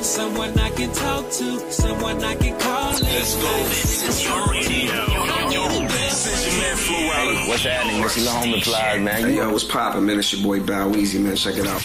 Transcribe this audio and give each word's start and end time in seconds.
friend, 0.00 0.06
someone 0.06 0.52
I 0.58 0.70
can 0.70 0.92
talk 0.92 1.30
to, 1.30 1.48
someone 1.70 2.24
I 2.24 2.34
can 2.34 2.58
call. 2.58 2.92
Let's 2.92 3.36
go. 3.36 3.52
This 3.68 4.08
is 4.08 4.24
your 4.24 4.40
radio. 4.48 4.96
What's 7.48 7.64
happening? 7.64 8.02
This 8.02 8.16
is 8.16 8.24
the 8.24 8.30
home 8.30 8.54
applies, 8.54 9.00
man. 9.00 9.22
Hey, 9.24 9.36
yo, 9.36 9.50
what's 9.50 9.64
poppin', 9.64 10.06
man? 10.06 10.18
It's 10.18 10.32
your 10.32 10.42
boy 10.42 10.60
Bow 10.64 10.94
Easy, 10.94 11.18
man. 11.18 11.36
Check 11.36 11.58
it 11.58 11.66
out. 11.66 11.82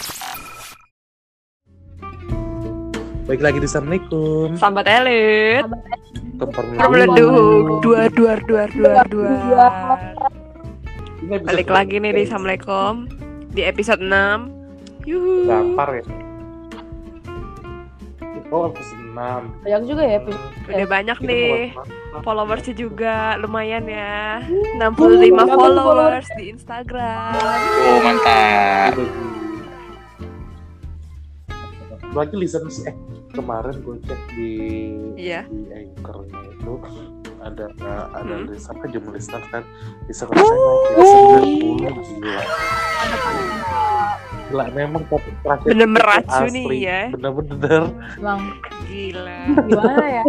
Baik 3.26 3.42
lagi 3.42 3.58
di 3.58 3.66
Assalamualaikum. 3.66 4.54
Sambat 4.54 4.86
elit. 4.86 5.66
Keperluan. 6.38 6.78
Berleduk. 6.78 7.82
Dua, 7.82 8.06
dua, 8.14 8.38
dua, 8.46 8.64
dua, 8.70 8.94
dua. 9.10 9.34
Balik 11.42 11.66
lagi 11.66 11.98
nih 11.98 12.14
di 12.14 12.22
Assalamualaikum. 12.22 13.10
Di 13.50 13.66
episode 13.66 13.98
6. 13.98 15.10
Yuhu. 15.10 15.50
Gampar 15.50 15.98
ya. 15.98 16.25
Oh, 18.48 18.70
episode 18.70 19.02
6. 19.10 19.66
Banyak 19.66 19.82
juga 19.90 20.02
ya 20.06 20.14
episode. 20.22 20.54
Udah 20.70 20.86
banyak 20.86 21.18
Kita 21.18 21.28
nih. 21.28 21.74
Followersnya 22.22 22.74
juga 22.74 23.14
lumayan 23.42 23.84
ya. 23.84 24.38
65 24.78 25.34
followers 25.50 26.28
di 26.38 26.44
Instagram. 26.54 27.34
Oh, 27.90 27.98
mantap. 28.00 28.94
Lagi 32.14 32.32
listeners 32.32 32.80
eh 32.86 32.96
kemarin 33.34 33.76
gue 33.84 34.00
cek 34.08 34.20
di 34.32 34.52
Iya. 35.20 35.44
di 35.50 35.68
anchornya 35.68 36.40
itu 36.48 36.72
ada 37.46 37.66
ada 38.12 38.34
Hmm. 38.34 38.46
list 38.48 38.66
apa 38.66 38.84
jumlah 38.86 39.12
listener 39.12 39.42
kan 39.48 39.62
bisa 40.04 40.24
saya 40.24 40.34
naik 40.34 40.80
ya 41.78 41.90
90 41.92 42.12
gila 42.12 42.42
gila 44.46 44.64
memang 44.72 45.02
topik 45.06 45.34
terakhir 45.40 45.68
Bener 45.68 45.88
meracuni 45.88 46.62
asli. 46.62 46.78
ya. 46.80 47.00
bener-bener 47.10 47.82
Bang, 48.16 48.42
Gila. 48.84 49.40
gimana 49.60 50.06
ya? 50.06 50.24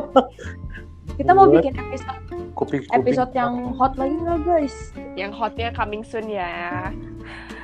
Kita 1.14 1.32
mau 1.32 1.46
bikin 1.48 1.74
episode 1.74 2.22
kuping-kuping 2.54 2.94
episode 2.96 3.32
yang 3.34 3.54
hot 3.74 3.94
lagi 3.96 4.16
nggak 4.16 4.40
guys? 4.44 4.76
Yang 5.14 5.32
hotnya 5.34 5.70
coming 5.72 6.02
soon 6.02 6.26
ya. 6.28 6.90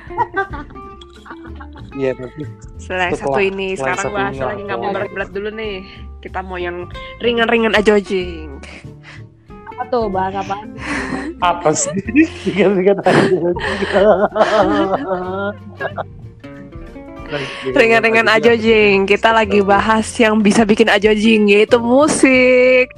iya 1.94 2.10
nanti 2.12 2.42
Setelah 2.76 3.10
satu 3.12 3.40
ini, 3.40 3.74
sekarang 3.74 4.10
ini 4.30 4.38
lagi 4.38 4.62
nggak 4.64 4.78
mau 4.78 4.90
berat-berat 4.90 5.30
dulu 5.30 5.50
nih. 5.50 5.76
Kita 6.18 6.40
mau 6.40 6.56
yang 6.56 6.86
ringan-ringan 7.18 7.74
aja 7.74 7.98
jing. 7.98 8.58
Apa 9.74 9.82
tuh 9.90 10.06
bahas 10.06 10.38
apa? 10.38 10.56
apa 11.42 11.68
sih 11.74 11.90
tinggal-tinggal 12.46 12.96
Ringan-ringan 17.74 18.28
aja 18.30 18.54
jing. 18.54 19.08
Kita 19.08 19.34
lagi 19.34 19.58
bahas 19.64 20.06
yang 20.20 20.38
bisa 20.38 20.62
bikin 20.62 20.86
aja 20.86 21.10
jing 21.10 21.50
yaitu 21.50 21.82
musik. 21.82 22.94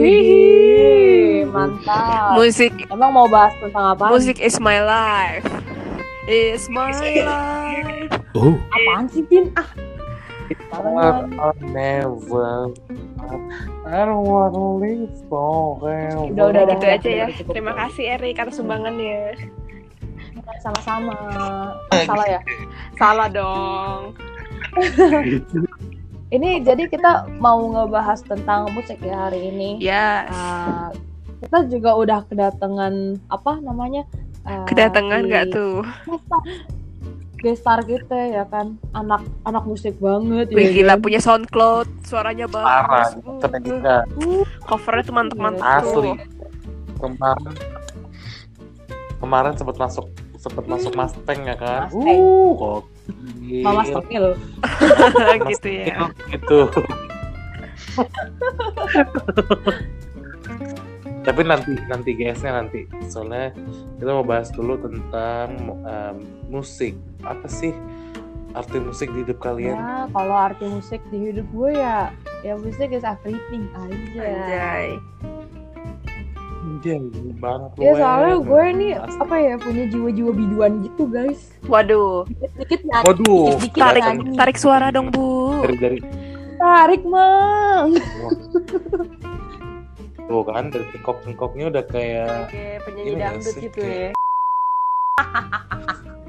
Wih, 0.00 1.44
mantap. 1.52 2.32
Musik 2.40 2.72
Emang 2.88 3.12
mau 3.12 3.28
bahas 3.28 3.52
tentang 3.60 3.92
apa? 3.92 4.08
musik 4.08 4.40
is 4.40 4.56
my 4.56 4.80
life. 4.80 5.44
Is 6.24 6.72
my 6.72 6.88
life. 7.20 8.08
oh 8.32 8.56
Apaan 8.72 9.12
sih, 9.12 9.20
Tin? 9.28 9.52
Ah, 9.60 9.68
I'll 10.72 11.52
never 11.60 12.72
I 13.84 14.02
don't 14.08 14.24
wanna 14.24 14.80
live 14.80 15.12
forever 15.28 16.32
Udah, 16.32 16.44
udah, 16.48 16.62
udah. 16.64 16.76
Gitu 16.80 16.86
aja 16.88 17.10
ya. 17.10 17.26
Terima 17.44 17.72
kasih 17.76 18.16
Erik 18.16 18.40
atas 18.40 18.56
sumbangannya. 18.56 19.36
sama-sama. 20.64 21.14
Oh, 21.92 22.02
salah 22.08 22.26
ya? 22.26 22.40
Salah 22.96 23.28
dong. 23.28 24.16
Ini 26.30 26.62
jadi 26.62 26.86
kita 26.86 27.26
mau 27.42 27.58
ngebahas 27.58 28.22
tentang 28.22 28.70
musik 28.70 29.02
ya 29.02 29.26
hari 29.26 29.50
ini. 29.50 29.82
Yes. 29.82 30.30
Ah, 30.30 30.94
kita 31.42 31.66
juga 31.66 31.98
udah 31.98 32.22
kedatangan 32.24 33.18
apa 33.26 33.58
namanya? 33.58 34.06
Ah, 34.46 34.62
Kedatangan 34.64 35.26
nggak 35.26 35.44
tuh? 35.50 35.82
gestar 37.40 37.80
kita 37.82 38.12
ya 38.28 38.44
kan 38.44 38.76
anak 38.92 39.24
anak 39.48 39.64
musik 39.64 39.96
banget 39.96 40.52
Wih 40.52 40.60
ya 40.60 40.70
gila 40.76 40.92
kan? 40.92 41.00
punya 41.00 41.20
SoundCloud, 41.24 41.88
suaranya 42.04 42.44
parah 42.44 42.84
bagus. 42.84 43.16
Uh, 43.24 43.40
ternyata 43.40 44.04
Covernya 44.68 45.02
tuh 45.08 45.14
mantep-mantep 45.16 45.64
asli 45.64 46.12
kemarin 47.00 47.54
kemarin 49.16 49.52
sempat 49.56 49.76
masuk 49.80 50.04
sempat 50.36 50.64
masuk 50.68 50.92
Mustang 50.92 51.40
ya 51.48 51.56
kan 51.56 51.88
Mustang. 51.88 52.12
uh 52.12 52.50
kok 52.52 52.80
Mama 53.64 53.82
Stokil 53.86 54.36
gitu 55.50 55.68
ya. 55.68 56.10
gitu. 56.30 56.58
Tapi 61.20 61.40
nanti 61.44 61.76
nanti 61.86 62.10
guysnya 62.16 62.64
nanti. 62.64 62.88
Soalnya 63.12 63.52
kita 64.00 64.10
mau 64.10 64.24
bahas 64.24 64.48
dulu 64.54 64.80
tentang 64.80 65.48
em, 65.84 66.16
musik. 66.48 66.96
Apa 67.22 67.46
sih 67.46 67.76
arti 68.56 68.78
musik 68.82 69.12
di 69.14 69.22
hidup 69.22 69.38
kalian? 69.38 69.76
Ya 69.76 70.08
kalau 70.10 70.34
arti 70.34 70.66
musik 70.66 71.00
di 71.12 71.30
hidup 71.30 71.46
gue 71.54 71.70
ya 71.76 72.10
ya 72.42 72.56
musik 72.56 72.90
is 72.90 73.04
everything 73.04 73.68
aja 73.76 74.22
Anjay. 74.24 74.88
Gini 76.80 77.08
banget. 77.36 77.70
Ya 77.76 77.92
soalnya 77.94 78.36
gue 78.38 78.64
nih 78.74 78.92
Asli. 78.94 79.16
apa 79.18 79.36
ya 79.36 79.54
punya 79.56 79.84
jiwa-jiwa 79.86 80.30
biduan 80.30 80.72
gitu 80.82 81.02
guys. 81.06 81.40
Waduh, 81.64 82.28
dikit-dikit 82.30 82.80
nyanyi 82.84 83.04
Waduh, 83.06 83.44
dikit-dikit 83.50 83.80
tarik. 83.80 84.02
nyanyi. 84.02 84.36
tarik 84.36 84.56
suara 84.56 84.86
dong 84.88 85.08
bu. 85.08 85.60
dari 85.62 85.76
dari. 85.78 85.98
Tarik 86.56 87.02
mang. 87.02 87.96
Tuh 90.20 90.42
kan 90.44 90.68
dari 90.68 90.84
cengkok 90.86 91.16
cengkoknya 91.22 91.64
udah 91.70 91.84
kayak 91.86 92.46
Oke, 92.46 92.64
penyanyi 92.82 93.08
Ini 93.08 93.18
dangdut 93.18 93.50
sih, 93.50 93.62
gitu 93.62 93.80
kayak- 93.80 94.12
ya. 94.12 94.12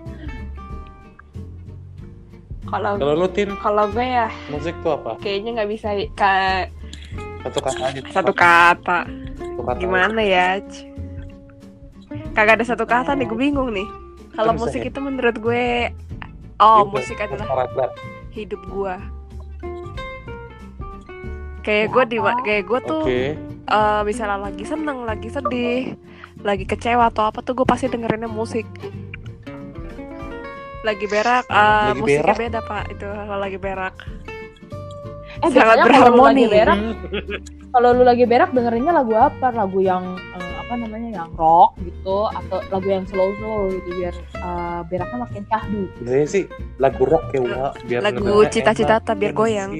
Kalau 2.63 2.95
kalau 2.95 3.13
lu 3.17 3.27
tin? 3.27 3.51
kalau 3.59 3.83
gue 3.85 3.99
ya 3.99 4.31
musik 4.47 4.71
tuh 4.79 4.95
apa? 4.95 5.19
kayaknya 5.19 5.59
nggak 5.59 5.69
bisa 5.69 5.91
ka- 6.15 6.71
satu 7.43 7.59
kata 7.59 7.83
aja. 7.83 7.99
Satu 8.13 8.31
kata. 8.31 8.99
Kata 9.59 9.79
Gimana 9.79 10.21
ya? 10.23 10.59
Kagak 12.31 12.59
ada 12.59 12.65
satu 12.67 12.83
kata 12.87 13.15
nih, 13.15 13.27
gue 13.27 13.39
bingung 13.39 13.71
nih. 13.71 13.87
Kalau 14.31 14.55
musik 14.55 14.83
itu 14.83 14.99
menurut 14.99 15.35
gue 15.37 15.91
Oh, 16.61 16.85
Gitu, 16.85 16.93
musik 16.93 17.17
adalah 17.17 17.89
hidup 18.31 18.61
gue. 18.69 18.95
Kayak 21.61 21.85
gue 21.89 22.03
di 22.05 22.17
kayak 22.21 22.63
gue 22.69 22.79
tuh 22.85 23.03
oke 23.05 23.21
eh 23.71 24.01
misalnya 24.03 24.51
lagi 24.51 24.65
seneng, 24.67 25.07
lagi 25.07 25.29
sedih, 25.31 25.95
lagi 26.43 26.65
kecewa 26.67 27.07
atau 27.07 27.31
apa 27.31 27.39
tuh 27.39 27.55
gue 27.55 27.65
pasti 27.65 27.87
dengerinnya 27.87 28.27
musik. 28.27 28.67
Lagi 30.81 31.05
berak, 31.05 31.45
eh, 31.47 31.55
Lagi 31.93 32.01
musiknya 32.01 32.25
berak? 32.25 32.37
beda 32.41 32.59
pak 32.65 32.83
itu 32.91 33.05
kalau 33.07 33.37
lagi 33.37 33.57
berak. 33.61 33.93
Eh 35.41 35.49
Sangat 35.49 35.75
biasanya 35.75 35.83
kalau 35.83 35.83
lu 35.83 35.89
berharmoni. 35.89 36.43
lagi 36.43 36.53
berak 36.53 36.79
kalau 37.71 37.89
lu 37.91 38.03
lagi 38.03 38.25
berak 38.25 38.49
dengerinnya 38.51 38.93
lagu 38.93 39.13
apa? 39.13 39.47
Lagu 39.51 39.79
yang 39.79 40.03
eh, 40.31 40.53
apa 40.61 40.73
namanya 40.77 41.09
yang 41.17 41.29
rock 41.33 41.75
gitu 41.79 42.17
atau 42.27 42.61
lagu 42.67 42.87
yang 42.87 43.03
slow 43.03 43.33
slow 43.35 43.67
gitu 43.69 43.89
biar 43.97 44.13
eh, 44.15 44.79
beraknya 44.87 45.17
makin 45.19 45.43
syahdu 45.45 45.81
sebenarnya 45.95 46.27
sih 46.27 46.43
lagu 46.77 47.03
rock 47.03 47.25
ya 47.29 47.41
Wak, 47.41 47.71
biar 47.85 47.99
Lagu 48.01 48.45
Cita-Cita 48.45 48.95
Tak 48.99 49.15
biar 49.17 49.31
ya 49.31 49.35
goyang. 49.35 49.71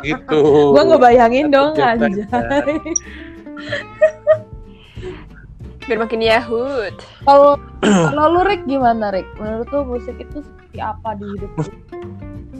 gitu. 0.00 0.40
Gue 0.72 0.82
ngebayangin 0.82 1.50
dong 1.50 1.76
anjay. 1.76 2.78
Biar 5.82 5.98
makin 5.98 6.22
yahut. 6.22 6.94
kalau 7.20 7.58
kalau 7.82 8.24
lu 8.30 8.46
Rick 8.46 8.62
gimana 8.64 9.10
Rick? 9.10 9.26
Menurut 9.36 9.66
lu 9.68 9.80
musik 9.88 10.14
itu 10.16 10.38
seperti 10.38 10.78
apa 10.78 11.18
di 11.18 11.26
hidup 11.34 11.50
lu 11.50 11.64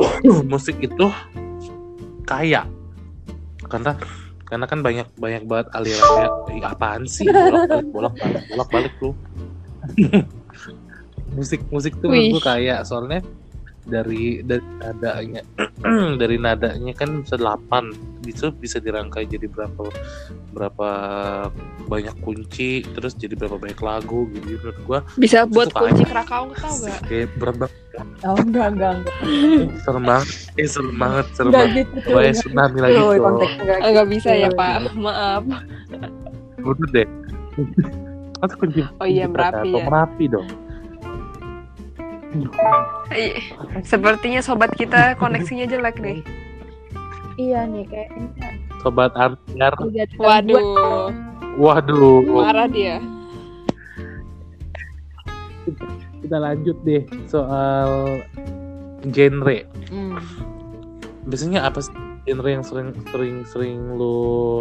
musik 0.53 0.77
itu 0.81 1.07
kaya. 2.25 2.67
Karena 3.71 3.95
karena 4.51 4.67
kan 4.67 4.83
banyak 4.83 5.07
banyak 5.15 5.43
banget 5.47 5.67
alirannya. 5.75 6.27
Apaan 6.67 7.07
sih? 7.07 7.27
Bolak 7.31 7.71
balik 7.71 7.89
bolak 7.95 8.15
balik 8.19 8.43
bolak 8.51 8.69
balik 8.69 8.95
lu. 8.99 9.11
Musik 11.31 11.63
musik 11.71 11.95
tuh 12.03 12.11
gue 12.11 12.43
kaya. 12.43 12.83
Soalnya 12.83 13.23
dari 13.91 14.41
dari 14.41 14.63
nadanya 14.79 15.43
dari 16.21 16.37
nadanya 16.37 16.93
kan 16.95 17.21
bisa 17.21 17.35
delapan 17.35 17.91
bisa 18.21 18.49
bisa 18.53 18.79
dirangkai 18.79 19.25
jadi 19.25 19.45
berapa 19.45 19.91
berapa 20.51 20.89
banyak 21.85 22.15
kunci 22.21 22.87
terus 22.87 23.13
jadi 23.13 23.35
berapa 23.35 23.57
banyak 23.57 23.81
lagu 23.81 24.31
gitu 24.31 24.47
menurut 24.55 24.79
gua 24.85 24.99
Bisa 25.17 25.43
buat 25.45 25.69
kunci 25.69 26.01
aja. 26.01 26.23
Krakau 26.23 26.55
tau 26.55 26.75
gak? 26.81 27.01
kayak 27.05 27.29
berat 27.37 27.57
banget 27.59 27.75
Oh 28.23 28.37
enggak 28.39 28.67
enggak 28.71 28.93
enggak. 28.97 29.15
serem 29.81 30.05
banget 30.05 30.29
eh 30.55 30.69
serem 30.69 30.95
banget 30.95 31.27
serem 31.33 31.51
Enggak 31.51 31.67
banget 31.67 31.87
gitu. 31.91 32.09
Ya 32.15 32.33
tsunami 32.33 32.79
lagi 32.79 32.95
Tuh, 32.95 33.11
tuh 33.11 33.49
enggak 33.59 33.79
Ah, 33.81 33.89
Nggak 33.91 34.09
bisa 34.09 34.31
ya 34.31 34.47
gitu. 34.47 34.57
pak, 34.57 34.73
maaf. 34.95 35.43
Bener 36.57 36.89
deh 36.95 37.09
Atau 38.39 38.57
kunci 38.57 38.81
Oh 38.97 39.05
iya, 39.05 39.25
kunci 39.27 39.35
Merapi 39.35 39.69
ya. 39.71 39.85
Merapi 39.85 40.25
dong 40.29 40.49
Sepertinya 43.83 44.41
sobat 44.41 44.71
kita 44.75 45.19
koneksinya 45.19 45.67
jelek 45.67 45.99
nih. 45.99 46.19
Iya 47.41 47.65
nih 47.67 47.85
kayaknya. 47.89 48.27
sobat 48.81 49.13
Artiar. 49.13 49.77
Waduh, 50.17 51.13
waduh 51.61 52.25
marah 52.25 52.69
dia. 52.69 52.97
kita 56.21 56.37
lanjut 56.37 56.77
deh 56.85 57.03
soal 57.27 58.21
genre 59.09 59.65
Hmm. 59.89 60.21
biasanya 61.27 61.67
apa 61.67 61.81
sih 61.83 61.95
genre 62.29 62.49
yang 62.49 62.63
sering 62.63 62.93
sering 63.11 63.37
sering 63.49 63.79
lu 63.97 64.61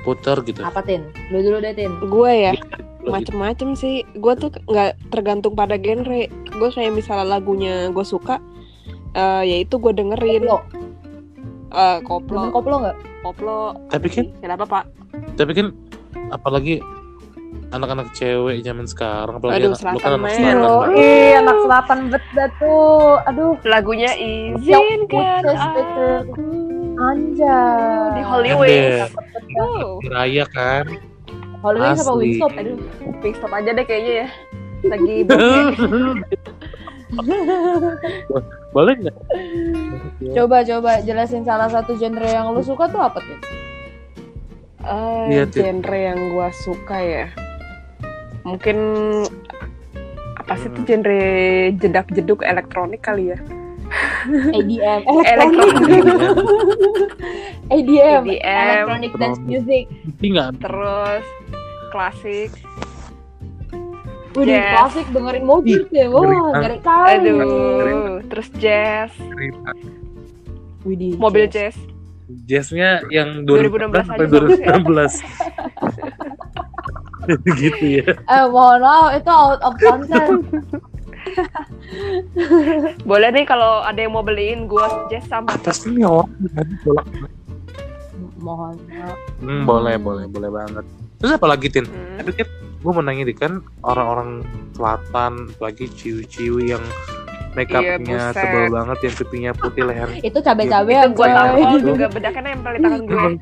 putar 0.00 0.40
gitu 0.42 0.60
Apa 0.60 0.80
tin? 0.80 1.06
Lu 1.28 1.40
dulu 1.40 1.58
deh 1.58 1.72
tin. 1.72 1.92
Gue 2.02 2.32
ya, 2.42 2.52
Lu 3.00 3.10
macem-macem 3.10 3.72
sih. 3.72 4.02
Gue 4.14 4.34
tuh 4.34 4.50
nggak 4.66 5.10
tergantung 5.10 5.52
pada 5.52 5.76
genre. 5.76 6.26
Gue 6.28 6.68
kayak 6.70 6.92
misalnya 6.92 7.38
lagunya 7.38 7.88
gue 7.88 8.02
suka, 8.02 8.40
eh 9.12 9.42
yaitu 9.46 9.76
gue 9.76 9.92
dengerin. 9.92 10.44
Koplo. 10.44 10.58
Eh, 11.68 11.98
Demen 11.98 12.06
koplo, 12.06 12.40
koplo 12.50 12.74
enggak? 12.80 12.96
koplo. 13.20 13.58
Tapi 13.88 14.06
kan 14.08 14.26
Kenapa 14.38 14.64
pak? 14.64 14.84
tapi 15.34 15.52
kan 15.52 15.72
apalagi 16.28 16.80
anak-anak 17.68 18.12
cewek 18.12 18.62
zaman 18.62 18.86
sekarang 18.86 19.36
apalagi 19.36 19.64
Aduh, 19.64 19.72
anak, 19.72 19.80
kan 19.80 19.82
selatan 19.82 20.10
anak 20.14 20.30
selatan 20.30 20.56
Oh, 20.62 20.82
ih, 20.94 21.32
anak 21.34 21.56
selatan 21.64 21.98
bet 22.08 22.24
tuh. 22.56 23.18
Aduh, 23.26 23.54
Lagunya 23.64 24.12
Yang 24.14 24.62
izinkan 24.62 25.42
aku 25.50 26.65
anjay. 26.98 28.12
di 28.12 28.22
Hollywood. 28.22 29.10
Oh, 29.56 30.00
raya 30.06 30.44
kan 30.48 30.84
Hollywood 31.60 31.92
apa 31.92 32.02
Asli. 32.02 32.24
Wingstop? 32.34 32.52
aduh, 32.52 32.76
stop 33.32 33.52
aja 33.52 33.70
deh 33.72 33.84
kayaknya 33.84 34.12
ya. 34.16 34.28
Lagi 34.86 35.16
boleh 38.72 38.94
nggak 38.98 39.16
Coba 40.34 40.60
coba 40.60 40.92
jelasin 41.00 41.42
salah 41.42 41.66
satu 41.66 41.96
genre 41.96 42.26
yang 42.26 42.50
lu 42.50 42.60
suka 42.60 42.86
tuh 42.86 43.00
apa 43.00 43.18
tuh? 43.18 43.38
Eh, 44.82 45.24
Iya, 45.32 45.44
Tit. 45.46 45.64
genre 45.64 45.96
yang 45.96 46.18
gua 46.30 46.52
suka 46.52 46.96
ya. 46.98 47.26
Mungkin 48.42 48.76
apa 50.36 50.54
sih 50.56 50.68
Hmm. 50.68 50.76
tuh 50.76 50.84
genre 50.84 51.20
jedak 51.74 52.06
jeduk 52.10 52.42
elektronik 52.42 53.00
kali 53.00 53.32
ya? 53.32 53.38
ADM, 54.52 55.00
Elektronik. 55.04 55.76
EDM. 57.68 58.22
Electronic 58.26 59.12
Dance 59.14 59.38
Elektronik. 59.38 59.46
Music. 59.46 59.84
Tapi 59.88 60.26
nggak 60.28 60.48
Terus 60.58 61.24
klasik. 61.88 62.50
Jazz. 64.36 64.68
klasik 64.68 65.06
dengerin 65.10 65.44
mobil 65.44 65.88
deh. 65.88 66.06
Wah, 66.06 66.20
ngeri 66.20 66.36
ngeri 66.52 66.78
kali. 66.78 67.12
Aduh, 67.24 68.20
terus 68.28 68.52
jazz, 68.54 69.08
Widih, 70.84 71.16
mobil 71.16 71.48
jazz. 71.48 71.72
jazz. 71.72 71.94
jazznya 72.44 73.00
yang 73.08 73.46
2016 73.46 73.96
2016 73.96 74.02
sampai 74.02 74.26
aja 74.26 74.34
2016 74.76 75.22
gitu 77.62 77.84
ya 77.96 78.06
Eh, 78.18 78.44
mohon 78.46 78.82
maaf, 78.82 79.14
itu 79.14 79.30
out 79.30 79.62
of 79.62 79.72
content. 79.78 80.42
Boleh 83.08 83.28
nih 83.30 83.44
kalau 83.44 83.80
ada 83.80 83.96
yang 83.96 84.12
mau 84.12 84.22
beliin 84.22 84.64
gua 84.64 85.06
jazz 85.06 85.24
sama. 85.26 85.48
apa 85.48 85.70
sih 85.70 85.90
ini 85.90 86.02
orang 86.02 86.30
bolak 86.82 87.06
mohon 88.36 88.76
maaf. 88.86 89.18
hmm, 89.40 89.62
boleh 89.64 89.96
boleh 89.96 90.24
boleh 90.26 90.50
banget 90.50 90.84
terus 91.16 91.32
apa 91.34 91.46
lagi 91.46 91.66
tin 91.68 91.84
Hmm. 91.84 92.20
tapi 92.20 92.30
kan 92.34 92.46
gue 92.76 92.92
mau 92.92 93.02
nanya 93.02 93.24
kan 93.32 93.52
orang-orang 93.82 94.46
selatan 94.72 95.32
lagi 95.58 95.88
ciwi-ciwi 95.88 96.70
yang 96.70 96.84
make 97.52 97.72
Iya, 97.72 97.96
upnya 97.96 98.30
tebal 98.30 98.68
banget 98.68 98.98
yang 99.00 99.14
pipinya 99.16 99.50
putih 99.52 99.82
leher 99.82 100.08
Itu 100.20 100.38
cabe-cabe 100.38 100.92
Itu 100.92 101.00
yang 101.00 101.12
cewek. 101.12 101.32
kalau 101.32 101.80
juga 101.80 102.06
bedaknya 102.06 102.40
nempel 102.46 102.70
di 102.70 102.78
tangan 102.78 103.00
gue. 103.02 103.30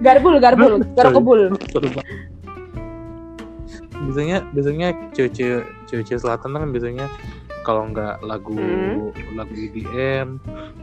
Garbul, 0.00 0.34
garbul, 0.38 0.72
garok 0.96 1.12
kebul. 1.12 1.40
Seru 1.68 1.86
banget. 1.90 2.06
biasanya 4.02 4.36
biasanya 4.50 4.88
cewek-cewek 5.12 5.62
cewek-cewek 5.92 6.22
selatan 6.22 6.56
kan 6.56 6.72
biasanya 6.72 7.06
kalau 7.62 7.86
nggak 7.86 8.24
lagu 8.24 8.56
Hmm. 8.56 9.12
lagu 9.36 9.52
EDM 9.52 10.40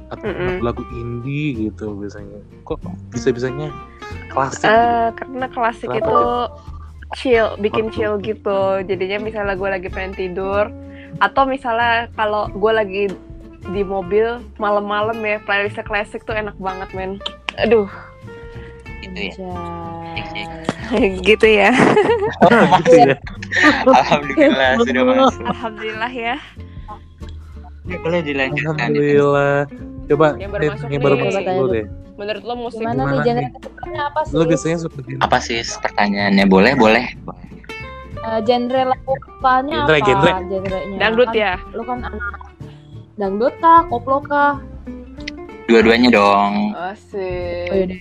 atau 0.08 0.26
Mm-mm. 0.26 0.62
lagu 0.62 0.86
indie 0.94 1.68
gitu 1.68 1.92
biasanya 1.94 2.40
kok 2.64 2.80
bisa 3.10 3.34
bisanya 3.34 3.74
klasik 4.30 4.64
Eh, 4.64 5.10
karena 5.12 5.46
klasik 5.50 5.90
Kenapa 5.90 6.00
itu 6.00 6.20
chill, 7.12 7.48
bikin 7.58 7.90
Waktu. 7.90 7.96
chill 7.96 8.14
gitu. 8.22 8.60
Jadinya 8.86 9.18
misalnya 9.20 9.54
gue 9.54 9.70
lagi 9.70 9.90
pengen 9.90 10.14
tidur, 10.14 10.70
atau 11.18 11.44
misalnya 11.44 12.08
kalau 12.14 12.48
gue 12.48 12.70
lagi 12.72 13.04
di 13.68 13.82
mobil 13.82 14.40
malam-malam 14.56 15.18
ya 15.20 15.42
playlistnya 15.44 15.84
klasik 15.84 16.22
tuh 16.24 16.34
enak 16.34 16.54
banget 16.56 16.90
men. 16.94 17.12
Aduh, 17.58 17.90
gitu 19.12 19.42
ya 19.42 19.56
gitu 21.22 21.48
ya. 21.48 21.72
gitu 22.80 22.96
ya 23.00 23.16
alhamdulillah 23.88 24.70
sudah 24.80 25.04
masuk 25.04 25.42
Alhamdulillah 25.46 26.12
ya. 26.12 26.36
Ya, 27.84 27.98
boleh 28.00 28.22
dilanjutkan 28.22 28.76
alhamdulillah 28.78 29.66
coba 30.06 30.28
Yang 30.36 30.50
baru 30.52 30.62
Tin, 30.62 30.70
masuk 30.72 30.88
yang 30.88 31.02
baru 31.02 31.16
masuk 31.18 31.44
dulu 31.44 31.68
deh 31.72 31.86
Menurut 32.16 32.44
lo 32.44 32.54
musik 32.60 32.80
Gimana, 32.80 32.94
Gimana 33.00 33.10
nih 33.10 33.22
genre 33.24 33.40
nih? 33.40 33.50
kesukaannya 33.56 34.02
apa 34.04 34.20
sih? 34.22 34.32
lo 34.32 34.44
biasanya 34.46 34.78
suka 34.78 35.00
apa 35.18 35.38
sih 35.40 35.58
pertanyaannya 35.80 36.46
boleh 36.46 36.74
boleh 36.76 37.06
Eh, 38.20 38.40
genre 38.44 38.82
lagu 38.86 39.14
kesukaannya 39.16 39.78
Genre, 39.80 39.96
apa? 39.96 40.06
genre. 40.06 40.32
Genrenya. 40.46 40.98
dangdut 41.00 41.30
Kan 41.30 41.40
ya. 41.40 41.54
Lu 41.72 41.82
kan 41.82 41.98
anak 42.04 42.24
dangdut 43.16 43.54
kah, 43.58 43.80
koplo 43.86 44.20
kah? 44.22 44.60
Dua-duanya 45.70 46.10
dong 46.10 46.74
Asik. 46.74 47.94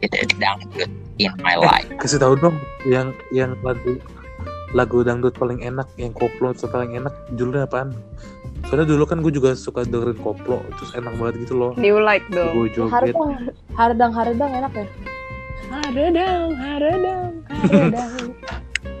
itu 0.00 0.16
dangdut 0.40 0.90
in 1.20 1.32
my 1.44 1.54
life 1.60 1.84
kasih 2.00 2.16
tahu 2.16 2.32
dong 2.40 2.56
yang 2.88 3.12
yang 3.28 3.52
lagu 3.60 4.00
lagu 4.72 5.04
dangdut 5.04 5.36
paling 5.36 5.60
enak 5.60 5.84
yang 6.00 6.16
koplo 6.16 6.56
itu 6.56 6.64
paling 6.64 6.96
enak 6.96 7.12
judulnya 7.36 7.68
apaan 7.68 7.92
soalnya 8.68 8.88
dulu 8.88 9.04
kan 9.04 9.20
gue 9.20 9.32
juga 9.32 9.52
suka 9.52 9.84
dengerin 9.84 10.16
koplo 10.20 10.64
terus 10.80 10.96
enak 10.96 11.12
banget 11.20 11.44
gitu 11.44 11.54
loh 11.56 11.70
New 11.76 12.00
like 12.00 12.24
dong. 12.32 12.56
gue 12.56 12.68
joget 12.72 13.12
Haredang, 13.12 13.32
haredang, 13.76 14.12
haredang 14.12 14.50
enak 14.64 14.72
ya. 14.72 14.86
Haredang, 15.68 16.48
haredang. 16.56 17.32
Haredang. 17.48 18.12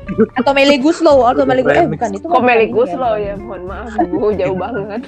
atau 0.40 0.52
Meli 0.56 0.76
Guslow, 0.80 1.24
atau 1.28 1.44
Meli 1.44 1.62
Guslow, 1.64 1.84
eh 1.84 1.88
bukan 1.88 2.08
itu. 2.16 2.26
Kok 2.28 2.42
Melly 2.44 2.66
ini 2.68 2.74
Guslow 2.76 3.14
ya? 3.16 3.34
Mohon 3.36 3.62
maaf, 3.68 3.92
bu, 4.08 4.32
jauh 4.36 4.56
banget. 4.64 5.02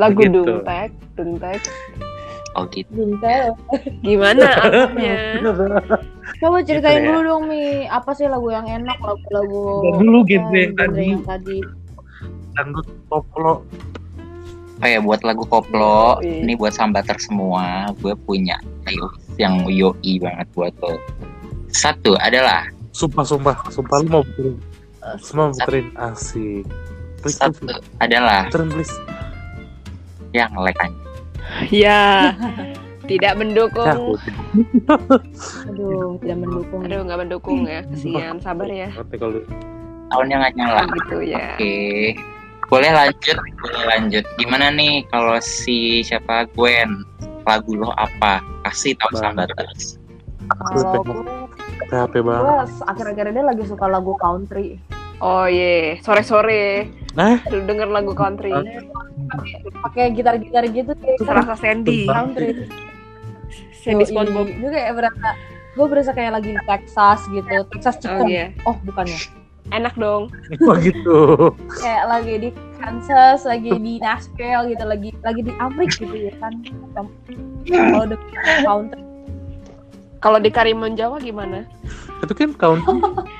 Lagu 0.00 0.16
Gitu. 0.16 0.40
Dungtek, 0.40 0.90
Dungtek. 1.14 1.60
oh 2.56 2.64
gitu 2.66 2.88
Bintel. 2.90 3.54
Gimana 4.00 4.42
albumnya? 4.64 5.38
Coba 6.40 6.58
ceritain 6.64 6.98
Gitu 6.98 7.06
ya. 7.06 7.08
dulu 7.12 7.18
dong 7.22 7.42
Mi, 7.46 7.84
apa 7.84 8.10
sih 8.10 8.26
lagu 8.26 8.48
yang 8.48 8.66
enak, 8.66 8.96
lagu-lagu 8.98 9.86
dulu 10.00 10.18
genre 10.24 10.56
yang 10.56 10.74
tadi. 10.74 11.04
yang 11.14 11.22
tadi. 11.22 11.58
dangdut 12.50 12.86
koplo 13.06 13.62
oh 14.80 14.88
ya 14.88 14.98
buat 14.98 15.22
lagu 15.22 15.46
koplo 15.46 16.18
Yoi. 16.18 16.42
ini 16.42 16.58
buat 16.58 16.74
sambater 16.74 17.14
semua 17.22 17.94
gue 18.00 18.10
punya 18.26 18.58
playlist 18.82 19.22
yang 19.38 19.62
yoi 19.70 20.18
banget 20.18 20.48
buat 20.50 20.74
lo 20.82 20.98
satu 21.70 22.18
adalah 22.18 22.66
sumpah 22.90 23.22
sumpah 23.22 23.54
sumpah 23.70 23.96
lu 24.02 24.08
mau 24.10 24.22
puterin 24.26 24.56
semua 25.22 25.54
puterin 25.54 25.86
asik 25.94 26.66
please 27.22 27.38
satu 27.38 27.70
please, 27.70 27.80
adalah 28.02 28.50
puterin 28.50 28.68
please 28.74 28.94
yang 30.32 30.52
like 30.58 30.78
aja. 30.78 30.94
Ya, 31.72 32.32
tidak 33.10 33.34
mendukung. 33.38 34.16
Aduh, 35.66 36.18
tidak 36.22 36.38
mendukung. 36.38 36.80
Aduh, 36.86 37.00
nggak 37.02 37.20
mendukung 37.26 37.58
ya. 37.66 37.82
Kesian, 37.90 38.38
sabar 38.38 38.70
ya. 38.70 38.88
Tahunnya 40.10 40.36
nggak 40.42 40.54
nyala 40.58 40.82
Gitu 40.90 41.16
ya. 41.26 41.54
Oke, 41.54 41.74
boleh 42.70 42.90
lanjut, 42.94 43.36
boleh 43.38 43.82
lanjut. 43.90 44.24
Gimana 44.38 44.70
nih 44.70 45.02
kalau 45.10 45.38
si 45.42 46.06
siapa 46.06 46.46
Gwen 46.54 47.02
lagu 47.46 47.74
lo 47.74 47.90
apa? 47.98 48.42
Kasih 48.66 48.94
tahu 48.98 49.18
Banget. 49.18 49.50
sambaters. 49.50 49.82
Kalau 50.50 51.02
gue 52.14 52.54
akhir-akhir 52.86 53.26
ini 53.34 53.42
lagi 53.42 53.64
suka 53.66 53.86
lagu 53.90 54.14
country. 54.18 54.78
Oh 55.20 55.46
iya, 55.50 55.98
sore-sore. 56.00 56.88
Nah, 57.12 57.42
Lu 57.48 57.58
denger 57.62 57.88
lagu 57.88 58.14
country. 58.14 58.54
pakai 59.80 60.10
gitar-gitar 60.10 60.64
gitu 60.68 60.90
kayak 60.94 61.18
Serasa 61.20 61.54
Sandy. 61.54 62.06
country 62.06 62.66
Sandy. 63.74 64.04
SpongeBob. 64.06 64.46
Gue 64.48 64.70
kayak 64.70 64.94
berasa 64.94 65.28
gue 65.70 65.86
berasa 65.86 66.10
kayak 66.10 66.32
lagi 66.34 66.50
di 66.50 66.62
Texas 66.64 67.20
gitu 67.26 67.46
Texas 67.70 67.94
Oh 67.96 68.00
Chicken 68.00 68.26
iya. 68.26 68.46
oh 68.64 68.74
bukannya 68.82 69.18
Enak 69.70 69.94
dong. 69.94 70.26
oh 70.66 70.74
gitu. 70.76 71.50
kayak 71.78 72.04
lagi 72.08 72.34
di 72.38 72.50
Kansas 72.76 73.44
lagi 73.44 73.70
di 73.72 73.92
Nashville 73.98 74.66
gitu 74.66 74.82
lagi 74.82 75.14
lagi 75.22 75.40
di 75.40 75.52
Amerika 75.56 76.02
gitu 76.02 76.16
ya 76.16 76.34
kan 76.38 76.52
kalau 77.64 78.04
udah 78.04 78.18
country 78.64 79.02
Kalau 80.20 80.36
di 80.36 80.50
Karimun 80.50 80.92
Jawa 80.94 81.16
gimana? 81.16 81.64
Itu 82.20 82.34
kan 82.34 82.52
country. 82.52 82.92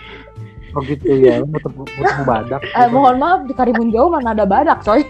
Oh 0.71 0.81
gitu 0.81 1.03
ya, 1.09 1.43
mau 1.43 1.59
temu, 1.59 1.83
mau 1.83 2.05
temu 2.05 2.25
badak. 2.25 2.61
eh, 2.63 2.87
mohon 2.89 3.17
maaf 3.17 3.41
di 3.43 3.53
Karimun 3.53 3.91
Jawa 3.91 4.17
mana 4.17 4.31
ada 4.33 4.45
badak 4.45 4.81
coy 4.81 5.03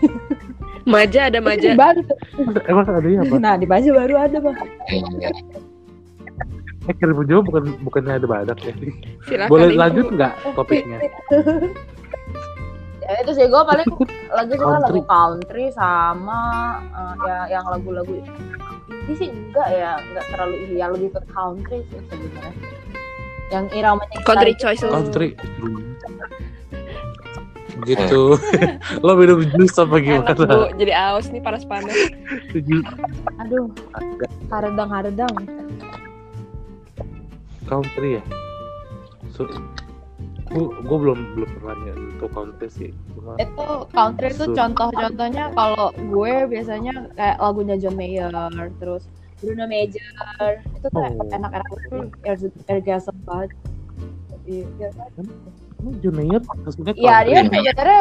Maja 0.83 1.29
ada 1.29 1.39
di 1.39 1.45
maja. 1.45 1.77
Emang 2.65 2.89
ada 2.89 3.05
ya 3.05 3.21
apa? 3.21 3.37
nah 3.37 3.55
di 3.55 3.69
Baja 3.69 3.93
baru 3.93 4.15
ada 4.17 4.37
bang 4.39 4.57
Iya. 4.89 5.31
Eh, 6.83 6.95
Karimun 6.97 7.27
Jawa 7.27 7.45
bukan 7.45 7.63
bukannya 7.81 8.13
ada 8.17 8.27
badak 8.27 8.59
ya? 8.61 8.73
Silakan. 9.23 9.49
Boleh 9.49 9.69
Ibu. 9.69 9.77
lanjut 9.77 10.07
nggak 10.11 10.33
topiknya? 10.57 10.99
ya 13.03 13.15
itu 13.21 13.33
sih 13.35 13.45
gue 13.45 13.63
paling 13.67 13.87
lagi 14.31 14.55
suka 14.55 14.65
Country. 14.71 14.87
lagu 14.87 15.03
country 15.05 15.65
sama 15.71 16.41
eh, 16.89 17.15
ya 17.27 17.39
yang 17.51 17.65
lagu-lagu 17.67 18.15
ini 18.89 19.15
sih 19.15 19.29
enggak 19.29 19.69
ya 19.69 19.99
enggak 19.99 20.25
terlalu 20.31 20.55
ya 20.73 20.87
lebih 20.89 21.11
ke 21.11 21.21
country 21.29 21.83
sih 21.91 21.99
sebenarnya 22.07 22.55
yang 23.51 23.67
iramanya 23.75 24.19
Country 24.23 24.55
choice 24.57 24.81
gitu. 24.81 24.89
lu. 24.89 24.95
Country. 24.95 25.29
Gitu. 27.81 28.23
Lo 29.07 29.17
minum 29.17 29.41
jus 29.57 29.73
apa 29.81 29.97
Enak 29.99 30.37
bu, 30.37 30.45
gimana? 30.45 30.69
jadi 30.77 30.93
aus 30.95 31.27
nih 31.33 31.41
panas-panas. 31.41 31.97
Jus 32.53 32.85
aduh 33.41 33.73
haredang 34.53 34.91
haredang 34.93 35.33
country 37.65 38.19
ya. 38.19 38.23
So, 39.31 39.47
gue 40.51 40.67
gue 40.83 40.99
belum 40.99 41.39
belum 41.39 41.49
pernah 41.63 41.77
nyentuh 41.87 42.31
country 42.35 42.69
sih. 42.69 42.91
Cuma 43.15 43.39
itu 43.39 43.67
country 43.95 44.29
itu 44.35 44.45
So- 44.51 44.55
contoh-contohnya 44.59 45.55
kalau 45.55 45.95
gue 45.95 46.35
biasanya 46.51 47.15
kayak 47.15 47.39
lagunya 47.39 47.79
John 47.79 47.95
Mayer 47.95 48.35
terus 48.83 49.07
Bruno 49.41 49.65
Major. 49.67 50.53
Itu 50.77 50.87
tuh 50.93 51.01
Oh. 51.01 51.33
enak-enak 51.33 51.65
banget. 51.89 52.53
Orgasm 52.69 53.17
banget. 53.25 53.51
Iya, 54.51 54.89
emang 55.21 55.97
John 56.05 56.15
Mayer 56.17 56.43
maksudnya 56.45 56.93
Iya 56.93 57.17
dia 57.25 57.41
sebenarnya 57.49 58.01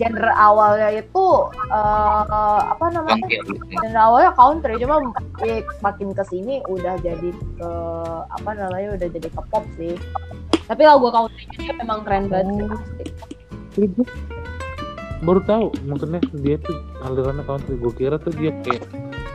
genre 0.00 0.32
awalnya 0.38 0.88
itu 1.04 1.26
eh, 1.68 2.60
apa 2.72 2.84
namanya? 2.92 3.26
Genre 3.68 4.00
awalnya 4.00 4.32
country 4.32 4.80
cuma 4.80 4.96
ya, 5.44 5.60
makin 5.84 6.16
ke 6.16 6.24
sini 6.32 6.64
udah 6.68 6.96
jadi 7.04 7.30
ke 7.32 7.70
apa 8.28 8.50
namanya 8.56 8.96
udah 8.96 9.08
jadi 9.08 9.28
ke 9.28 9.40
pop 9.52 9.64
sih. 9.76 9.96
Tapi 10.68 10.82
lagu 10.86 11.12
country 11.12 11.44
dia 11.60 11.74
memang 11.76 12.06
keren 12.06 12.32
banget 12.32 12.78
Jadi 13.76 13.86
gue 13.92 14.06
baru 15.22 15.40
tahu 15.44 15.66
maksudnya 15.86 16.20
dia 16.40 16.56
tuh 16.60 16.76
alirannya 17.04 17.44
country. 17.44 17.74
Gue 17.76 17.92
kira 17.92 18.16
tuh 18.16 18.32
dia 18.32 18.52
kayak 18.64 18.84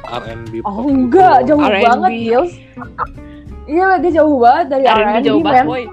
R&B. 0.07 0.53
oh 0.63 0.71
pop 0.71 0.85
enggak 0.87 1.35
gitu. 1.43 1.47
jauh 1.53 1.61
R&B. 1.67 1.83
banget 1.83 2.11
Gils 2.15 2.53
iya 3.67 3.83
lah 3.83 3.97
dia 3.99 4.11
jauh 4.15 4.37
banget 4.39 4.65
dari 4.71 4.85
R&B 4.87 4.99
R&B 5.03 5.25
jauh 5.27 5.41
banget 5.43 5.65
man 5.65 5.67
boy. 5.67 5.83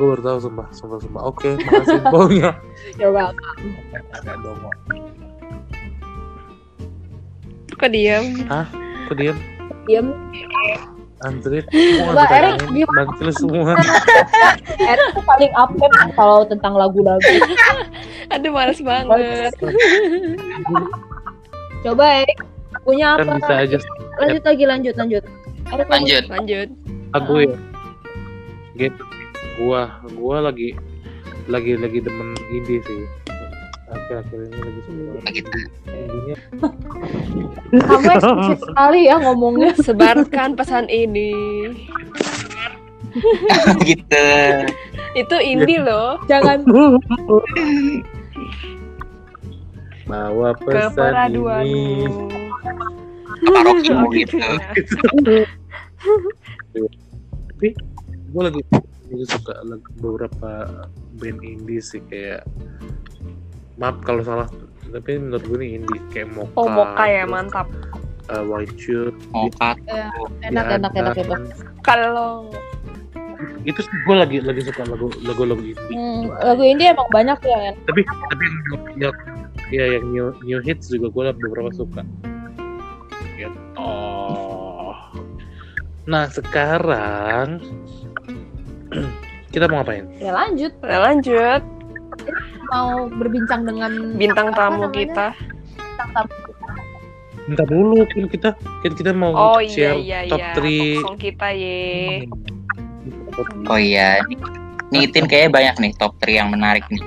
Gue 0.00 0.16
baru 0.16 0.22
tahu 0.24 0.38
sumpah, 0.48 0.64
sumpah, 0.72 0.96
sumpah. 0.96 1.22
Oke, 1.28 1.60
makasih 1.60 2.00
infonya. 2.00 2.56
You're 2.96 3.12
welcome. 3.12 3.76
Agak 4.16 4.40
dong. 4.40 4.56
Kok 7.76 7.90
diem? 7.92 8.48
Kok 9.04 9.14
diam? 9.20 9.36
Diem. 9.84 10.16
Android. 11.20 11.66
Mbak 12.14 12.30
Erik, 12.32 12.56
gimana? 12.72 13.30
Semua. 13.36 13.72
Eric 14.90 15.08
tuh 15.12 15.24
paling 15.24 15.52
update 15.52 15.96
kalau 16.16 16.44
tentang 16.48 16.74
lagu-lagu. 16.76 17.20
Aduh 18.34 18.50
males 18.52 18.80
banget. 18.80 19.52
Coba 21.84 22.04
Eric 22.24 22.38
punya 22.86 23.20
Kan 23.20 23.28
apa? 23.28 23.36
bisa 23.36 23.54
aja 23.60 23.76
Lanjut 24.20 24.42
lagi, 24.44 24.64
lanjut, 24.64 24.94
lanjut. 24.96 25.24
Eric 25.70 25.88
Lanjut. 25.92 26.24
Lanjut. 26.28 26.68
lagu 27.12 27.34
ya. 27.44 27.56
Gitu. 28.78 29.02
Gua, 29.60 29.92
gua 30.16 30.48
lagi 30.48 30.72
lagi 31.50 31.74
lagi 31.76 31.98
demen 32.00 32.32
indie 32.54 32.80
sih. 32.86 33.19
Akhir-akhir 33.90 34.38
ini 34.46 34.58
lagi 34.62 34.80
indie. 34.86 35.20
Indinya 35.90 36.36
Kamu 37.90 38.08
eksplisit 38.14 38.58
sekali 38.62 39.00
ya 39.10 39.16
ngomongnya. 39.18 39.70
Sebarkan 39.86 40.54
pesan 40.54 40.86
ini. 40.86 41.34
gitu. 43.88 44.26
Itu 45.18 45.36
indie 45.42 45.82
loh. 45.82 46.22
Jangan 46.30 46.62
bawa 50.06 50.54
Ke 50.58 50.90
pesan 50.90 51.34
ini. 51.34 52.06
Rocky 53.40 54.26
gitu. 54.26 54.36
tapi 57.50 57.68
gue 58.30 58.42
lagi 58.44 58.60
lagi 59.10 59.26
suka 59.26 59.54
lagu 59.64 59.88
beberapa 60.00 60.50
band 61.18 61.40
indie 61.44 61.82
sih 61.82 62.00
kayak 62.08 62.46
maaf 63.80 63.96
kalau 64.04 64.20
salah 64.20 64.48
tapi 64.86 65.16
menurut 65.16 65.42
gue 65.42 65.56
ini 65.58 65.66
indie 65.78 66.00
kayak 66.10 66.28
Mocha 66.30 66.52
Oh 66.54 66.66
Moka 66.66 67.04
ya 67.04 67.22
terus, 67.22 67.32
mantap. 67.32 67.66
uh, 68.28 68.42
White 68.44 68.76
Shoe 68.76 69.10
Mokat. 69.30 69.78
enak, 70.42 70.66
enak, 70.76 70.92
enak, 70.92 71.14
enak. 71.16 71.40
Kalau 71.80 72.50
itu 73.62 73.80
sih 73.80 73.96
gue 74.04 74.16
lagi 74.16 74.36
lagi 74.38 74.60
suka 74.62 74.84
lagu 74.84 75.08
lagu 75.22 75.42
lagu 75.44 75.62
indie 75.62 75.88
Hmm, 75.88 76.28
lagu 76.36 76.60
ini 76.60 76.84
emang 76.86 77.08
banyak 77.08 77.40
ya. 77.40 77.58
Yan. 77.66 77.74
tapi 77.84 78.00
tapi 78.04 78.44
yang 78.44 78.56
yang 79.00 79.14
ya 79.70 79.84
yang 79.96 80.04
new, 80.10 80.26
new 80.42 80.60
hits 80.60 80.90
juga 80.90 81.08
gue 81.08 81.24
beberapa 81.38 81.70
suka 81.72 82.04
gitu 83.34 83.60
nah 86.04 86.26
sekarang 86.26 87.62
kita 89.54 89.64
mau 89.66 89.80
ngapain 89.80 90.04
Ya 90.18 90.34
lanjut, 90.34 90.72
Nah, 90.82 91.00
lanjut 91.06 91.62
mau 92.66 92.90
berbincang 93.08 93.62
dengan 93.62 93.90
bintang 94.14 94.48
apa 94.48 94.58
tamu 94.68 94.86
kita. 94.90 95.26
Bintang 95.74 96.10
tamu. 96.12 96.32
Bentar 97.42 97.66
dulu 97.66 98.06
kan 98.06 98.24
kita 98.26 98.48
kan 98.54 98.92
kita 98.94 99.10
mau 99.10 99.32
Oh 99.32 99.58
iya 99.58 99.72
share 99.90 99.98
iya 99.98 100.18
top 100.28 100.38
iya. 100.38 100.54
3 100.54 101.02
Song 101.02 101.18
kita 101.18 101.48
ye. 101.50 101.82
Oh 103.66 103.74
iya. 103.74 104.22
Nih 104.88 105.06
Tin 105.08 105.26
kayaknya 105.26 105.50
banyak 105.50 105.74
nih 105.80 105.92
top 105.96 106.14
3 106.18 106.30
yang 106.36 106.48
menarik 106.48 106.86
nih. 106.88 107.02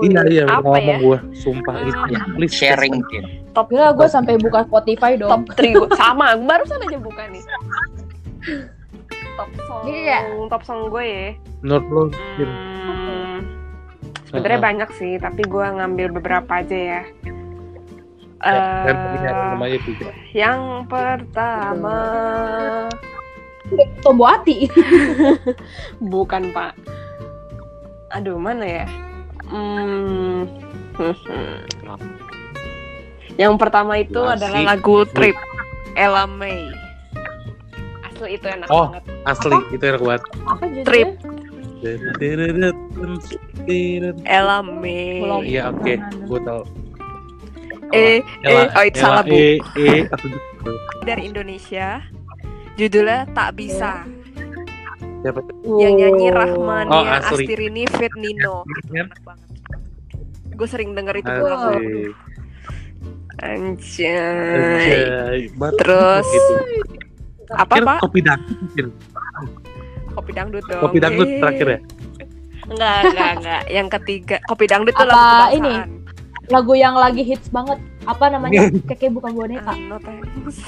Iya 0.00 0.20
iya 0.24 0.42
udah 0.46 0.56
Apa 0.56 0.68
ngomong 0.70 0.86
ya? 0.88 0.96
gue 1.00 1.18
sumpah 1.34 1.74
Hmm. 1.74 1.84
itu 1.84 2.00
Ya, 2.08 2.20
please 2.30 2.54
sharing 2.54 2.94
Tin. 3.08 3.24
Top 3.50 3.68
Gila 3.68 3.92
gue 3.92 4.06
sampai 4.06 4.38
buka 4.38 4.64
Spotify 4.64 5.16
top 5.16 5.44
dong. 5.44 5.58
3 5.58 5.74
gua. 5.74 5.88
sama 5.94 6.26
barusan 6.38 6.78
aja 6.80 6.98
buka 6.98 7.22
nih. 7.28 7.42
Top 9.32 9.48
song, 9.62 9.82
Iya. 9.84 10.18
top 10.46 10.62
song 10.62 10.80
gue 10.88 11.02
ya. 11.02 11.28
menurut 11.60 11.84
lo 11.88 12.02
Din, 12.34 12.50
Hmm, 12.50 13.01
sebenarnya 14.32 14.56
Uh-uh. 14.56 14.66
banyak 14.66 14.90
sih, 14.96 15.12
tapi 15.16 15.44
gue 15.44 15.66
ngambil 15.68 16.06
beberapa 16.14 16.50
aja 16.56 16.78
ya. 16.98 17.02
tiga 19.78 20.10
yang 20.34 20.82
pertama 20.86 21.94
Tombo 24.02 24.26
hati. 24.26 24.66
bukan 26.12 26.50
pak. 26.50 26.74
Aduh 28.10 28.36
mana 28.36 28.66
ya? 28.82 28.86
Hmm. 29.46 30.44
yang 33.40 33.56
pertama 33.56 33.96
itu 33.96 34.18
Klasik. 34.18 34.42
adalah 34.44 34.60
lagu 34.74 35.06
Trip 35.08 35.36
Ella 35.94 36.26
May. 36.26 36.66
Asli 38.02 38.36
itu 38.36 38.44
enak 38.44 38.68
Oh. 38.68 38.90
banget. 38.90 39.04
asli 39.22 39.56
itu 39.70 39.84
enak 39.86 40.02
banget 40.02 40.22
Apa 40.42 40.64
judulnya? 40.66 41.06
Trip. 41.82 41.98
Iya 45.42 45.62
oke 45.68 45.92
gue 45.98 46.40
tau 46.42 46.62
Eh, 47.92 48.24
eh, 48.40 48.64
oh 48.72 48.84
itu 48.88 48.96
salah 48.96 49.20
bu. 49.20 49.36
eh 49.36 49.60
eh 49.76 50.00
Dari 51.02 51.28
Indonesia. 51.28 52.00
Judulnya 52.72 53.28
Tak 53.36 53.52
Bisa. 53.52 54.08
siapa 55.20 55.44
tuh 55.44 55.76
Yang 55.76 55.92
nyanyi. 56.00 56.26
Rahmania 56.32 56.88
Oh, 56.88 57.04
asli. 57.04 57.44
Astirini 57.44 57.84
Fit 57.92 58.14
Nino. 58.16 58.64
Kan? 58.88 59.12
Gue 60.56 60.64
sering 60.64 60.96
denger 60.96 61.20
itu 61.20 61.28
asli 61.28 61.36
pulang. 61.36 61.60
Anjay. 63.42 64.16
Anjay, 64.56 65.52
Terus 65.76 66.24
gitu. 66.24 66.54
apa 67.52 67.74
pak? 67.76 67.98
kopi 68.00 68.24
mungkin 68.48 68.86
kopi 70.14 70.30
dangdut 70.32 70.64
dong. 70.68 70.82
Kopi 70.82 70.98
dangdut 71.00 71.28
Yeay. 71.28 71.40
terakhir 71.40 71.66
ya? 71.66 71.78
Enggak, 72.62 72.96
enggak, 73.04 73.30
enggak. 73.40 73.62
Yang 73.68 73.88
ketiga, 74.00 74.36
kopi 74.46 74.64
dangdut 74.70 74.94
tuh 74.94 75.06
Apa 75.06 75.12
lagu 75.12 75.56
ini? 75.58 75.74
lagu 76.50 76.74
yang 76.74 76.98
lagi 76.98 77.22
hits 77.22 77.48
banget 77.48 77.78
apa 78.02 78.26
namanya 78.28 78.66
keke 78.90 79.14
bukan 79.14 79.30
boneka 79.30 79.72
Ah, 79.72 79.78
no 79.78 79.96
thanks. 80.02 80.58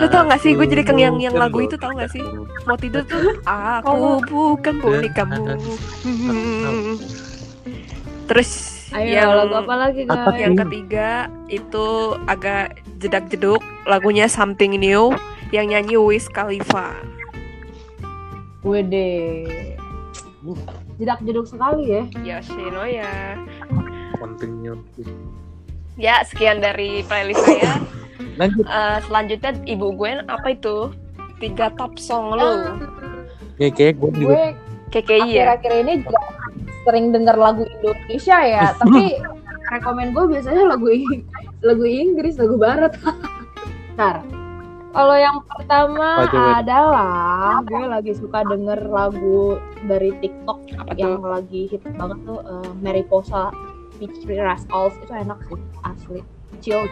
Lo 0.00 0.08
tau 0.08 0.24
gak 0.24 0.40
sih, 0.40 0.56
gue 0.56 0.64
jadi 0.64 0.80
kengyang 0.80 1.20
yang 1.20 1.36
lagu 1.36 1.60
itu 1.60 1.76
tau 1.76 1.92
gak 1.92 2.08
sih? 2.08 2.24
Mau 2.64 2.74
tidur 2.80 3.04
tuh, 3.04 3.36
aku 3.44 4.24
bukan 4.24 4.80
bonekamu. 4.80 5.60
Hmm. 6.00 6.96
Terus 8.24 8.50
ayo 8.96 9.04
yang 9.04 9.30
lagu 9.36 9.54
apa 9.60 9.74
lagi 9.76 10.08
guys 10.08 10.38
yang 10.40 10.56
ketiga 10.56 11.28
itu 11.52 12.16
agak 12.24 12.80
jedak 13.02 13.28
jeduk 13.28 13.60
lagunya 13.84 14.24
Something 14.24 14.80
New 14.80 15.12
yang 15.52 15.68
nyanyi 15.68 16.00
Wiz 16.00 16.24
Khalifa. 16.32 16.96
Wede 18.64 19.08
jedak 21.00 21.20
jeduk 21.24 21.46
sekali 21.48 21.88
ya 21.88 22.02
Yoshinoya. 22.20 23.38
Pentingnya. 24.20 24.76
Ya, 25.94 26.20
sekian 26.26 26.58
dari 26.58 27.06
playlist 27.06 27.44
saya. 27.44 27.80
Lanjut. 28.40 28.66
Eh, 28.66 28.98
selanjutnya 29.06 29.52
ibu 29.68 29.94
gue 29.94 30.20
apa 30.26 30.48
itu? 30.52 30.90
Tiga 31.38 31.70
top 31.76 31.96
song 32.00 32.34
lu. 32.34 32.50
Ya 33.60 33.68
kayak 33.70 34.02
gue 34.02 34.10
juga. 34.16 34.28
gue 34.32 34.44
KKI 34.94 35.10
ya. 35.10 35.24
akhir-akhir 35.26 35.72
ini 35.82 35.92
juga 36.06 36.22
sering 36.86 37.06
denger 37.10 37.34
lagu 37.34 37.62
Indonesia 37.66 38.38
ya 38.44 38.64
tapi 38.80 39.18
rekomen 39.74 40.14
gue 40.14 40.24
biasanya 40.36 40.62
lagu 40.70 40.86
lagu 41.64 41.84
Inggris 41.84 42.38
lagu 42.38 42.54
Barat 42.54 42.94
Ntar 43.98 44.22
kalau 44.94 45.16
yang 45.18 45.38
pertama 45.44 46.22
adalah 46.54 47.58
gue 47.60 47.84
lagi 47.84 48.12
suka 48.14 48.46
denger 48.46 48.86
lagu 48.86 49.58
dari 49.84 50.14
TikTok 50.16 50.58
Apa 50.78 50.94
yang 50.94 51.18
tuh? 51.18 51.28
lagi 51.28 51.60
hit 51.66 51.82
banget 51.92 52.18
tuh 52.22 52.40
eh, 52.40 52.70
Mariposa 52.78 53.50
featuring 53.94 54.40
Ras 54.40 54.62
Off 54.70 54.94
itu 54.98 55.12
enak 55.12 55.38
sih 55.44 55.58
asli. 55.82 56.20
Chill. 56.62 56.86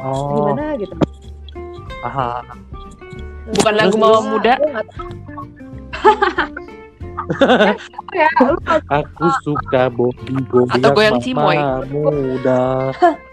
Oh, 0.00 0.50
gimana 0.50 0.74
gitu. 0.74 0.96
Aha. 2.02 2.40
Bukan 3.52 3.74
lagu 3.76 3.96
Mawar 3.96 4.22
Muda. 4.26 4.54
Ya, 8.12 8.28
Aku 8.90 9.24
suka 9.40 9.86
Bobby 9.88 10.36
Goyang 10.50 10.74
Atau 10.74 10.90
goyang 10.92 11.16
Mama 11.16 11.24
Cimoy. 11.24 11.56
muda 11.88 12.60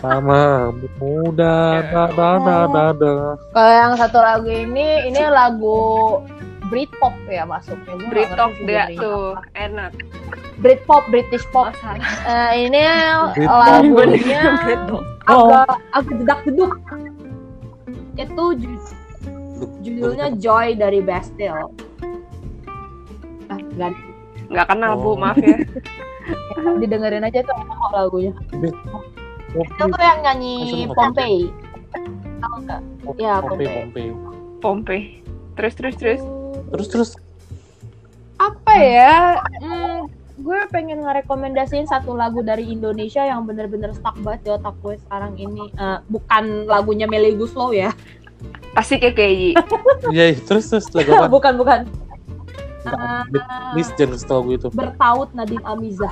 Mama 0.00 0.72
muda 0.96 1.84
da 1.84 2.04
da 2.08 2.30
da 2.38 2.58
da 2.64 2.84
da. 2.94 3.12
Kalau 3.52 3.72
yang 3.72 3.92
satu 3.94 4.18
lagu 4.18 4.48
ini, 4.48 5.04
ini 5.04 5.20
lagu 5.28 6.22
Britpop 6.66 7.12
ya 7.28 7.44
masuknya. 7.44 8.00
Britpop 8.08 8.56
dia 8.64 8.88
tuh 8.96 9.36
apa. 9.36 9.44
enak. 9.60 9.92
Britpop, 10.56 11.04
British 11.10 11.44
pop. 11.50 11.68
Oh. 11.74 11.96
Eh, 12.24 12.70
ini 12.70 12.80
lagunya 13.44 14.40
Britpop. 14.64 15.02
agak 15.28 15.68
agak 15.92 16.14
jedak 16.16 16.38
jeduk. 16.46 16.72
Itu 18.14 18.44
ju- 18.56 18.96
judulnya 19.82 20.32
Joy 20.38 20.74
dari 20.74 21.04
Bastille. 21.04 21.68
Ah, 23.46 23.60
gak 23.76 23.92
Nggak 24.48 24.66
kenal 24.68 24.92
bu, 24.96 25.12
Oh. 25.12 25.16
maaf 25.16 25.36
ya. 25.36 25.56
didengerin 26.80 27.26
aja 27.26 27.42
tuh 27.42 27.56
kok 27.58 27.90
lagunya. 27.90 28.32
Oh, 28.88 29.02
Itu 29.54 29.84
tuh 29.84 30.00
yang 30.00 30.20
nyanyi 30.22 30.54
Langsung 30.82 30.96
Pompei. 30.96 31.36
Tahu 32.38 32.54
nggak? 32.64 32.80
Ya, 33.16 33.34
Pompe, 33.38 33.64
Pompe. 33.64 33.66
Pompe. 33.68 34.02
Pompe. 34.58 34.98
Terus 35.54 35.74
terus 35.74 35.94
terus. 35.96 36.20
Terus 36.70 36.88
terus 36.88 37.10
apa 38.40 38.74
ya 38.74 39.38
hmm, 39.62 40.10
gue 40.42 40.60
pengen 40.68 40.98
ngerekomendasiin 40.98 41.86
satu 41.86 42.10
lagu 42.10 42.42
dari 42.42 42.66
Indonesia 42.66 43.22
yang 43.22 43.46
bener-bener 43.46 43.94
stuck 43.94 44.18
banget 44.18 44.40
di 44.42 44.50
otak 44.50 44.74
gue 44.82 44.98
sekarang 45.06 45.38
ini 45.38 45.70
Eh, 45.72 45.98
bukan 46.10 46.66
lagunya 46.66 47.06
Melly 47.06 47.38
Guslow 47.38 47.70
ya 47.70 47.94
Pasti 48.74 48.98
KKI. 48.98 49.54
ya 50.10 50.34
terus 50.50 50.66
terus 50.66 50.90
lagu 50.90 51.14
apa? 51.14 51.30
bukan 51.38 51.54
bukan 51.54 51.80
jangan 52.82 53.30
kasih 54.10 54.26
tau 54.26 54.42
gue 54.42 54.58
itu. 54.58 54.68
bertaut 54.74 55.30
Nadine 55.38 55.62
Amizah 55.62 56.10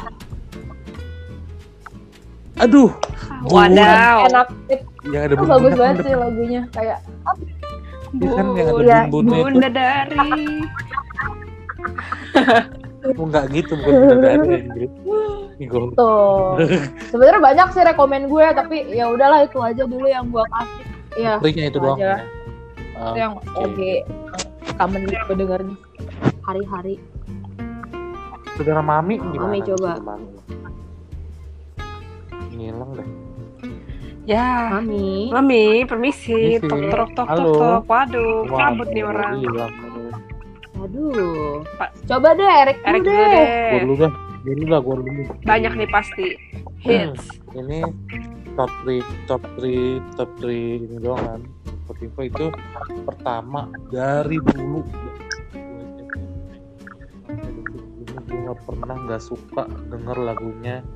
Aduh, 2.61 2.91
Wadaw. 3.47 4.29
enak 4.29 4.47
itu 4.69 4.85
yang 5.09 5.23
ada 5.25 5.35
bagus 5.35 5.49
bumbunya. 5.49 5.77
banget 5.77 5.97
sih 6.03 6.15
lagunya 6.15 6.61
kayak 6.71 6.99
Iya 8.13 8.31
kan 8.35 8.47
yang 8.53 8.67
ada 8.69 8.83
Ya, 8.83 8.99
bumbunya 9.07 9.39
itu. 9.39 9.45
Bunda 9.47 9.69
dari. 9.71 10.29
Oh, 13.11 13.25
enggak 13.25 13.45
gitu, 13.51 13.73
bukan 13.75 13.93
bunda 13.97 14.17
dari 14.21 14.57
tuh 15.93 16.57
sebenarnya 17.07 17.41
banyak 17.43 17.69
sih 17.71 17.83
rekomen 17.83 18.29
gue 18.29 18.47
tapi 18.51 18.77
ya 18.91 19.09
udahlah 19.09 19.45
itu 19.45 19.57
aja 19.59 19.85
dulu 19.85 20.05
yang 20.05 20.29
gue 20.29 20.41
kasih 20.43 20.85
ya 21.17 21.33
Triknya 21.37 21.65
itu 21.67 21.79
doang. 21.79 21.97
aja. 21.97 22.05
ya. 22.07 22.17
Ah, 22.95 23.09
itu 23.09 23.19
yang 23.19 23.33
oke. 23.55 23.77
eh, 23.81 24.01
kangen 24.75 25.03
gue 25.05 25.35
dengerin 25.35 25.71
hari-hari 26.43 26.95
Saudara 28.55 28.81
Mami 28.81 29.17
gimana? 29.19 29.49
Mami 29.49 29.59
coba. 29.65 29.91
Saudara 29.91 30.05
Mami. 30.07 30.27
Ngilang 32.61 32.91
deh. 33.01 33.09
Ya. 34.29 34.69
Mami 34.77 35.33
Mami, 35.33 35.65
permisi. 35.89 36.61
Permisi. 36.61 36.93
Tok 36.93 37.09
tok 37.17 37.29
tok 37.33 37.57
tok. 37.57 37.83
Waduh, 37.89 38.45
kabut 38.53 38.89
nih 38.93 39.05
orang. 39.09 39.41
Iya, 39.41 39.67
aduh 40.81 41.61
Pak. 41.77 41.93
coba 42.09 42.33
deh 42.33 42.49
Erik 42.65 42.79
Erik 42.89 43.03
dulu 43.05 43.21
deh 43.21 43.29
Gua 43.29 43.37
deh. 43.37 43.81
dulu 43.85 43.95
dah. 43.97 44.13
Gua 44.41 44.53
dulu 44.57 44.65
lah, 44.73 44.81
gua 44.81 44.95
dulu. 44.97 45.23
Banyak 45.45 45.73
nih 45.77 45.89
pasti. 45.93 46.27
Hits. 46.81 47.25
Ini 47.53 47.85
top 48.57 48.73
3 48.89 49.29
top 49.29 49.43
3 49.61 50.01
top 50.17 50.31
3 50.41 50.49
ini 50.89 50.97
doang 51.01 51.21
kan. 51.21 51.41
Spotify 51.85 52.25
itu 52.33 52.47
pertama 53.05 53.69
dari 53.93 54.39
dulu. 54.41 54.81
Gue 58.31 58.39
gak 58.47 58.59
pernah 58.63 58.97
nggak 59.07 59.23
suka 59.23 59.67
denger 59.91 60.17
lagunya 60.23 60.87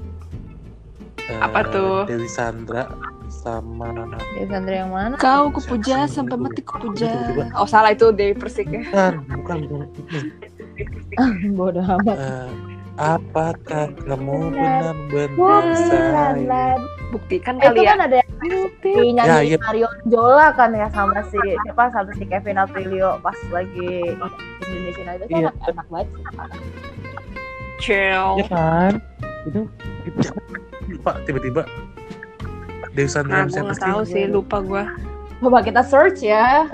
eh, 1.31 1.39
Apa 1.41 1.61
tuh? 1.69 2.05
Dewi 2.05 2.29
Sandra 2.29 2.89
sama 3.29 3.91
Ya 4.37 4.45
Sandra 4.49 4.75
yang 4.85 4.91
mana? 4.93 5.15
Kau 5.17 5.49
kupuja 5.51 6.05
sampai 6.07 6.37
mati 6.37 6.61
kupuja. 6.61 7.11
Oh 7.57 7.67
salah 7.67 7.93
itu 7.93 8.11
Dewi 8.11 8.35
Persik 8.35 8.69
ya. 8.69 8.83
bukan 9.25 9.65
bukan 9.69 9.89
bukan 9.95 10.23
ini 10.77 11.49
Bodoh 11.55 11.87
amat. 11.87 12.17
Eh, 12.19 12.49
apakah 12.95 13.91
kamu 14.05 14.55
benar-benar 14.55 15.65
sayang 15.77 16.47
Buktikan 17.11 17.59
Eh, 17.59 17.71
itu 17.71 17.71
kali 17.71 17.81
ya. 17.87 17.91
kan 17.95 18.01
ada 18.03 18.17
yang 18.19 18.31
nyanyi 19.15 19.23
Ya, 19.23 19.39
iya. 19.41 19.59
Mario 19.63 19.89
Jola 20.05 20.51
kan 20.51 20.75
ya 20.75 20.91
sama 20.91 21.23
si 21.31 21.39
siapa 21.39 21.87
sama 21.91 22.11
si 22.19 22.27
Kevin 22.27 22.59
Aprilio 22.59 23.23
pas 23.23 23.39
lagi 23.49 24.19
Indonesian 24.67 25.09
Idol 25.09 25.25
itu 25.25 25.33
Iya. 25.33 25.41
enak, 25.47 25.55
enak 25.71 25.87
banget. 25.89 26.09
Chill. 27.79 28.27
ya 28.41 28.47
kan 28.49 28.93
itu 29.45 29.61
itu 30.05 30.19
pak 31.01 31.25
tiba-tiba 31.25 31.63
Dewi 32.95 33.11
Sandra 33.11 33.43
Nah, 33.43 33.51
gue 33.51 33.59
siapa 33.59 33.75
nggak 33.75 33.83
tahu 33.83 34.01
sih, 34.07 34.25
lupa 34.31 34.63
gue. 34.63 34.85
Coba 35.43 35.59
kita 35.67 35.83
search 35.83 36.23
ya. 36.23 36.69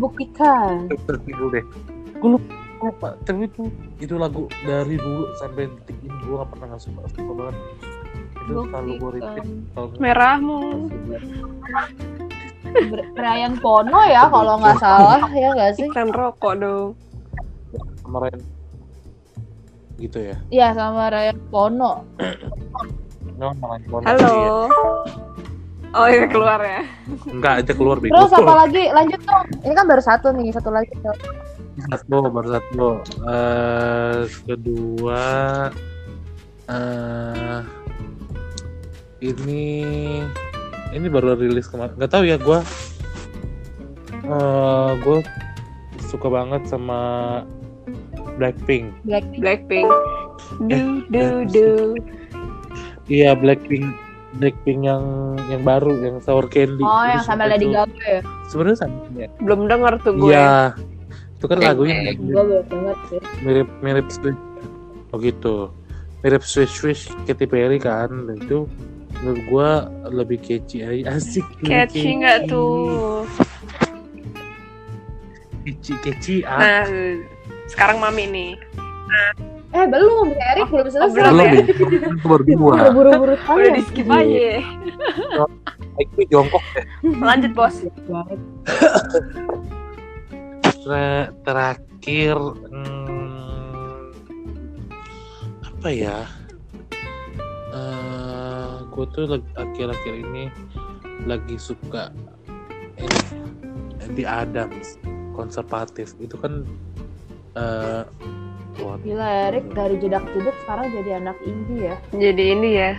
Buktikan. 0.00 0.88
Dulu 0.88 1.52
deh 1.52 1.64
gue 2.20 2.30
lupa, 2.36 2.52
lupa 2.84 3.08
tapi 3.24 3.48
itu 3.48 3.72
itu 3.96 4.14
lagu 4.20 4.44
dari 4.68 5.00
dulu 5.00 5.32
sampai 5.40 5.72
detik 5.72 5.96
ini 6.04 6.12
gue 6.20 6.36
gak 6.36 6.48
pernah 6.52 6.66
gak 6.76 6.82
suka 6.84 7.00
suka 7.16 7.32
banget 7.32 7.56
itu 8.40 8.52
selalu 8.68 8.92
gue 9.00 9.10
repeat 9.20 9.46
Merahmu. 10.00 10.60
Brian 13.18 13.54
Pono 13.58 14.00
ya 14.06 14.30
kalau 14.30 14.62
nggak 14.62 14.78
salah 14.78 15.22
ya 15.34 15.48
nggak 15.54 15.70
sih? 15.74 15.86
Iklan 15.90 16.10
rokok 16.14 16.54
dong. 16.60 16.88
kemarin 18.02 18.42
gitu 20.00 20.18
ya 20.32 20.36
Iya 20.48 20.68
sama 20.72 21.12
Ryan 21.12 21.38
Pono. 21.52 22.08
Halo. 24.04 24.68
Oh 25.90 26.06
ini 26.06 26.26
keluar 26.30 26.60
ya. 26.62 26.86
enggak 27.26 27.66
aja 27.66 27.72
keluar 27.74 27.98
bego 27.98 28.14
Terus 28.14 28.32
apa 28.36 28.52
lagi? 28.66 28.84
Lanjut 28.94 29.20
dong. 29.26 29.44
Ini 29.66 29.74
kan 29.74 29.86
baru 29.90 30.02
satu 30.04 30.28
nih, 30.30 30.54
satu 30.54 30.70
lagi. 30.70 30.92
satu 31.80 32.28
baru 32.28 32.48
satu 32.60 32.88
eh 33.24 34.20
kedua 34.44 35.24
eh 36.68 37.60
ini 39.24 39.64
ini 40.92 41.06
baru 41.08 41.40
rilis 41.40 41.72
kemarin 41.72 41.96
nggak 41.96 42.12
tahu 42.12 42.28
ya 42.28 42.36
gue 42.36 42.58
eh 44.28 44.90
gue 45.00 45.18
suka 46.12 46.28
banget 46.28 46.68
sama 46.68 47.00
Blackpink 48.36 48.90
Blackpink. 49.02 49.40
Blackpink. 49.40 49.88
Du 50.66 50.80
du 51.08 51.24
du. 51.46 51.68
iya 53.06 53.32
Blackpink 53.32 53.90
Blackpink 54.32 54.86
yang 54.86 55.02
yang 55.48 55.62
baru 55.62 55.90
yang 55.98 56.16
sour 56.22 56.46
candy. 56.46 56.80
Oh, 56.80 57.02
yang 57.02 57.18
sama 57.20 57.44
Lady. 57.44 57.66
Gaga 57.68 57.90
ya? 57.98 58.20
Sebenarnya 58.46 58.78
sama. 58.78 59.02
ya. 59.12 59.26
Belum 59.38 59.66
denger 59.66 59.92
tuh 60.00 60.12
gue. 60.14 60.30
Iya. 60.30 60.70
Itu 61.34 61.44
kan 61.44 61.58
Eh, 61.58 61.66
lagunya 61.66 61.94
eh. 62.06 62.14
Gue 62.14 62.30
baru 62.38 62.62
banget 62.64 62.98
sih. 63.10 63.20
mirip 63.42 63.68
mirip 63.80 64.06
Swiss. 64.06 64.38
Oh 65.10 65.18
gitu. 65.18 65.74
Mirip 66.22 66.42
Swiss 66.42 66.70
Swiss 66.70 67.00
Katy 67.26 67.44
Perry 67.44 67.82
kan. 67.82 68.06
Dan 68.30 68.38
itu 68.38 68.70
menurut 69.18 69.42
gua 69.50 69.68
lebih 70.06 70.38
catchy 70.38 70.80
aja. 70.80 71.10
Asik. 71.18 71.42
Catchy 71.60 72.22
nggak 72.22 72.46
tuh? 72.46 73.26
Catchy 75.60 75.94
catchy 76.00 76.36
ah. 76.46 76.56
Nah, 76.56 76.86
sekarang 77.70 78.02
mami 78.02 78.26
nih. 78.26 78.52
Eh 79.70 79.86
belum, 79.86 80.34
Erik 80.34 80.66
belum 80.66 80.88
selesai. 80.90 81.14
belum 81.14 81.30
Belum 81.30 81.46
ya? 81.46 81.62
ya? 81.62 82.10
Baru 82.26 82.42
dua. 82.42 82.74
Buru-buru 82.96 83.34
Udah 83.38 83.70
di 83.70 83.82
skip 83.86 84.10
aja. 84.10 84.58
Itu 86.00 86.20
jongkok 86.26 86.64
deh. 86.74 86.84
Lanjut 87.22 87.52
bos. 87.54 87.76
Ter- 90.80 91.30
terakhir 91.44 92.36
hmm, 92.72 94.10
apa 95.60 95.88
ya 95.92 96.18
Eh 97.70 98.74
gue 98.90 99.04
tuh 99.14 99.24
lagi- 99.28 99.54
akhir-akhir 99.54 100.14
ini 100.18 100.44
lagi 101.28 101.54
suka 101.60 102.10
ini 102.98 103.20
di 104.16 104.24
Adams 104.26 104.98
konservatif 105.36 106.16
itu 106.18 106.34
kan 106.34 106.66
eh 107.52 108.02
wah, 108.78 108.96
Gila 108.98 109.28
Erik 109.48 109.66
dari 109.70 109.96
jedak 109.96 110.24
jeduk 110.30 110.54
sekarang 110.60 110.86
jadi 110.92 111.10
anak 111.18 111.36
indie 111.42 111.84
ya. 111.84 111.96
Jadi 112.12 112.44
ini 112.52 112.70
ya. 112.74 112.90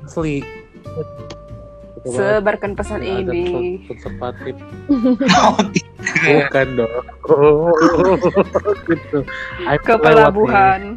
asli 0.00 0.40
Sebarkan 2.00 2.72
pesan 2.72 3.02
Adams 3.02 3.28
ini. 3.28 3.44
kon- 3.46 3.80
konservatif 3.86 4.54
Oh, 5.34 5.58
bukan 6.24 6.66
dong 6.74 6.92
gitu 8.86 9.18
Ke 9.78 9.94
pelabuhan. 9.94 10.96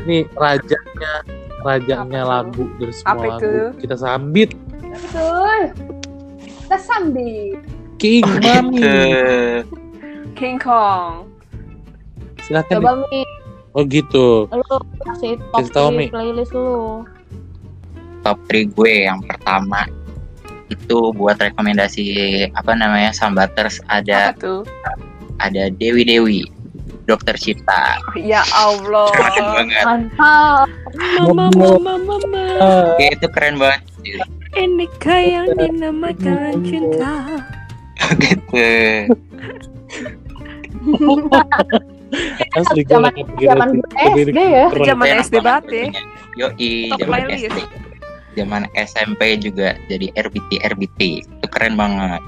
nih. 0.00 0.22
nih 0.22 0.22
rajanya 0.32 1.12
rajanya 1.60 2.22
lagu 2.22 2.70
dari 2.76 2.94
semua 2.94 3.10
Apa 3.10 3.24
lagu 3.28 3.42
itu? 3.42 3.64
kita 3.80 3.96
sambit 3.96 4.50
Betul. 4.80 5.60
Kita 6.60 6.76
sambil. 6.78 7.58
King 7.96 8.22
Mami 8.38 8.78
gitu. 8.78 9.78
King 10.32 10.56
Kong. 10.56 11.29
Silakan 12.50 12.74
Coba 12.76 12.92
Mi, 13.06 13.22
oh 13.70 13.82
gitu 13.86 14.26
lu 14.50 14.76
kasih 15.06 15.38
top 15.50 15.62
Kasih 15.62 15.70
tahu, 15.70 15.88
Mi. 15.94 16.04
di 16.04 16.10
playlist 16.10 16.50
lu. 16.50 17.06
top 18.20 18.36
3 18.44 18.66
gue 18.68 18.94
yang 19.06 19.22
pertama 19.22 19.86
itu 20.68 20.98
buat 21.14 21.34
rekomendasi 21.34 22.04
apa 22.52 22.74
namanya 22.74 23.10
Sambaters 23.10 23.78
ada 23.86 24.34
Apa 24.34 24.38
tuh? 24.38 24.60
ada 25.38 25.70
Dewi 25.72 26.02
Dewi 26.02 26.42
Dokter 27.06 27.34
Cipta 27.34 27.98
Ya 28.14 28.42
Allah. 28.52 29.10
keren 29.16 29.46
banget 29.50 29.82
Mantap. 29.82 30.66
Mama, 31.18 31.50
mama, 31.50 31.92
mama. 31.98 32.44
Oke, 32.94 33.10
itu 33.10 33.26
keren 33.26 33.58
banget 33.58 33.82
sih. 33.98 34.14
Ini 34.52 34.86
kayak 34.98 35.26
yang 35.26 35.48
dinamakan 35.56 36.60
cinta. 36.62 37.14
gitu 38.22 38.62
asli 42.58 42.82
gue 42.82 42.92
Zaman 42.92 43.12
zaman 43.38 43.68
SD 43.96 44.38
ya. 44.38 44.66
Zaman 44.72 45.06
SD 45.22 45.34
banget 45.40 45.64
ya. 45.70 45.84
lagunya. 45.86 46.02
Yoi, 46.38 46.72
zaman. 46.98 47.20
SD. 47.30 47.58
Zaman 48.38 48.62
SMP 48.78 49.20
juga 49.42 49.74
jadi 49.90 50.06
RBT 50.14 50.50
RBT. 50.62 51.00
Itu 51.26 51.46
keren 51.50 51.74
banget. 51.74 52.22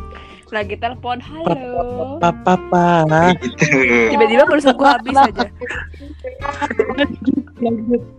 Lagi 0.52 0.76
telepon, 0.76 1.16
halo. 1.16 2.20
papa 2.20 2.44
papa 2.44 2.86
Gitu. 3.40 4.12
Tiba-tiba 4.12 4.44
pulsa 4.44 4.76
gua 4.76 5.00
habis 5.00 5.16
aja. 5.16 5.48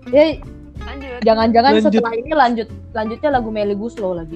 Ya, 0.10 0.24
Lanjut. 0.84 1.20
jangan-jangan 1.24 1.72
Lanjut. 1.78 1.92
setelah 1.94 2.14
ini 2.18 2.32
lanjut 2.36 2.68
lanjutnya 2.92 3.30
lagu 3.32 3.50
Melly 3.54 3.76
Guslo 3.78 4.18
lagi. 4.18 4.36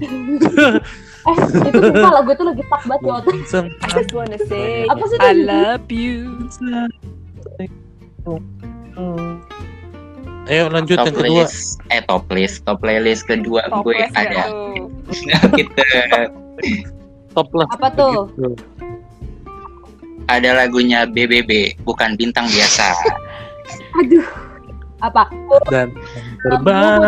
Eh, 0.00 1.36
itu 1.68 1.78
sumpah 1.78 2.12
lagu 2.16 2.30
itu 2.32 2.44
lagi 2.44 2.62
tak 2.66 2.82
banget 2.88 3.00
di 3.00 3.10
otak. 3.12 3.34
I 3.84 3.88
just 3.92 4.12
wanna 4.16 4.38
say 4.48 4.88
Apa 4.88 5.04
sih 5.04 5.18
I 5.20 5.32
love 5.36 5.86
you. 5.92 6.48
ayo 10.50 10.66
lanjut 10.66 10.98
top 10.98 11.06
yang 11.06 11.14
kedua 11.14 11.44
list 11.46 11.78
eh 11.94 12.02
top 12.10 12.24
list 12.34 12.66
top 12.66 12.82
playlist 12.82 13.22
kedua 13.30 13.62
gue 13.70 13.92
nggak 13.94 14.10
ada 14.18 14.44
gitu 15.58 15.82
top 17.30 17.48
lah 17.54 17.66
Apa 17.70 17.88
tuh? 17.94 18.26
Gitu. 18.34 18.58
ada 20.26 20.50
lagunya 20.58 21.06
BBB 21.06 21.78
bukan 21.86 22.18
bintang 22.18 22.50
biasa 22.50 22.90
Aduh. 24.02 24.26
Apa? 25.00 25.24
dan 25.72 25.94
terbang 26.40 26.98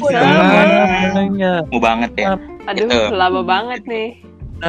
bersamanya 0.00 1.52
mau 1.68 1.80
banget 1.80 2.12
ya 2.16 2.32
Aduh, 2.66 2.88
Gitu. 2.88 3.14
lama 3.14 3.40
banget 3.42 3.80
nih. 3.86 4.10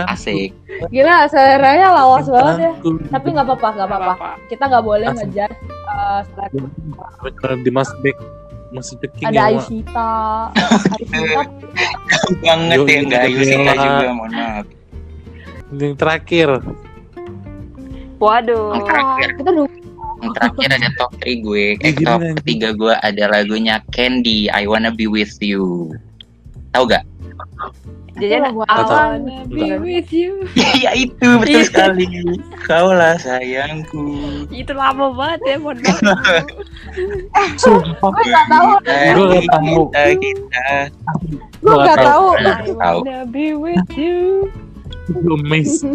asik 0.05 0.51
Gila, 0.91 1.25
seleranya 1.25 1.95
lawas 1.95 2.27
banget 2.27 2.55
ya. 2.59 2.71
Aku 2.75 2.99
Tapi 3.07 3.27
nggak 3.31 3.47
apa-apa, 3.47 3.67
nggak 3.73 3.87
apa-apa. 3.89 4.29
Kita 4.45 4.63
nggak 4.67 4.83
boleh 4.83 5.07
ngejar 5.15 5.49
uh, 5.87 6.19
di 7.57 7.71
Mas 7.71 7.87
Bek 8.03 8.19
masih 8.67 8.99
ceking 8.99 9.25
ada 9.25 9.31
ya 9.31 9.43
Mak. 9.47 9.63
Aishita. 9.63 10.11
Aishita 10.59 11.41
banget 12.43 12.83
ya 12.83 12.99
nggak 12.99 13.31
bela. 13.31 13.73
juga 13.79 14.07
mohon 14.11 14.31
maaf 14.35 14.65
yang 15.73 15.95
terakhir 15.95 16.49
Waduh. 18.19 18.75
yang 18.75 18.83
terakhir 18.83 19.29
kita 19.35 19.49
nunggu 19.51 19.76
yang 20.21 20.31
terakhir 20.33 20.69
ada 20.73 20.89
top 20.97 21.11
3 21.21 21.45
gue. 21.45 21.65
Eh 21.81 21.85
Ya, 21.85 21.91
gimana, 21.93 22.33
top 22.33 22.41
ketiga 22.41 22.69
gue 22.73 22.93
ada 23.05 23.23
lagunya 23.29 23.75
Candy 23.93 24.49
I 24.49 24.65
Wanna 24.65 24.91
Be 24.93 25.05
With 25.05 25.37
You. 25.39 25.93
Tahu 26.73 26.83
gak? 26.89 27.03
Jajan 28.17 28.49
lagu 28.49 28.65
wanna 28.65 29.45
be 29.45 29.77
with 29.77 30.09
you. 30.09 30.41
ya 30.81 30.89
itu 30.97 31.37
betul 31.37 31.61
sekali. 31.69 32.09
Kaulah 32.65 33.13
sayangku. 33.21 34.17
Itu 34.49 34.73
lama 34.73 35.13
banget 35.13 35.39
ya, 35.45 35.55
mohon 35.61 35.77
maaf. 35.85 36.09
sumpah 37.61 38.09
gue 38.09 38.25
Gua 38.25 38.25
nggak 38.25 39.45
tahu. 39.53 39.81
kita 39.93 40.01
kita 40.17 40.65
gue 41.61 41.75
nggak 41.77 41.97
tahu. 42.01 42.27
Nah, 42.41 42.57
I 42.65 42.69
wanna 42.73 43.19
be 43.29 43.53
with 43.53 43.85
you. 43.93 44.49
belum 45.13 45.45
miss. 45.45 45.85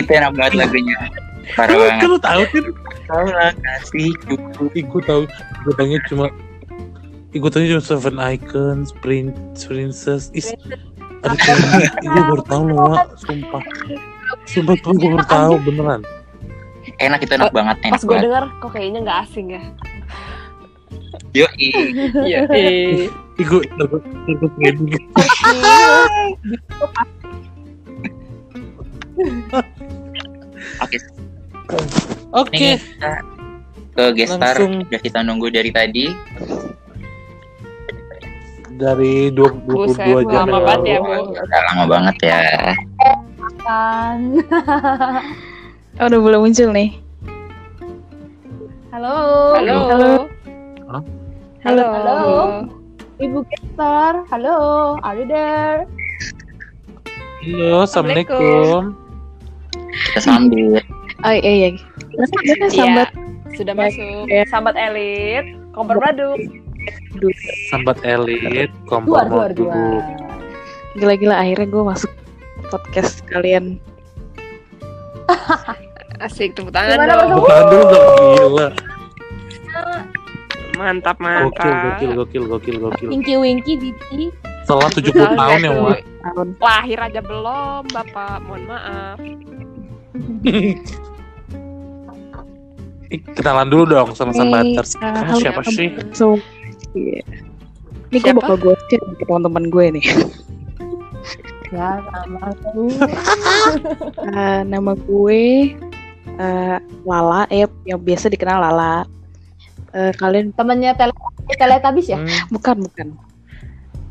Itu 0.00 0.10
enak 0.10 0.32
banget 0.32 0.64
lagunya 0.64 0.96
parah 1.54 1.74
kan 1.74 1.78
banget. 1.78 2.08
lu 2.10 2.18
tahu 2.18 2.42
kan 2.50 2.64
kaulah 3.06 3.52
kasihku 3.54 4.34
Ih, 4.74 4.84
gue 4.84 5.02
tahu 5.06 5.22
gue 5.62 5.74
tanya 5.78 5.98
cuma 6.10 6.26
tanya 7.52 7.66
cuma 7.76 7.82
Seven 7.84 8.16
Icons 8.16 8.90
Prince 8.98 9.62
Princess. 9.68 10.32
Is 10.32 10.50
ada 11.22 11.54
gue 12.02 12.22
baru 12.32 12.42
tahu 12.46 12.62
loh 12.72 12.96
Wak. 12.96 13.14
sumpah. 13.20 13.62
Sumpah 14.48 14.74
tuh 14.82 14.96
gue 14.96 15.10
baru 15.14 15.26
tahu 15.26 15.54
beneran. 15.62 16.02
Enak 17.02 17.22
itu 17.22 17.32
enak 17.36 17.52
banget 17.52 17.76
enak 17.82 17.98
Pas 17.98 18.02
gue 18.06 18.18
denger, 18.18 18.44
kok 18.62 18.70
kayaknya 18.72 18.98
nggak 19.04 19.18
asing 19.28 19.46
ya. 19.52 19.62
yoi. 21.36 21.68
Iya. 22.24 22.38
Eh. 22.48 23.10
Ih, 23.36 23.44
gue 23.44 23.60
takut 23.76 24.00
takut 24.24 24.52
candy 24.56 24.96
oke 30.80 30.96
oke 32.32 32.50
kita 32.52 33.12
ke 33.92 34.04
gestar 34.14 34.54
Langsung. 34.54 34.84
udah 34.84 35.00
kita 35.00 35.18
nunggu 35.22 35.48
dari 35.48 35.70
tadi 35.70 36.04
dari 38.76 39.32
20, 39.32 39.64
22 39.64 39.72
Buset, 39.88 40.28
jam 40.28 40.44
lama 40.44 40.58
banget 40.60 40.80
ya, 40.84 40.98
Bu. 41.00 41.12
udah 41.32 41.60
lama 41.72 41.84
banget 41.86 42.16
ya 42.22 42.40
Oh, 45.96 46.06
udah 46.06 46.18
belum 46.20 46.40
muncul 46.44 46.70
nih. 46.70 47.00
halo 48.92 49.16
Halo. 49.56 49.76
Halo. 49.88 50.12
Halo. 51.64 51.84
Halo. 51.88 52.20
ibu 53.16 53.40
Kester 53.42 54.12
halo 54.28 54.56
are 55.00 55.16
you 55.16 55.24
there 55.24 55.88
Halo, 57.42 57.82
assalamualaikum. 57.82 58.92
kita 60.12 60.20
sambil 60.20 60.78
Oh 61.24 61.32
iya 61.32 61.52
iya. 61.52 61.68
Sambat 62.28 62.70
sambat. 62.72 63.08
Sudah 63.56 63.72
Baik. 63.72 63.96
masuk. 63.96 64.24
Ya. 64.28 64.42
Sambat 64.50 64.74
elit, 64.76 65.46
kompor 65.72 65.96
braduk. 65.96 66.36
Sambat 67.72 67.98
elit, 68.04 68.68
kompor 68.84 69.24
duduk. 69.56 70.04
Gila-gila 70.96 71.36
akhirnya 71.40 71.66
gue 71.68 71.82
masuk 71.84 72.12
podcast 72.68 73.24
kalian. 73.28 73.80
Asik 76.16 76.56
tepuk 76.56 76.72
tangan 76.72 76.96
Gimana, 76.96 77.12
dong. 77.12 77.28
Bang? 77.28 77.36
Bukan 77.36 77.62
dulu 77.68 77.84
dong, 77.92 78.08
gila. 78.32 78.68
Mantap, 80.76 81.16
Gokil, 81.16 81.24
mantap. 81.24 81.84
gokil, 81.84 82.10
gokil, 82.16 82.44
gokil, 82.48 82.76
gokil. 82.80 83.08
Winky 83.08 83.34
Winky 83.36 83.74
Diti. 83.80 84.28
Setelah 84.64 84.88
70 84.92 85.12
tahun 85.36 85.60
ya, 85.64 85.70
Wak. 85.72 86.00
Lahir 86.60 86.98
aja 87.00 87.20
belum, 87.20 87.84
Bapak. 87.92 88.44
Mohon 88.44 88.62
maaf. 88.68 89.18
Ih, 93.06 93.22
Kenalan 93.38 93.70
dulu 93.70 93.84
dong 93.86 94.10
sama 94.18 94.34
Nih, 94.34 94.38
Sunbaters. 94.42 94.92
uh, 94.98 95.38
siapa 95.38 95.62
sih? 95.70 95.94
So, 96.10 96.38
iya. 96.98 97.22
Ini 98.10 98.18
gue 98.22 98.34
bakal 98.34 98.56
gue 98.58 98.74
share 98.90 99.02
ke 99.18 99.24
teman-teman 99.26 99.70
gue 99.70 99.86
nih. 99.98 100.06
Ya, 101.74 101.98
sama 102.02 102.54
Eh, 104.38 104.60
nama 104.66 104.94
gue 104.94 105.74
eh, 106.38 106.78
Lala, 107.02 107.46
eh 107.50 107.66
yang 107.86 107.98
biasa 108.02 108.30
dikenal 108.30 108.58
Lala. 108.62 109.06
Eh, 109.94 110.12
kalian 110.18 110.54
temennya 110.54 110.94
tele 110.94 111.14
teletabis 111.58 112.10
ya? 112.10 112.18
Hmm, 112.18 112.54
bukan 112.54 112.82
bukan. 112.86 113.08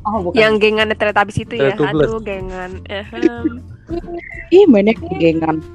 Oh, 0.06 0.22
bukan. 0.22 0.38
Yang 0.38 0.54
gengan 0.62 0.94
Teletubbies 0.94 1.38
itu 1.42 1.54
ya. 1.58 1.74
Aduh, 1.74 2.22
gengan. 2.22 2.78
Ehem. 2.86 3.66
Ih 4.54 4.66
mainnya 4.70 4.94
gengan. 5.18 5.66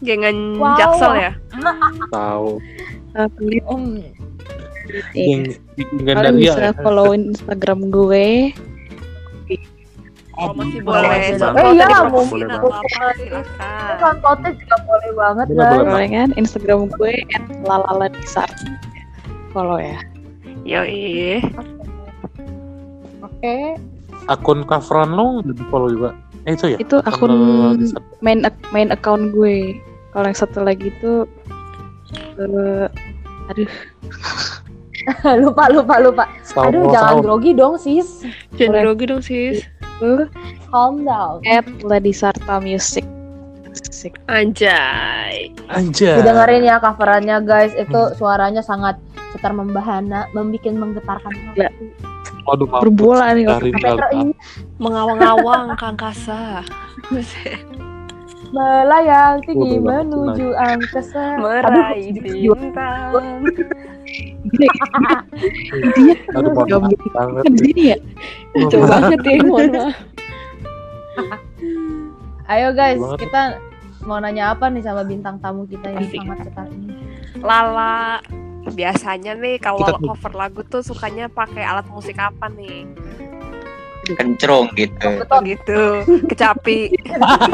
Gengan 0.00 0.36
Wow. 0.56 0.76
Jaksel 0.76 1.12
ya. 1.14 1.32
tahu. 2.08 2.48
Eh, 3.10 3.28
kalian, 3.28 3.64
Om, 3.66 3.82
iya. 3.92 4.10
Yang 5.12 5.42
kalian 5.76 6.04
Gandaria. 6.06 6.52
bisa 6.52 6.66
follow 6.78 7.10
Instagram 7.10 7.90
gue. 7.90 8.54
Oh, 10.32 10.56
masih 10.56 10.80
boleh. 10.80 11.36
tahu 11.36 11.52
Iya, 11.68 11.84
tadi 11.84 12.08
mau- 12.08 12.24
silakan. 12.24 12.80
kan 14.00 14.14
konten 14.18 14.52
juga 14.56 14.76
boleh 14.82 15.10
banget 15.12 15.46
Boleh, 15.46 15.58
guys. 15.60 15.76
boleh. 15.76 15.90
Boleh 15.90 16.08
kan? 16.08 16.28
Instagram 16.34 16.80
gue 16.88 17.12
@lalaladisar. 17.60 18.48
Follow 19.52 19.76
ya. 19.76 20.00
Yoi. 20.62 21.44
Oke. 23.20 23.56
Akun 24.26 24.64
coveran 24.64 25.12
lo 25.12 25.42
udah 25.42 25.52
di 25.52 25.64
follow 25.68 25.88
juga. 25.90 26.10
Eh 26.44 26.56
itu 26.56 26.72
ya? 26.72 26.78
Itu 26.78 27.02
akun 27.02 27.32
main 28.20 28.40
main 28.70 28.88
account 28.88 29.34
gue. 29.34 29.76
Kalau 30.10 30.26
yang 30.26 30.38
satu 30.38 30.58
lagi 30.60 30.90
itu 30.90 31.24
eh 32.36 32.86
aduh 33.48 33.70
lupa 35.42 35.64
lupa 35.70 35.94
lupa. 35.98 36.24
Setahu 36.42 36.66
Aduh, 36.68 36.82
jangan 36.90 37.14
grogi 37.20 37.52
dong, 37.52 37.74
sis. 37.76 38.26
Jangan 38.54 38.70
Boleh. 38.70 38.82
grogi 38.84 39.04
dong, 39.06 39.22
sis. 39.22 39.58
gue 40.00 40.26
Calm 40.70 41.04
down. 41.04 41.40
at 41.44 41.66
Ladisarta 41.82 42.56
Music. 42.58 43.04
Asik. 43.70 44.16
Anjay. 44.26 45.52
Anjay. 45.68 46.18
Didengerin 46.18 46.64
ya 46.64 46.80
coverannya 46.80 47.36
guys, 47.44 47.70
itu 47.74 47.92
Hmm. 47.92 48.14
suaranya 48.16 48.60
sangat 48.60 48.96
setar 49.30 49.52
membahana, 49.52 50.26
membuat 50.32 50.74
menggetarkan 50.74 51.32
Ya. 51.54 51.68
hati. 51.68 51.86
Waduh, 52.44 52.66
maaf. 52.66 52.80
Berbola 52.82 53.30
nih. 53.30 53.46
Terenyuh, 53.46 54.34
Mengawang-awang 54.80 55.76
ke 55.76 55.84
angkasa. 55.86 56.64
Melayang 58.50 59.38
tinggi 59.46 59.78
Waduh, 59.78 60.02
menuju 60.02 60.46
angkasa. 60.58 61.38
Meraih 61.38 62.10
bintang. 62.18 63.14
Dia 65.94 66.14
Aduh, 66.34 66.50
mohon 66.50 66.90
banget. 67.14 67.44
di 67.54 67.58
sini 67.62 67.82
ya. 67.94 67.98
Lucu 68.58 68.78
banget 68.82 69.18
ya, 69.22 69.34
mohon 69.46 69.68
maaf. 69.70 69.94
Ayo 72.50 72.74
guys, 72.74 72.98
kita 73.22 73.62
mau 74.02 74.18
nanya 74.18 74.50
apa 74.50 74.66
nih 74.66 74.82
sama 74.82 75.06
bintang 75.06 75.38
tamu 75.38 75.70
kita 75.70 75.86
yang 75.86 76.02
Asik. 76.02 76.18
sangat 76.18 76.38
setar 76.50 76.66
ini? 76.74 76.94
Lala. 77.38 78.18
Biasanya 78.60 79.38
nih 79.40 79.56
kalau 79.56 79.80
cover 80.04 80.36
lagu 80.36 80.60
tuh 80.68 80.84
sukanya 80.84 81.30
pakai 81.32 81.64
alat 81.64 81.86
musik 81.88 82.18
apa 82.20 82.50
nih? 82.52 82.84
Kencrong 84.16 84.72
gitu 84.74 85.08
Oh 85.30 85.40
gitu. 85.44 85.80
Kecapi. 86.26 86.90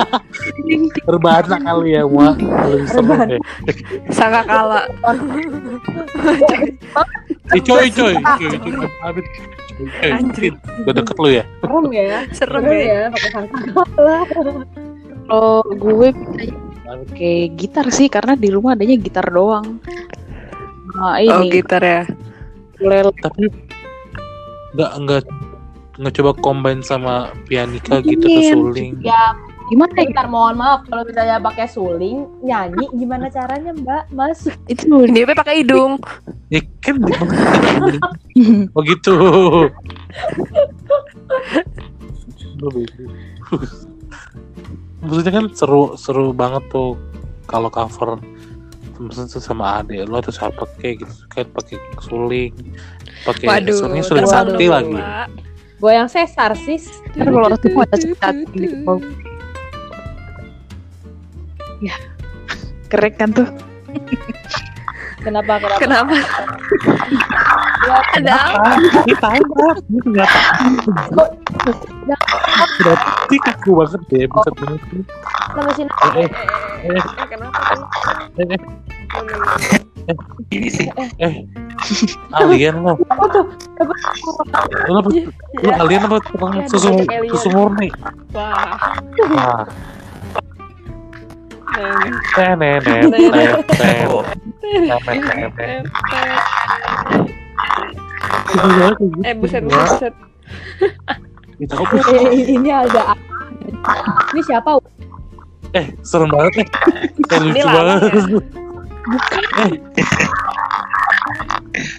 Berbahasa 1.09 1.61
kali 1.61 1.99
ya, 1.99 2.03
Wak. 2.07 2.41
Lebih 2.41 2.89
seru 2.89 3.15
deh. 3.27 3.41
Sangka 4.15 4.43
kala. 4.47 4.89
Eh, 7.53 7.61
coy, 7.63 7.87
coy. 7.93 8.15
Coy, 8.17 8.57
coy. 8.59 8.75
Coy, 9.77 10.09
Anjir. 10.09 10.55
Udah 10.83 10.93
deket 10.97 11.17
lu 11.21 11.29
ya? 11.29 11.45
Serem 11.61 11.87
ya, 11.93 12.19
Serem 12.33 12.65
ya. 12.65 12.81
ya, 12.81 13.01
pakai 13.13 13.31
sangkala. 13.35 14.17
Kalau 15.27 15.61
gue 15.77 16.09
kayak 17.13 17.47
gitar 17.61 17.87
sih 17.93 18.09
karena 18.09 18.39
di 18.39 18.49
rumah 18.49 18.73
adanya 18.73 18.97
gitar 18.97 19.27
doang. 19.29 19.83
Nah 20.97 21.21
Oh 21.21 21.45
ini 21.45 21.61
gitar 21.61 21.83
ya. 21.85 22.03
ukulele 22.77 23.13
Tapi 23.21 23.53
nggak 24.77 24.93
nggak 25.05 25.23
nggak 25.97 26.15
coba 26.21 26.31
combine 26.45 26.83
sama 26.85 27.33
pianika 27.49 28.05
gitu 28.05 28.27
Ingin. 28.29 28.37
atau 28.37 28.53
suling. 28.53 28.93
Ya, 29.01 29.33
gimana 29.73 29.93
ya? 29.97 30.05
bentar 30.13 30.27
mohon 30.29 30.55
maaf 30.61 30.81
kalau 30.87 31.03
misalnya 31.09 31.41
pakai 31.41 31.67
suling 31.67 32.29
nyanyi 32.45 32.87
gimana 32.95 33.33
caranya 33.33 33.73
Mbak? 33.73 34.05
Mas? 34.13 34.45
Itu 34.69 35.09
Dia 35.09 35.25
pakai 35.33 35.65
hidung. 35.65 35.99
Ya 36.53 36.61
kan 36.85 37.01
Oh 38.77 38.83
gitu. 38.85 39.17
Maksudnya 45.01 45.33
kan 45.33 45.45
seru 45.57 45.97
seru 45.97 46.37
banget 46.37 46.65
tuh 46.69 47.01
kalau 47.49 47.73
cover 47.73 48.21
maksudnya 48.97 49.29
tuh 49.29 49.43
sama 49.45 49.85
adik 49.85 50.09
lo 50.09 50.19
atau 50.25 50.33
siapa 50.33 50.65
kayak 50.81 51.05
gitu 51.05 51.15
kan 51.29 51.45
pakai 51.53 51.77
suling 52.01 52.53
pakai 53.29 53.69
suling 53.69 54.01
waduh, 54.01 54.25
sakti 54.25 54.67
lagi. 54.73 54.97
Goyang 55.77 56.09
sesar 56.09 56.57
sis. 56.57 56.89
Ntar 57.13 57.29
kalau 57.29 57.49
waktu 57.49 57.69
itu 57.69 57.79
ada 57.79 57.97
cerita 57.97 58.29
kepala. 58.33 59.01
Ya, 61.79 61.95
keren 62.89 63.13
kan 63.15 63.31
tuh. 63.33 63.49
Kenapa 65.21 65.59
kenapa? 65.61 65.77
Kenapa? 65.77 66.15
Ya, 67.87 67.97
Ada 68.17 68.33
apa? 68.57 68.71
Ini 69.05 69.15
tahu 69.21 69.43
banget, 69.53 69.77
ini 69.87 69.99
ternyata 70.01 70.39
Sudah 72.79 72.97
tik 73.29 73.45
aku 73.45 73.71
banget 73.77 74.01
deh 74.09 74.25
banget 74.27 74.53
nih. 74.91 75.05
Nama 75.53 75.71
sini. 75.77 75.91
Eh, 75.93 76.25
eh, 76.25 76.29
Eh, 76.87 77.03
Kenapa 77.27 77.59
tuh? 77.75 77.87
eh, 78.39 78.59
eh, 80.09 80.17
ini 80.55 80.69
sih 80.71 80.87
eh, 81.19 81.35
alien 82.41 82.83
lo, 82.83 82.99
Apa 83.09 83.25
tuh? 83.31 83.45
lo 84.89 84.99
apa? 85.01 85.11
Lo 85.63 85.71
alien 85.85 86.03
apa 86.09 86.17
tukang 86.25 86.53
Ya, 86.57 86.65
susu 86.71 86.91
susu 87.33 87.49
murni? 87.53 87.89
Wah. 88.33 88.79
Wah, 91.77 92.53
nenek, 92.57 92.81
nenek, 92.89 93.21
nenek, 93.21 93.61
Eh 99.27 99.35
buset 99.37 99.63
buset. 99.67 100.15
Eh, 101.61 102.33
ini 102.57 102.71
ada 102.73 103.13
apa? 103.13 103.93
Ini 104.33 104.41
siapa? 104.45 104.81
eh 105.77 105.87
serem 106.01 106.31
banget 106.33 106.65
eh, 106.65 106.67
eh 107.37 107.39
lucu 107.43 107.67
lama 107.69 107.81
banget. 107.85 108.01
Eh, 109.61 109.71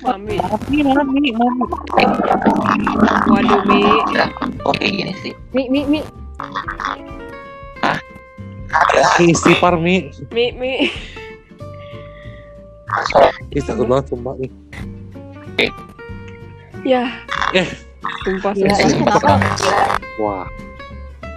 Mami. 0.07 0.39
mami, 0.39 0.79
mami, 0.87 1.29
mami. 1.35 1.65
Waduh 3.27 3.61
Mi. 3.67 3.83
kayak 4.79 4.91
gini 4.95 5.13
sih 5.19 5.33
Mi 5.51 5.67
mi 5.67 5.83
mi. 5.83 5.99
Istighfar 9.19 9.75
mi, 9.75 10.07
Mi 10.31 10.55
Mi. 10.55 10.87
Ih, 13.51 13.61
takut 13.67 13.83
banget 13.91 14.15
sumpah 14.15 14.33
nih. 14.39 14.51
Ya. 16.87 17.03
Eh. 17.51 17.67
Sumpah 18.23 18.55
Gila, 18.55 18.71
sumpah. 18.71 18.87
ini 18.87 19.03
kenapa? 19.03 19.35
Wah, 20.23 20.47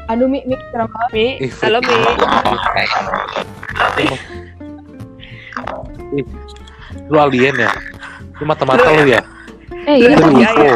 Aduh 0.07 0.31
mi 0.31 0.47
mi 0.47 0.55
serem 0.71 0.87
banget. 0.91 1.11
Mi. 1.11 1.27
Halo 1.59 1.79
Mi. 1.83 1.95
lu 7.11 7.17
alien 7.19 7.55
ya? 7.59 7.71
Lu 8.40 8.48
mata-mata 8.48 8.88
lu 8.96 9.05
ya? 9.05 9.20
Eh 9.85 9.96
iya, 10.00 10.16
Iya, 10.16 10.50
iya. 10.57 10.74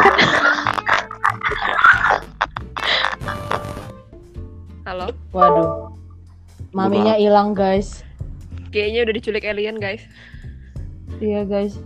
Halo. 4.84 5.08
Waduh. 5.32 5.68
Maminya 6.76 7.16
hilang 7.16 7.56
guys. 7.56 8.04
Kayaknya 8.68 9.00
udah 9.08 9.14
diculik 9.16 9.44
alien 9.48 9.80
guys. 9.80 10.04
Iya 11.22 11.46
guys. 11.48 11.80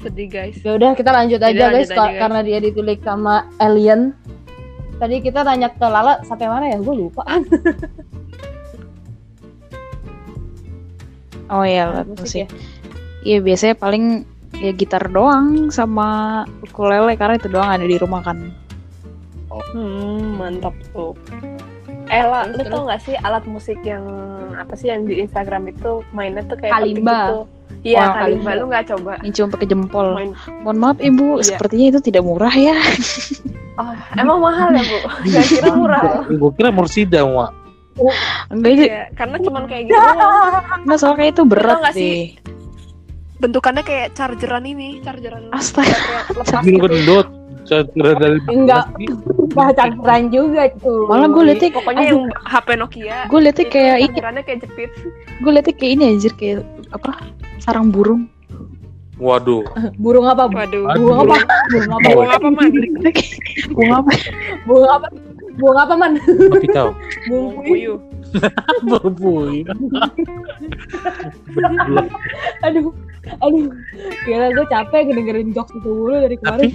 Sedih 0.00 0.32
guys. 0.32 0.56
Ya 0.64 0.72
udah 0.72 0.96
kita 0.96 1.12
lanjut 1.12 1.36
aja 1.36 1.52
guys, 1.68 1.90
lanjut 1.90 1.92
ka- 1.92 2.00
aja, 2.00 2.08
guys. 2.08 2.20
karena 2.24 2.40
dia 2.40 2.58
ditulik 2.62 3.00
sama 3.04 3.44
alien. 3.60 4.16
Tadi 4.96 5.20
kita 5.20 5.44
tanya 5.44 5.68
ke 5.68 5.84
Lala 5.84 6.24
sampai 6.24 6.48
mana 6.48 6.64
ya? 6.72 6.78
Gue 6.80 6.96
lupa. 6.96 7.22
Oh 11.50 11.66
iya, 11.66 12.06
musik. 12.06 12.46
ya. 12.46 12.48
Iya 13.26 13.38
biasanya 13.42 13.74
paling 13.74 14.22
ya 14.58 14.72
gitar 14.72 15.06
doang 15.06 15.70
sama 15.70 16.42
ukulele 16.60 17.14
karena 17.14 17.38
itu 17.38 17.46
doang 17.46 17.70
ada 17.70 17.84
di 17.84 17.94
rumah 17.94 18.20
kan. 18.20 18.50
Hmm, 19.70 20.38
mantap 20.38 20.74
tuh. 20.90 21.14
Eh, 22.10 22.26
lah, 22.26 22.42
lu 22.50 22.58
tau 22.66 22.90
gak 22.90 23.06
sih 23.06 23.14
alat 23.22 23.46
musik 23.46 23.78
yang 23.86 24.02
apa 24.58 24.74
sih 24.74 24.90
yang 24.90 25.06
di 25.06 25.22
Instagram 25.22 25.70
itu 25.70 26.02
mainnya 26.10 26.42
tuh 26.42 26.58
kayak 26.58 26.74
Kalimba. 26.74 27.18
gitu. 27.22 27.38
Iya, 27.80 28.02
Oh, 28.02 28.12
kalimba. 28.12 28.18
kalimba. 28.18 28.50
Lu 28.58 28.64
gak 28.66 28.84
coba 28.90 29.12
cuma 29.22 29.48
pakai 29.54 29.66
jempol. 29.70 30.06
main? 30.12 30.30
Mohon 30.66 30.78
maaf 30.82 30.98
ibu, 30.98 31.38
Iya. 31.38 31.44
sepertinya 31.46 31.86
itu 31.94 32.00
tidak 32.02 32.22
murah 32.26 32.50
ya. 32.52 32.74
Oh, 33.80 33.96
emang 34.12 34.44
mahal 34.44 34.76
ya, 34.76 34.82
Bu? 34.84 34.98
Gak 35.24 35.44
kira 35.48 35.70
murah. 35.72 36.02
Gue 36.42 36.52
kira 36.52 36.68
Mursida, 36.68 37.24
Wak. 37.24 37.50
Enggak 38.52 38.70
Iya, 38.76 39.02
karena 39.16 39.36
cuman 39.40 39.64
kayak 39.64 39.88
gitu 39.88 39.96
enggak 40.84 40.98
soalnya 41.00 41.26
itu 41.32 41.42
berat 41.48 41.80
sih? 41.96 42.36
Bentukannya 43.40 43.82
kayak 43.82 44.12
chargeran 44.12 44.64
ini, 44.68 45.00
chargeran 45.00 45.48
Astaga. 45.50 46.28
Sambil 46.44 46.76
gitu. 46.76 46.84
gendut. 46.86 47.26
Cara 47.68 47.84
dari 48.18 48.40
Enggak. 48.48 48.88
Bahasa 49.52 49.92
keren 50.00 50.32
juga 50.32 50.68
tuh. 50.80 51.06
Malah 51.08 51.28
gue 51.28 51.42
liatnya, 51.48 51.70
Pokoknya 51.74 52.04
yang 52.08 52.28
HP 52.46 52.68
Nokia. 52.76 53.18
gue 53.28 53.40
liatnya 53.40 53.64
itu 53.66 53.72
kayak 53.72 53.96
ini, 53.96 54.06
chargerannya 54.12 54.42
kayak 54.44 54.58
jepit. 54.64 54.90
gue 55.40 55.50
liatnya 55.50 55.74
kayak 55.76 55.92
ini 55.96 56.02
anjir 56.16 56.32
kayak 56.36 56.60
apa? 56.92 57.12
Sarang 57.60 57.88
burung. 57.88 58.28
Waduh. 59.20 59.64
burung 60.00 60.24
apa? 60.24 60.48
Bu? 60.48 60.56
Waduh. 60.56 60.84
Burung 60.96 61.18
apa? 61.28 61.36
Burung 61.68 61.92
apa? 61.92 62.08
Burung 62.08 62.32
apa, 62.32 62.48
Man? 62.48 62.70
Bunga 63.76 63.94
apa? 64.00 64.12
Burung 64.64 64.90
apa? 64.90 65.06
Burung 65.60 65.76
apa 65.76 65.94
man? 65.98 66.12
Tapi 66.16 66.66
kau. 66.72 66.96
Burung 67.28 67.52
Burung 67.52 67.66
puyuh. 67.68 67.96
puyuh. 67.98 67.98
Berbuih. 68.88 69.62
Aduh, 72.64 72.94
aduh. 73.38 73.68
Gila 74.22 74.46
gue 74.52 74.66
capek 74.66 75.00
ngedengerin 75.06 75.50
jokes 75.50 75.72
itu 75.72 75.84
dulu 75.84 76.14
dari 76.14 76.36
Tapi 76.36 76.68
kemarin. 76.68 76.72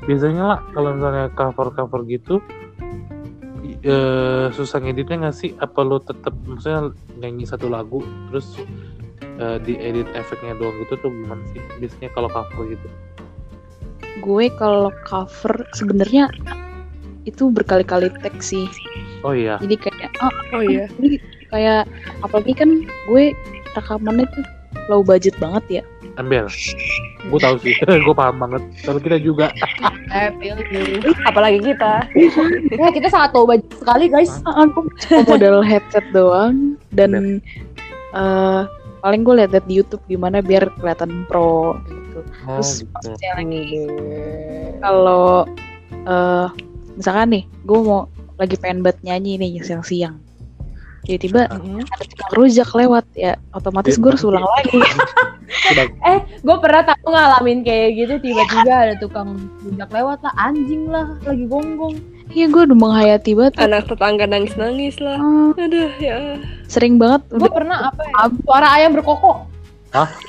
biasanya 0.00 0.42
lah 0.46 0.58
kalau 0.70 0.96
misalnya 0.96 1.28
cover-cover 1.30 2.00
gitu 2.04 2.40
i- 3.62 3.80
eh, 3.80 4.46
susah 4.50 4.80
ngeditnya 4.80 5.28
nggak 5.28 5.36
sih? 5.36 5.52
Apa 5.56 5.80
lo 5.80 5.98
tetap 5.98 6.32
maksudnya 6.42 6.90
nyanyi 7.16 7.44
satu 7.44 7.66
lagu 7.66 8.00
terus 8.28 8.56
eh, 9.36 9.56
diedit 9.58 10.08
efeknya 10.12 10.52
doang 10.54 10.76
gitu 10.80 10.96
tuh 10.98 11.10
gimana 11.10 11.40
sih? 11.50 11.60
Biasanya 11.78 12.10
kalau 12.12 12.28
cover 12.28 12.64
gitu. 12.68 12.88
Gue 14.20 14.52
kalau 14.52 14.92
cover 15.02 15.64
sebenarnya 15.72 16.28
itu 17.22 17.48
berkali-kali 17.48 18.08
teks 18.20 18.52
sih. 18.52 18.66
Oh 19.20 19.32
iya. 19.32 19.60
Jadi 19.60 19.76
kayak 19.76 20.10
ah, 20.18 20.32
Oh 20.52 20.60
iya. 20.60 20.88
ini 20.96 21.20
kayak 21.48 21.84
apalagi 22.20 22.52
kan 22.52 22.70
gue 23.06 23.32
rekamannya 23.72 24.24
tuh 24.28 24.44
low 24.90 25.06
budget 25.06 25.38
banget 25.38 25.80
ya. 25.80 25.82
Ember. 26.18 26.50
Gue 27.30 27.38
tahu 27.38 27.56
sih. 27.62 27.74
Gue 28.06 28.14
paham 28.14 28.42
banget. 28.42 28.62
Kalau 28.82 28.98
kita 28.98 29.22
juga. 29.22 29.54
Apalagi 31.30 31.62
kita. 31.62 32.10
Ya, 32.74 32.90
kita 32.90 33.06
sangat 33.06 33.30
tahu 33.30 33.46
budget 33.46 33.70
sekali 33.78 34.10
guys. 34.10 34.42
Ah, 34.42 34.66
aku 34.66 34.90
cuma 35.06 35.22
modal 35.30 35.62
headset 35.62 36.04
doang 36.10 36.74
dan 36.90 37.38
eh 38.10 38.62
paling 39.00 39.22
gue 39.24 39.34
liat 39.38 39.54
di 39.64 39.80
YouTube 39.80 40.02
gimana 40.10 40.42
biar 40.42 40.66
kelihatan 40.82 41.24
pro 41.30 41.78
gitu. 41.86 42.20
Oh, 42.44 42.58
Terus 42.58 42.84
gitu. 42.84 43.08
lagi 43.38 43.64
kalau 44.82 45.46
eh 46.04 46.48
misalkan 46.98 47.28
nih 47.32 47.44
gue 47.64 47.78
mau 47.80 48.10
lagi 48.36 48.56
pengen 48.60 48.84
banget 48.84 48.98
nyanyi 49.04 49.40
nih 49.40 49.60
siang-siang 49.64 50.16
tiba-tiba 51.04 51.48
ada 51.48 52.04
tukang 52.04 52.30
rujak 52.36 52.70
lewat 52.76 53.04
ya 53.16 53.32
otomatis 53.56 53.96
gue 53.96 54.10
harus 54.12 54.24
ulang 54.24 54.44
lagi 54.44 54.78
Eh, 56.06 56.18
gue 56.46 56.56
pernah 56.62 56.86
tahu 56.86 57.10
ngalamin 57.10 57.66
kayak 57.66 57.98
gitu 57.98 58.14
tiba-tiba 58.22 58.70
ada 58.70 58.94
tukang 59.02 59.34
rujak 59.66 59.90
lewat 59.90 60.22
lah, 60.22 60.30
anjing 60.38 60.86
lah, 60.86 61.18
lagi 61.26 61.42
gonggong. 61.50 61.98
iya 62.30 62.46
gue 62.46 62.70
udah 62.70 62.78
menghayati 62.78 63.34
banget 63.34 63.58
Anak 63.58 63.90
tetangga 63.90 64.30
nangis-nangis 64.30 65.02
lah. 65.02 65.18
Eh, 65.58 65.66
Aduh, 65.66 65.90
ya. 65.98 66.38
sering 66.70 67.02
banget 67.02 67.26
Gue 67.34 67.50
pernah 67.50 67.90
apa 67.90 67.98
ya? 68.06 68.30
Suara 68.46 68.68
ayam 68.78 68.94
berkokok. 68.94 69.50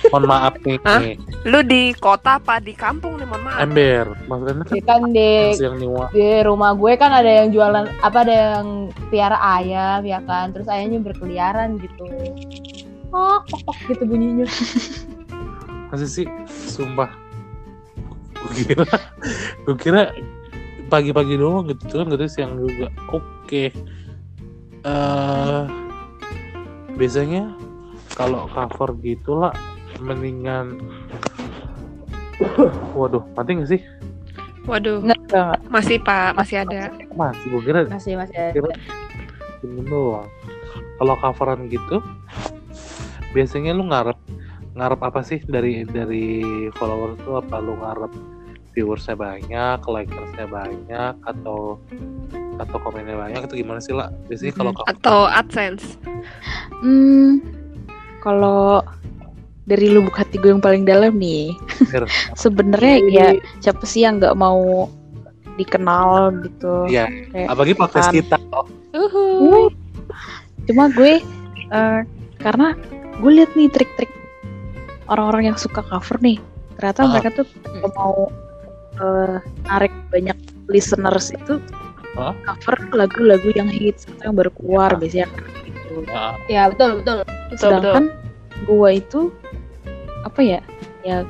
Mohon 0.10 0.26
maaf 0.26 0.54
nih. 0.66 0.78
Hah? 0.82 1.02
Lu 1.46 1.62
di 1.62 1.94
kota 1.94 2.42
apa 2.42 2.58
di 2.58 2.74
kampung 2.74 3.22
nih, 3.22 3.30
mohon 3.30 3.46
maaf. 3.46 3.62
Ember. 3.62 4.06
Maksudnya 4.26 4.66
kan 4.66 4.78
kan 4.82 5.02
di 5.14 5.54
yang 5.62 5.78
niwa. 5.78 6.10
di 6.10 6.42
rumah 6.42 6.74
gue 6.74 6.92
kan 6.98 7.14
ada 7.14 7.30
yang 7.30 7.54
jualan 7.54 7.86
apa 8.02 8.18
ada 8.26 8.34
yang 8.58 8.90
piara 9.14 9.38
ayam 9.38 10.02
ya 10.02 10.20
kan, 10.26 10.50
terus 10.50 10.66
ayamnya 10.66 11.00
berkeliaran 11.06 11.78
gitu. 11.78 12.10
Kok 13.14 13.40
kok 13.46 13.62
kok 13.70 13.78
gitu 13.86 14.04
bunyinya. 14.10 14.50
Masih 15.94 16.10
sih, 16.10 16.28
sumpah. 16.50 17.14
Gue 18.42 18.52
kira, 18.66 18.86
gue 19.68 19.76
kira 19.78 20.02
pagi-pagi 20.90 21.38
doang 21.38 21.70
gitu 21.70 22.02
kan, 22.02 22.10
gitu 22.10 22.26
siang 22.26 22.58
juga. 22.58 22.90
Oke. 23.14 23.70
eh 24.82 25.64
biasanya 26.98 27.54
kalau 28.16 28.48
cover 28.52 28.96
gitu 29.02 29.38
lah, 29.38 29.54
mendingan. 30.00 30.80
Waduh, 32.98 33.22
mati 33.38 33.60
gak 33.62 33.70
sih? 33.70 33.82
Waduh, 34.70 35.02
enggak 35.02 35.20
enggak 35.26 35.58
masih 35.74 35.98
Pak, 36.02 36.38
masih 36.38 36.62
ada. 36.62 36.94
Masih, 37.18 37.46
gue 37.50 37.62
kira 37.66 37.80
Masih 37.90 38.14
masih 38.14 38.38
ada. 38.38 38.54
Kira- 38.54 38.80
doang. 39.62 40.30
Kalau 40.98 41.16
coveran 41.18 41.70
gitu, 41.70 41.98
biasanya 43.34 43.74
lu 43.74 43.90
ngarep 43.90 44.18
ngarep 44.74 45.00
apa 45.04 45.20
sih 45.22 45.42
dari 45.46 45.84
dari 45.84 46.42
follower 46.78 47.18
tuh 47.26 47.42
apa 47.42 47.58
lu 47.62 47.78
ngarep 47.78 48.14
viewersnya 48.72 49.18
banyak, 49.18 49.78
likersnya 49.84 50.48
banyak, 50.48 51.14
atau 51.26 51.78
atau 52.62 52.78
komennya 52.82 53.18
banyak 53.18 53.42
atau 53.44 53.58
gimana 53.58 53.82
sih 53.82 53.94
lah? 53.94 54.14
Biasanya 54.30 54.54
kalau 54.54 54.72
Atau 54.86 55.20
AdSense. 55.30 55.98
hmm 56.82 57.61
kalau 58.22 58.80
dari 59.64 59.88
lubuk 59.88 60.14
hati 60.14 60.36
gue 60.36 60.50
yang 60.50 60.60
paling 60.60 60.84
dalam 60.84 61.16
nih 61.16 61.54
sebenarnya 62.38 62.96
ya 63.08 63.28
siapa 63.60 63.84
sih 63.84 64.02
yang 64.02 64.18
nggak 64.18 64.34
mau 64.34 64.90
dikenal 65.54 66.32
gitu 66.42 66.88
Iya, 66.88 67.06
Kayak 67.30 67.48
apalagi 67.48 67.74
podcast 67.76 68.08
kan. 68.08 68.16
kita. 68.16 68.38
Uhuh. 68.92 69.70
cuma 70.64 70.88
gue 70.90 71.20
eh, 71.68 72.00
karena 72.38 72.78
gue 73.18 73.32
liat 73.34 73.52
nih 73.54 73.68
trik-trik 73.68 74.12
orang-orang 75.08 75.50
yang 75.50 75.58
suka 75.58 75.82
cover 75.82 76.18
nih 76.20 76.38
ternyata 76.76 77.00
Ah. 77.02 77.10
mereka 77.12 77.30
tuh 77.34 77.48
kalau 77.64 77.90
mau 77.94 78.16
eh, 78.98 79.38
narik 79.66 79.94
banyak 80.10 80.38
listeners 80.68 81.32
itu 81.32 81.58
Ah. 82.12 82.36
cover 82.44 82.76
lagu-lagu 82.94 83.50
yang 83.54 83.68
hits 83.68 84.04
atau 84.06 84.30
yang 84.30 84.36
baru 84.36 84.52
keluar 84.54 84.90
biasanya 84.94 85.28
kan 85.30 85.42
gitu 85.48 85.61
Nah, 86.08 86.36
Ya 86.48 86.72
betul 86.72 87.02
betul. 87.04 87.18
Betul, 87.22 87.28
betul. 87.52 87.58
sedangkan 87.60 88.06
gue 88.64 88.90
itu 88.94 89.22
apa 90.22 90.40
ya 90.40 90.62
ya 91.02 91.26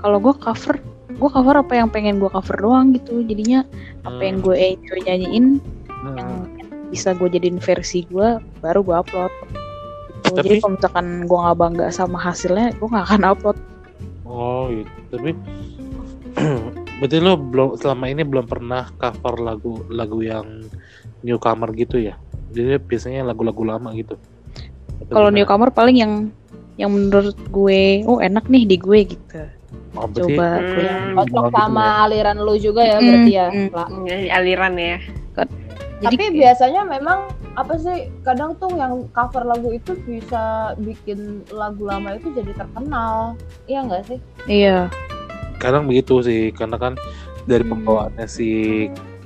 kalau 0.00 0.16
gue 0.16 0.32
cover 0.40 0.80
gue 1.12 1.30
cover 1.30 1.54
apa 1.60 1.72
yang 1.76 1.92
pengen 1.92 2.16
gue 2.16 2.30
cover 2.32 2.56
doang 2.58 2.96
gitu 2.96 3.20
jadinya 3.28 3.62
apa 4.02 4.22
yang 4.24 4.40
gue 4.40 4.56
enjoy 4.56 4.98
nyanyiin 5.04 5.46
hmm, 5.86 6.16
yang 6.16 6.30
bisa 6.88 7.12
gue 7.12 7.28
jadiin 7.28 7.60
versi 7.60 8.08
gue 8.08 8.40
baru 8.64 8.80
gue 8.80 8.96
upload 8.96 9.32
gitu. 9.32 10.32
Tapi- 10.32 10.36
jadi 10.48 10.56
kalau 10.64 10.72
misalkan 10.80 11.06
gue 11.28 11.38
nggak 11.38 11.58
bangga 11.60 11.86
sama 11.92 12.18
hasilnya 12.18 12.72
gue 12.74 12.88
nggak 12.88 13.06
akan 13.12 13.22
upload 13.28 13.58
Oh 14.22 14.70
gitu. 14.72 14.88
Tapi 15.12 15.30
berarti 17.02 17.16
lo 17.20 17.36
belum 17.36 17.76
selama 17.76 18.04
ini 18.08 18.22
belum 18.24 18.46
pernah 18.48 18.88
cover 18.96 19.34
lagu 19.42 19.84
lagu 19.92 20.24
yang 20.24 20.64
newcomer 21.20 21.68
gitu 21.76 22.00
ya? 22.00 22.16
Jadi 22.52 22.76
biasanya 22.78 23.20
lagu-lagu 23.24 23.64
lama 23.64 23.90
gitu. 23.92 24.14
Kalau 25.08 25.28
newcomer 25.28 25.68
paling 25.68 25.96
yang 25.98 26.12
yang 26.76 26.88
menurut 26.88 27.36
gue 27.52 28.00
oh 28.04 28.16
enak 28.16 28.48
nih 28.48 28.64
di 28.64 28.76
gue 28.80 29.00
gitu 29.04 29.44
oh, 29.92 30.08
berarti 30.08 30.40
coba 30.40 30.48
Hmm. 30.56 30.72
gue 30.72 30.82
yang 30.88 31.02
Cocok 31.14 31.44
gitu 31.44 31.52
sama 31.52 31.84
ya. 31.84 31.92
aliran 32.08 32.38
lu 32.40 32.54
juga 32.56 32.82
ya 32.82 32.96
Hmm, 32.96 33.06
berarti 33.06 33.30
ya. 33.30 33.46
hmm. 33.52 34.30
Aliran 34.32 34.74
ya. 34.74 34.96
jadi 36.02 36.16
Tapi 36.18 36.34
biasanya 36.34 36.82
memang 36.82 37.18
apa 37.52 37.76
sih 37.76 37.98
kadang 38.24 38.56
tuh 38.56 38.72
yang 38.74 39.04
cover 39.12 39.44
lagu 39.44 39.70
itu 39.70 39.92
bisa 40.02 40.72
bikin 40.80 41.44
lagu 41.52 41.84
lama 41.84 42.16
itu 42.16 42.32
jadi 42.32 42.56
terkenal. 42.56 43.36
Iya 43.68 43.78
nggak 43.84 44.02
sih? 44.08 44.18
iya 44.48 44.78
kadang 45.60 45.86
begitu 45.86 46.18
sih 46.24 46.50
karena 46.50 46.74
kan 46.74 46.96
dari 47.44 47.62
Hmm. 47.62 47.78
pembawaannya 47.78 48.26
si 48.26 48.48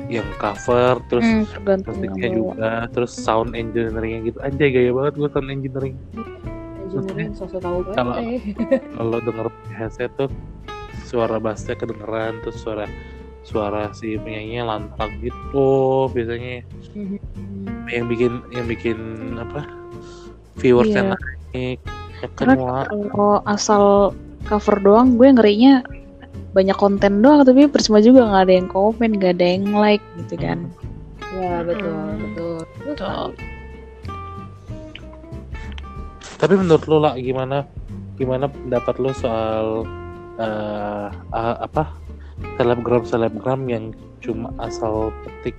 yang 0.06 0.28
cover 0.36 1.02
terus 1.08 1.24
hmm, 1.24 1.44
musiknya 1.82 2.28
juga 2.30 2.70
terus 2.90 3.12
sound 3.12 3.52
engineeringnya 3.52 4.20
gitu 4.24 4.38
anjay 4.40 4.68
gaya 4.70 4.90
banget 4.90 5.14
gue 5.16 5.28
sound 5.28 5.48
engineering 5.48 5.96
Engineering 6.86 7.34
sosok 7.34 7.60
tahu 7.60 7.78
banget. 7.82 7.96
Kalau- 7.98 8.16
eh. 8.22 8.40
kalau 8.94 9.18
denger 9.20 9.46
headset 9.70 10.10
tuh 10.14 10.30
suara 11.02 11.36
bassnya 11.36 11.74
kedengeran 11.74 12.38
terus 12.40 12.58
suara 12.58 12.86
suara 13.42 13.90
si 13.90 14.14
penyanyinya 14.16 14.64
lantang 14.68 15.10
gitu 15.18 15.66
biasanya 16.10 16.62
Mhm. 16.94 17.18
yang 17.86 18.06
bikin 18.06 18.32
yang 18.50 18.66
bikin 18.66 18.98
apa 19.36 19.66
viewersnya 20.56 21.02
Iya. 21.02 21.18
naik 21.52 21.78
ya 22.16 22.28
kan 22.34 22.46
kalau 22.54 23.42
asal 23.44 24.14
cover 24.44 24.78
doang 24.80 25.14
gue 25.14 25.28
ngerinya 25.28 25.82
banyak 26.56 26.76
konten 26.80 27.20
doang 27.20 27.44
tapi 27.44 27.68
percuma 27.68 28.00
juga 28.00 28.24
nggak 28.24 28.42
ada 28.48 28.54
yang 28.56 28.68
komen 28.72 29.10
nggak 29.20 29.32
ada 29.36 29.46
yang 29.46 29.64
like 29.76 30.04
gitu 30.16 30.40
kan 30.40 30.64
Ya 31.36 31.60
betul 31.60 31.92
Hmm. 31.92 32.16
betul. 32.24 32.56
Betul. 32.80 33.28
Tapi 36.36 36.54
menurut 36.56 36.84
lo 36.88 36.96
lah 37.00 37.14
gimana 37.16 37.68
gimana 38.16 38.48
pendapat 38.48 38.94
lo 38.96 39.12
soal 39.12 39.84
eh, 40.36 41.08
ah, 41.12 41.56
apa 41.60 41.92
selebgram 42.56 43.04
selebgram 43.04 43.60
yang 43.68 43.92
cuma 44.20 44.48
asal 44.60 45.12
petik 45.24 45.56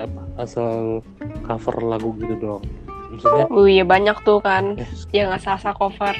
apa 0.00 0.24
asal 0.40 1.04
cover 1.44 1.76
lagu 1.84 2.16
gitu 2.16 2.34
doang. 2.40 2.64
Maksudnya 3.12 3.44
Oh 3.52 3.68
iya 3.68 3.84
banyak 3.84 4.16
tuh 4.24 4.40
kan 4.40 4.80
eh, 4.80 4.88
yang 5.12 5.32
asal-asal 5.32 5.76
cover. 5.76 6.16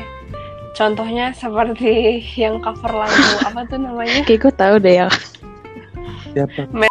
Contohnya 0.71 1.35
seperti 1.35 1.93
yang 2.35 2.59
cover 2.59 2.93
lagu 2.97 3.15
apa 3.49 3.61
tuh 3.67 3.79
namanya? 3.79 4.23
kayak 4.23 4.41
gue 4.41 4.53
tahu 4.55 4.75
deh 4.79 4.95
yang 4.99 5.13
siapa? 6.31 6.63
Me- 6.71 6.89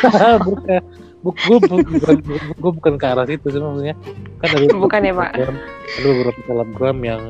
bukan 0.46 0.80
Buk, 1.20 1.36
gue 1.36 1.58
bukan 1.60 2.16
gue 2.56 2.72
bukan 2.72 2.94
ke 2.96 3.04
arah 3.04 3.28
situ 3.28 3.44
sih 3.46 3.60
maksudnya 3.60 3.92
kan 4.40 4.48
ada 4.50 4.72
Bukan 4.72 5.00
ya, 5.04 5.12
Pak? 5.12 5.30
ada 5.36 5.52
beberapa 6.00 6.40
selebgram 6.48 6.98
yang 7.04 7.22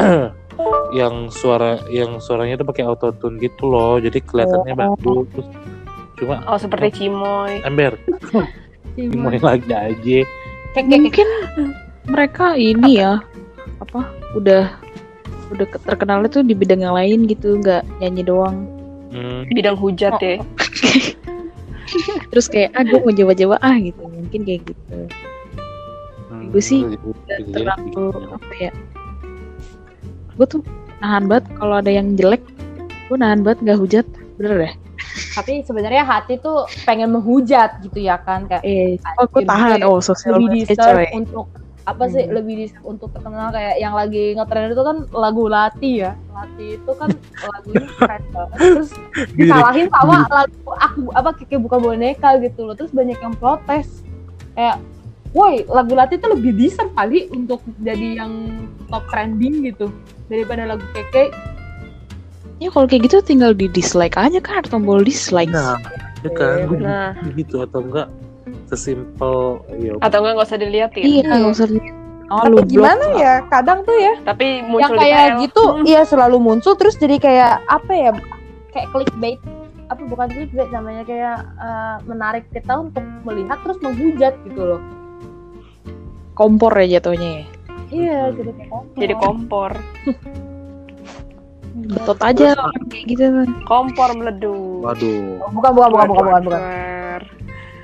yang 0.96 1.14
suara 1.28 1.84
yang 1.86 2.16
suaranya 2.16 2.56
tuh 2.56 2.64
pakai 2.64 2.80
autotune 2.82 3.36
gitu 3.36 3.68
loh 3.68 4.00
jadi 4.00 4.22
kelihatannya 4.22 4.72
Oh. 4.72 4.80
bagus 4.96 5.26
terus 5.28 5.48
cuma 6.16 6.40
Oh 6.46 6.56
seperti 6.56 7.04
Cimoy. 7.04 7.60
ember 7.60 8.00
mau 9.12 9.28
lagi 9.34 9.68
aja 9.68 10.18
mungkin 10.80 11.28
mereka 12.06 12.54
ini 12.54 13.04
ya 13.04 13.20
apa 13.84 14.00
udah 14.32 14.64
udah 15.50 15.66
ke- 15.66 15.82
terkenalnya 15.82 16.28
tuh 16.30 16.40
di 16.40 16.52
bidang 16.52 16.80
yang 16.80 16.92
lain 16.92 17.24
gitu 17.24 17.56
nggak 17.56 17.84
nyanyi 17.98 18.22
doang. 18.22 18.64
Hmm, 19.08 19.46
Bidang 19.46 19.76
hujat 19.76 20.16
ya. 20.18 20.40
terus 22.30 22.46
kayak 22.46 22.72
ah 22.72 22.82
gue 22.82 22.98
mau 22.98 23.12
coba-coba 23.12 23.56
ah 23.60 23.76
gitu 23.76 24.02
mungkin 24.02 24.40
kayak 24.42 24.62
gitu. 24.64 24.98
Hmm, 26.26 26.50
Gue 26.50 26.58
sih 26.60 26.80
jadi- 26.82 26.98
Nggak 26.98 27.38
jadi- 27.38 27.52
terlalu 27.52 28.04
apa 28.32 28.52
ya 28.58 28.72
gue 30.34 30.46
tuh 30.48 30.60
nahan 30.98 31.24
banget 31.24 31.46
kalau 31.54 31.78
ada 31.78 31.86
yang 31.88 32.18
jelek 32.18 32.42
gue 33.06 33.14
nahan 33.14 33.40
banget 33.40 33.62
nggak 33.62 33.78
hujat 33.78 34.06
bener 34.34 34.54
deh 34.60 34.74
Tapi 35.30 35.62
sebenarnya 35.62 36.02
hati 36.02 36.38
tuh 36.38 36.66
pengen 36.82 37.10
menghujat 37.10 37.78
gitu 37.80 37.98
ya 38.00 38.18
kan 38.18 38.46
kayak 38.46 38.62
eh 38.62 38.98
oh 39.14 39.26
gue 39.28 39.40
Lebih- 39.40 39.46
tahan. 39.46 39.78
oh 39.84 39.98
sosial 40.00 40.42
media 40.42 40.66
coy 40.66 41.06
untuk 41.14 41.46
apa 41.84 42.08
sih 42.08 42.24
Hmm. 42.24 42.40
lebih 42.40 42.54
deserve 42.64 42.96
untuk 42.96 43.12
terkenal 43.12 43.52
kayak 43.52 43.76
yang 43.76 43.92
lagi 43.92 44.32
ngetren 44.32 44.72
itu 44.72 44.82
kan 44.84 44.96
lagu 45.12 45.44
Lati 45.52 45.92
ya. 46.00 46.16
Lati 46.32 46.80
itu 46.80 46.92
kan 46.96 47.12
lagunya 47.52 47.88
keren 48.00 48.22
banget. 48.32 48.56
Terus 48.56 48.90
disalahin 49.36 49.86
sama 49.92 50.24
lagu 50.32 50.70
aku 50.80 51.02
apa 51.12 51.30
kayak 51.44 51.60
buka 51.60 51.76
boneka 51.76 52.40
gitu 52.40 52.64
loh. 52.64 52.74
Terus 52.74 52.88
banyak 52.96 53.20
yang 53.20 53.36
protes. 53.36 54.00
Kayak 54.56 54.80
woi 55.36 55.68
lagu 55.68 55.92
Lati 55.92 56.16
itu 56.16 56.28
lebih 56.32 56.56
deserve 56.56 56.92
kali 56.96 57.28
untuk 57.28 57.60
jadi 57.84 58.24
yang 58.24 58.32
top 58.88 59.04
trending 59.12 59.68
gitu 59.68 59.92
daripada 60.32 60.64
lagu 60.64 60.84
keke. 60.96 61.28
Ya 62.64 62.72
kalau 62.72 62.88
kayak 62.88 63.12
gitu 63.12 63.20
tinggal 63.20 63.52
di 63.52 63.68
dislike 63.68 64.16
aja 64.16 64.40
kan 64.40 64.64
ada 64.64 64.72
tombol 64.72 65.04
dislike. 65.04 65.52
Nah 65.52 65.76
ya 66.24 66.30
kan? 66.32 66.64
Nah. 66.80 67.12
gitu 67.36 67.60
atau 67.60 67.84
enggak 67.84 68.08
sesimpel 68.64 69.36
ya 69.74 69.94
Atau 69.98 70.18
enggak 70.20 70.32
nggak 70.34 70.46
usah 70.46 70.58
diliatin. 70.58 71.02
iya 71.02 71.22
Iya. 71.22 71.34
nggak 71.36 71.52
usah 71.52 71.68
lihat. 71.68 71.94
oh, 72.24 72.38
tapi 72.38 72.48
lu 72.48 72.56
blok 72.56 72.66
gimana 72.66 73.04
ya 73.14 73.34
kadang 73.46 73.78
tuh 73.82 73.94
ya 73.94 74.14
Tapi 74.22 74.44
yang 74.56 74.68
muncul 74.68 74.94
di 74.94 75.02
kayak 75.02 75.28
gitu 75.40 75.62
iya 75.84 76.00
selalu 76.02 76.36
muncul 76.38 76.72
terus 76.74 76.94
jadi 76.94 77.16
kayak 77.16 77.52
apa 77.66 77.92
ya 77.92 78.10
kayak 78.70 78.88
clickbait 78.90 79.38
apa 79.84 80.00
bukan 80.02 80.26
clickbait 80.28 80.70
namanya 80.70 81.02
kayak 81.02 81.36
eh, 81.54 81.96
menarik 82.04 82.44
kita 82.48 82.72
untuk 82.80 83.04
melihat 83.22 83.60
terus 83.60 83.78
menghujat 83.78 84.34
gitu 84.42 84.60
loh 84.64 84.80
kompor 86.32 86.72
ya 86.74 86.98
jatuhnya 86.98 87.30
ya 87.30 87.44
iya 87.86 88.18
Hmm. 88.24 88.34
jadi 88.34 88.52
kompor. 88.64 88.96
Jadi 88.96 89.14
kompor. 89.16 89.70
betot 91.84 92.20
aja 92.22 92.54
kayak 92.86 93.04
gitu 93.04 93.22
kan 93.28 93.48
Kompor 93.64 94.08
meledup. 94.14 94.80
waduh 94.80 95.42
bukan 95.52 95.70
bukan 95.74 95.88
bukan 95.90 96.06
bukan 96.08 96.24
bukan 96.24 96.42
bukan 96.44 96.60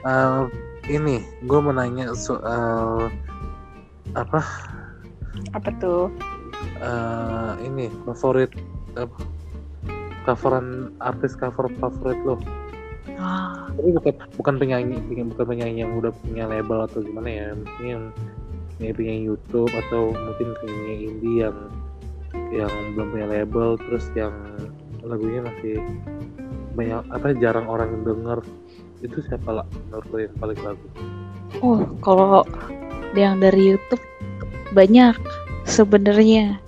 Eh, 0.00 0.42
ini 0.88 1.20
gue 1.44 1.58
mau 1.60 1.76
nanya 1.76 2.16
soal 2.16 3.12
apa? 4.16 4.40
Apa 5.52 5.70
tuh? 5.76 6.08
eh, 6.80 7.52
ini 7.64 7.92
favorit 8.08 8.52
apa? 8.96 9.20
Coveran 10.24 10.92
artis 11.00 11.36
cover 11.36 11.68
favorit 11.80 12.20
lo. 12.24 12.36
Ah. 13.20 13.68
Tapi 13.76 13.96
bukan 13.96 14.14
bukan 14.40 14.54
penyanyi 14.56 14.96
bukan 15.36 15.46
penyanyi 15.48 15.84
yang 15.84 15.92
udah 15.96 16.12
punya 16.24 16.48
label 16.48 16.88
atau 16.88 17.04
gimana 17.04 17.28
ya. 17.28 17.48
Mungkin 17.52 17.84
yang 17.84 18.04
yang 18.80 18.94
penyanyi 18.96 19.22
YouTube 19.28 19.72
atau 19.72 20.16
mungkin 20.16 20.56
penyanyi 20.64 20.94
indie 21.12 21.44
yang 21.44 21.56
yang 22.50 22.72
belum 22.96 23.08
punya 23.12 23.26
label 23.28 23.76
terus 23.76 24.08
yang 24.16 24.32
lagunya 25.04 25.44
masih 25.44 25.76
banyak 26.72 27.02
apa 27.12 27.36
jarang 27.36 27.66
orang 27.68 27.92
yang 27.92 28.04
denger 28.14 28.38
itu 29.00 29.18
siapa 29.26 29.50
lah 29.50 29.66
menurut 29.88 30.08
lo 30.12 30.16
yang 30.20 30.34
paling 30.38 30.58
bagus? 30.60 30.92
Oh 31.64 31.80
kalau 32.04 32.44
yang 33.16 33.42
dari 33.42 33.74
YouTube 33.74 34.02
banyak 34.76 35.16
sebenarnya. 35.66 36.60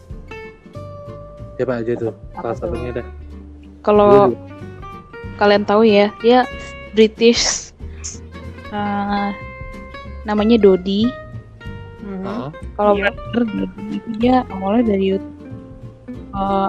Siapa 1.57 1.85
aja 1.85 1.93
tuh? 1.95 2.15
Apa 2.35 2.57
salah 2.57 2.75
satunya 2.75 3.01
dah 3.03 3.07
kalau 3.83 4.31
kalian 5.43 5.67
tahu 5.67 5.83
ya 5.83 6.07
dia 6.23 6.47
British 6.95 7.75
eh, 8.71 9.31
namanya 10.23 10.57
Dodi. 10.59 11.11
Mhm. 12.03 12.23
Heeh. 12.27 12.49
kalau 12.79 12.93
Iya. 12.99 13.11
bener 13.11 13.43
Dodi 13.47 13.85
itu 13.99 14.09
dia 14.19 14.37
awalnya 14.51 14.95
dari 14.95 15.05
YouTube 15.15 15.33
Eh, 16.33 16.69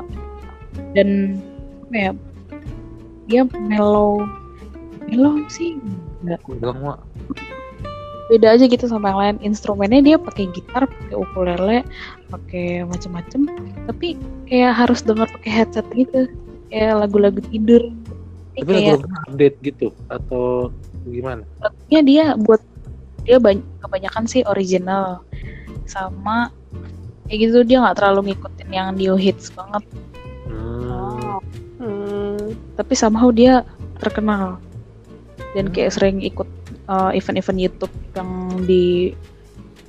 dan 0.92 1.40
apa 1.88 1.96
ya 1.96 2.12
dia 3.32 3.42
mellow 3.56 4.20
mellow 5.10 5.40
sih. 5.52 5.80
Enggak 6.24 6.40
bilang 6.48 6.80
mah 6.84 6.98
beda 8.32 8.56
aja 8.56 8.66
gitu 8.66 8.86
sama 8.88 9.12
yang 9.12 9.20
lain. 9.20 9.38
Instrumennya 9.44 10.02
dia 10.02 10.18
pakai 10.18 10.50
gitar 10.56 10.88
pakai 10.88 11.16
ukulele 11.16 11.80
pakai 12.32 12.88
macem-macem. 12.88 13.46
Tapi 13.90 14.16
kayak 14.48 14.74
harus 14.74 15.04
dengar 15.04 15.28
pakai 15.30 15.52
headset 15.64 15.86
gitu. 15.94 16.32
Kayak 16.72 17.06
lagu-lagu 17.06 17.40
tidur. 17.52 17.94
Tapi 18.58 18.70
kayak 18.70 19.04
lagu 19.04 19.08
update 19.30 19.58
gitu? 19.62 19.88
Atau 20.10 20.72
gimana? 21.06 21.44
Lagunya 21.62 22.02
dia 22.02 22.24
buat 22.40 22.62
dia 23.24 23.38
banyak 23.40 23.66
kebanyakan 23.84 24.26
sih 24.26 24.42
original. 24.48 25.22
Sama 25.86 26.50
kayak 27.28 27.40
gitu 27.50 27.60
dia 27.68 27.84
nggak 27.84 28.00
terlalu 28.00 28.34
ngikutin 28.34 28.70
yang 28.72 28.96
new 28.96 29.16
hits 29.20 29.52
banget. 29.54 29.84
Hmm. 30.48 31.40
Hmm. 31.84 32.56
tapi 32.80 32.96
somehow 32.96 33.28
dia 33.28 33.68
terkenal 34.00 34.56
dan 35.54 35.70
Hmm. 35.70 35.74
kayak 35.74 35.92
sering 35.94 36.18
ikut 36.22 36.50
uh, 36.90 37.14
event-event 37.14 37.60
YouTube 37.62 37.94
yang 38.18 38.30
di 38.66 39.14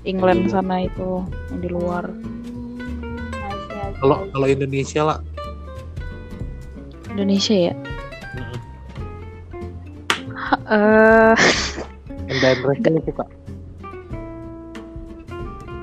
England 0.05 0.53
sana 0.53 0.85
itu 0.85 1.25
yang 1.53 1.61
di 1.61 1.69
luar. 1.73 2.05
Kalau 4.01 4.29
kalau 4.31 4.47
Indonesia 4.47 5.01
lah 5.01 5.19
Indonesia 7.15 7.73
ya? 7.73 7.75
Mm, 8.37 8.57
eh. 10.69 11.37
Lo 12.35 13.01
suka 13.07 13.25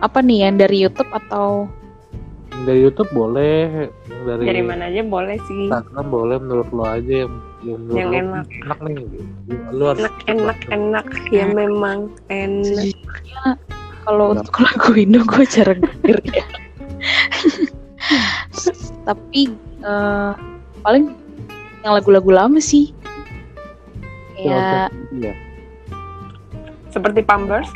apa 0.02 0.18
nih 0.26 0.50
yang 0.50 0.58
dari 0.58 0.82
YouTube 0.82 1.10
atau? 1.14 1.70
Dari 2.66 2.82
YouTube 2.82 3.10
boleh 3.14 3.90
dari, 4.26 4.44
Dari 4.50 4.62
mana 4.66 4.90
aja 4.90 5.06
boleh 5.06 5.38
sih. 5.46 5.70
Instagram 5.70 6.10
boleh 6.10 6.38
menurut 6.42 6.70
lo 6.74 6.84
aja 6.86 7.26
yang 7.26 7.34
yang, 7.62 7.82
Yang 7.94 8.10
enak. 8.26 8.46
enak. 8.66 8.80
Nih. 8.86 9.06
Lo 9.74 9.84
harus 9.94 10.02
Enak, 10.02 10.16
enak, 10.28 10.60
enak. 10.74 11.08
Ya 11.30 11.46
memang 11.50 12.10
enak. 12.28 12.66
sejujurnya 12.66 13.44
kalau 14.02 14.34
untuk 14.34 14.56
lagu 14.58 14.92
Indo 14.98 15.22
gue 15.22 15.46
jarang 15.46 15.82
denger 16.02 16.20
ya. 16.34 16.46
Tapi 19.08 19.42
eh, 19.82 20.32
paling 20.82 21.14
yang 21.86 21.94
lagu-lagu 21.98 22.30
lama 22.34 22.58
sih. 22.58 22.90
Iya. 24.42 24.90
Seperti 26.90 27.22
Pampers. 27.22 27.70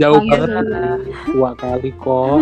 jauh 0.00 0.20
banget. 0.24 0.48
Tua 1.28 1.52
kali 1.60 1.92
kok. 2.00 2.36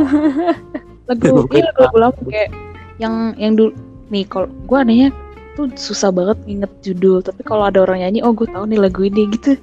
Lagu 1.06 1.46
iya 1.54 1.70
lagu-lagu 1.78 2.18
lama. 2.18 2.30
kayak 2.34 2.50
yang 2.98 3.30
yang 3.38 3.54
dulu 3.54 3.70
nih 4.10 4.26
kalau 4.26 4.50
gue 4.50 4.78
anehnya 4.78 5.08
tuh 5.56 5.72
susah 5.74 6.12
banget 6.12 6.36
nginget 6.44 6.72
judul 6.84 7.24
tapi 7.24 7.40
kalau 7.42 7.64
ada 7.64 7.82
orang 7.82 8.04
nyanyi 8.04 8.20
oh 8.20 8.36
gue 8.36 8.44
tahu 8.46 8.68
nih 8.68 8.78
lagu 8.78 9.00
ini 9.08 9.24
gitu 9.32 9.56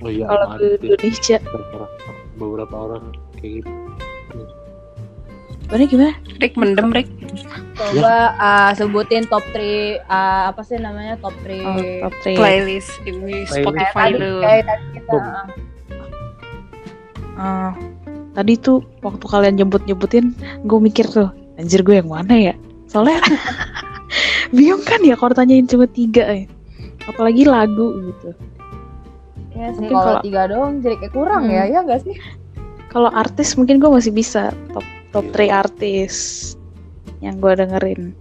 oh 0.00 0.10
iya 0.10 0.24
kalau 0.26 0.46
sih. 0.56 0.80
Indonesia 0.80 1.36
beberapa, 2.40 2.74
orang 2.74 3.04
kayak 3.38 3.62
gitu 3.62 3.70
Gimana 5.64 5.88
gimana? 5.88 6.14
Rick 6.44 6.54
mendem 6.60 6.92
Rick. 6.92 7.08
Coba 7.74 8.36
ah, 8.36 8.70
sebutin 8.76 9.24
top 9.26 9.42
3 9.56 10.06
ah, 10.06 10.52
apa 10.52 10.60
sih 10.60 10.76
namanya 10.76 11.16
top 11.18 11.32
3 11.40 11.64
Oh, 11.64 11.80
top 12.06 12.14
three. 12.20 12.36
Playlist 12.36 12.92
ini 13.08 13.48
Spotify 13.48 14.12
lu. 14.12 14.44
kayak 14.44 14.68
tadi 14.68 14.86
kita. 14.94 15.16
Ah, 17.34 17.72
tadi 18.36 18.54
tuh 18.60 18.84
waktu 19.02 19.24
kalian 19.26 19.56
jemput-jemputin, 19.58 20.36
gue 20.68 20.78
mikir 20.78 21.08
tuh, 21.10 21.32
anjir 21.58 21.82
gue 21.82 21.98
yang 21.98 22.12
mana 22.12 22.52
ya? 22.52 22.54
Soalnya 22.86 23.18
bingung 24.54 24.80
kan 24.80 25.02
ya 25.02 25.14
kalau 25.14 25.32
tanyain 25.32 25.66
cuma 25.66 25.84
tiga 25.84 26.24
ya. 26.24 26.46
Apalagi 27.04 27.44
lagu 27.44 27.92
gitu. 28.00 28.30
Ya 29.52 29.70
sih 29.70 29.82
Mungkin 29.82 29.94
kalau 29.94 30.14
tiga 30.20 30.42
doang 30.46 30.80
jadi 30.80 30.96
kayak 30.98 31.12
kurang 31.12 31.46
Hmm. 31.46 31.54
ya, 31.54 31.62
ya 31.68 31.78
enggak 31.80 32.02
sih? 32.02 32.16
Kalau 32.88 33.10
artis 33.10 33.54
mungkin 33.54 33.76
gue 33.76 33.90
masih 33.90 34.10
bisa 34.10 34.54
top 34.70 34.82
top 35.10 35.26
3 35.30 35.50
artis 35.52 36.14
yang 37.18 37.38
gue 37.38 37.52
dengerin. 37.52 38.14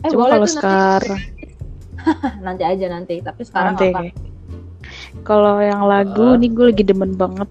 Eh, 0.00 0.08
Cuma 0.08 0.24
boleh 0.24 0.32
kalau 0.32 0.44
nanti. 0.44 0.54
sekarang 0.54 1.20
Nanti 2.46 2.62
aja 2.62 2.86
nanti, 2.88 3.14
tapi 3.20 3.42
sekarang 3.42 3.74
nanti. 3.74 3.88
apa? 3.90 4.00
Kalau 5.22 5.58
yang 5.58 5.84
lagu 5.84 6.24
Ah. 6.26 6.38
nih 6.38 6.48
gue 6.48 6.66
lagi 6.68 6.84
demen 6.84 7.12
banget. 7.12 7.48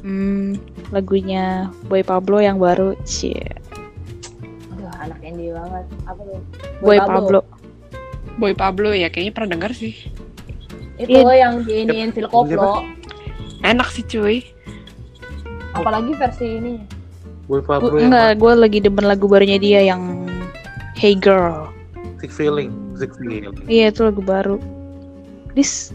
Hmm, 0.00 0.60
lagunya 0.90 1.72
Boy 1.86 2.02
Pablo 2.02 2.36
yang 2.36 2.60
baru, 2.60 2.92
cie. 3.04 3.40
Anak 5.04 5.20
indie 5.20 5.52
banget. 5.52 5.84
Apa 6.08 6.20
tuh? 6.24 6.40
Boy 6.80 6.98
Pablo. 6.98 7.40
Boy 8.40 8.52
Pablo 8.56 8.90
ya 8.96 9.12
kayaknya 9.12 9.32
pernah 9.36 9.50
denger 9.56 9.72
sih. 9.76 9.94
Itu 10.96 11.12
Iya. 11.12 11.44
yang 11.44 11.54
diiniin 11.66 12.10
Phil 12.16 12.30
Koplo. 12.30 12.80
Enak 13.60 13.88
sih 13.92 14.04
cuy. 14.06 14.40
Apalagi 15.74 16.16
versi 16.16 16.46
ini. 16.56 16.74
Boy 17.44 17.60
Gua, 17.60 17.76
Pablo 17.76 18.00
yang 18.00 18.08
enggak, 18.08 18.40
gue 18.40 18.52
lagi 18.56 18.78
demen 18.80 19.04
lagu 19.04 19.28
barunya 19.28 19.60
dia 19.60 19.84
yang 19.84 20.24
Hey 20.96 21.12
Girl. 21.12 21.68
Sick 22.16 22.32
Feeling, 22.32 22.72
Sick 22.96 23.12
Feeling. 23.20 23.52
Iya 23.68 23.92
itu 23.92 24.00
lagu 24.08 24.24
baru. 24.24 24.56
This 25.52 25.92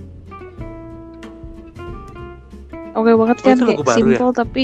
Oke 2.94 3.16
banget 3.16 3.38
Oh, 3.40 3.44
kan 3.48 3.58
kayak 3.64 3.80
baru 3.82 3.96
simple 3.96 4.32
tapi 4.36 4.64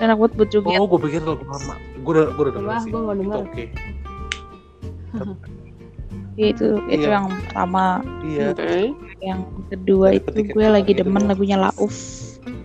enak 0.00 0.16
banget 0.16 0.32
buat 0.34 0.48
joget. 0.50 0.78
Oh, 0.80 0.86
gue 0.88 1.00
pikir 1.06 1.22
lagu 1.22 1.44
lama. 1.44 1.74
Gue 2.10 2.18
udah, 2.18 2.26
gue 2.28 2.42
udah 2.42 2.54
denger 2.56 2.74
sih. 2.76 2.90
gua 2.90 3.00
mau 3.00 3.12
Itu 3.12 3.22
denger. 3.22 3.38
Oke. 3.40 3.64
Iya, 6.34 6.46
itu 6.52 6.66
itu 6.88 7.06
Iya. 7.06 7.10
yang 7.14 7.26
pertama. 7.40 7.84
Iya. 8.20 8.46
Oke. 8.50 8.74
Yang 9.20 9.40
kedua 9.70 10.06
Dari 10.08 10.18
itu 10.18 10.38
gue 10.50 10.66
lagi 10.66 10.90
itu 10.90 11.00
demen 11.00 11.14
doang. 11.14 11.30
lagunya 11.30 11.56
Lauf. 11.56 11.94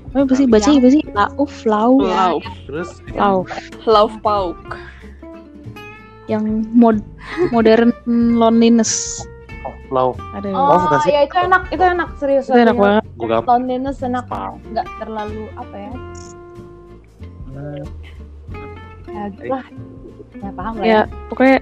Apa 0.09 0.33
sih 0.33 0.47
baca 0.47 0.65
apa 0.65 0.87
sih? 0.89 1.03
Lauf, 1.11 1.53
Lauf, 1.63 2.01
Love, 2.01 2.47
Terus 2.65 2.89
Lauf. 3.13 3.45
Love 3.85 4.15
Pauk. 4.19 4.57
Yang 6.25 6.65
mod 6.73 6.97
modern 7.51 7.93
loneliness. 8.33 9.21
Love. 9.93 10.17
Ada 10.33 10.49
Oh, 10.49 10.81
nggak 10.81 11.05
sih? 11.05 11.13
iya 11.13 11.29
itu 11.29 11.37
enak, 11.37 11.69
itu 11.69 11.83
enak 11.83 12.09
serius. 12.17 12.49
itu 12.49 12.57
enak 12.57 12.73
banget. 12.73 13.03
Gue. 13.13 13.37
Loneliness 13.37 14.01
enak, 14.01 14.25
nggak 14.65 14.87
terlalu 14.97 15.45
apa 15.53 15.75
ya? 15.77 15.91
Ya, 19.15 19.23
gitu 19.31 19.47
lah. 19.47 19.65
Ya 20.35 20.49
paham 20.51 20.73
lah. 20.75 20.83
Ya 20.83 20.99
pokoknya 21.31 21.57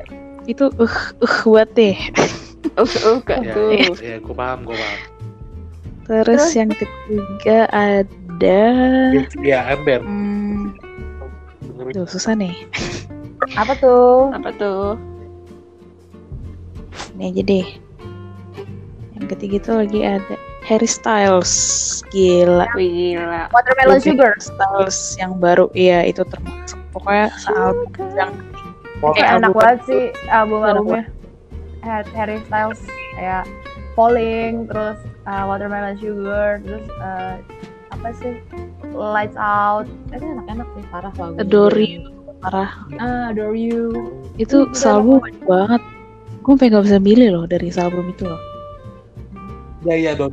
itu 0.49 0.65
uh 0.81 0.95
uh 1.21 1.35
buat 1.45 1.69
deh. 1.77 1.93
Uh, 2.73 2.89
uh, 3.05 3.19
gak 3.27 3.43
Ya, 3.43 3.53
tuh. 3.53 3.69
ya, 4.01 4.17
gue 4.17 4.33
paham, 4.33 4.65
gue 4.65 4.73
paham. 4.73 4.99
Terus 6.09 6.57
yang 6.57 6.71
ketiga 6.73 7.69
ada 7.69 8.61
Ya, 9.45 9.61
ember. 9.69 10.01
hmm. 10.01 10.73
Duh, 11.93 12.07
susah 12.09 12.33
nih. 12.33 12.65
Apa 13.59 13.77
tuh? 13.77 14.31
Apa 14.33 14.49
tuh? 14.57 14.97
Ini 17.13 17.29
aja 17.29 17.41
deh. 17.45 17.67
Yang 19.21 19.25
ketiga 19.37 19.55
itu 19.61 19.71
lagi 19.75 19.99
ada 20.01 20.35
Harry 20.63 20.87
Styles. 20.87 21.51
Gila. 22.09 22.65
Gila. 22.73 23.51
Watermelon 23.51 23.99
Lebih 23.99 24.15
Sugar. 24.15 24.31
Styles 24.39 24.97
yang 25.15 25.35
baru. 25.37 25.67
Iya, 25.71 26.07
itu 26.07 26.23
termasuk. 26.23 26.79
Pokoknya 26.91 27.27
sealbum 27.37 27.83
yang 28.15 28.31
Eh, 29.03 29.19
enak 29.19 29.51
album- 29.51 29.59
banget 29.59 29.79
sih 29.83 30.03
album 30.31 30.59
Enak 30.63 30.71
albumnya. 30.79 31.03
Harry 32.15 32.39
Styles 32.47 32.79
kayak 33.13 33.43
Falling, 33.93 34.63
terus 34.71 34.95
uh, 35.27 35.43
Watermelon 35.43 35.99
Sugar, 35.99 36.63
terus 36.63 36.85
uh, 37.03 37.35
apa 37.91 38.09
sih 38.15 38.39
Lights 38.89 39.35
Out. 39.35 39.91
Itu 40.09 40.23
enak-enak 40.23 40.67
sih 40.71 40.83
parah 40.87 41.11
lagu. 41.19 41.35
Adore 41.35 41.83
You. 41.83 42.01
Parah. 42.39 42.71
Ah, 42.95 43.35
Adore 43.35 43.59
You. 43.59 43.91
Itu 44.39 44.71
sealbum 44.71 45.19
banyak 45.19 45.43
banget. 45.43 45.81
Gue 46.39 46.51
sampai 46.55 46.71
gak 46.71 46.85
bisa 46.87 46.99
milih 46.99 47.27
loh 47.35 47.43
dari 47.43 47.67
sealbum 47.67 48.07
itu 48.07 48.23
loh. 48.23 48.39
Ya, 49.83 49.99
ya, 49.99 50.11
Don. 50.15 50.31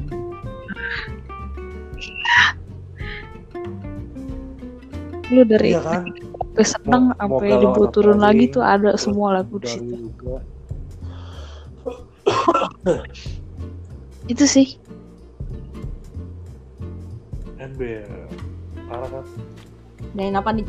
Lu 5.31 5.43
dari 5.47 5.71
Iya 5.73 5.81
kan? 5.83 6.03
sampai 6.11 6.65
seneng 6.67 7.05
Mau- 7.09 7.19
sampai 7.39 7.49
dibuat 7.57 7.91
turun 7.95 8.19
lagi 8.19 8.51
paling, 8.51 8.55
tuh 8.55 8.63
ada 8.67 8.91
semua 8.99 9.29
lagu 9.39 9.57
di 9.63 9.69
situ. 9.71 10.03
Itu 14.27 14.45
sih. 14.47 14.75
Ember. 17.59 18.07
Parah 18.89 19.09
kan? 19.09 19.25
Main 20.17 20.35
apa 20.35 20.51
nih? 20.51 20.67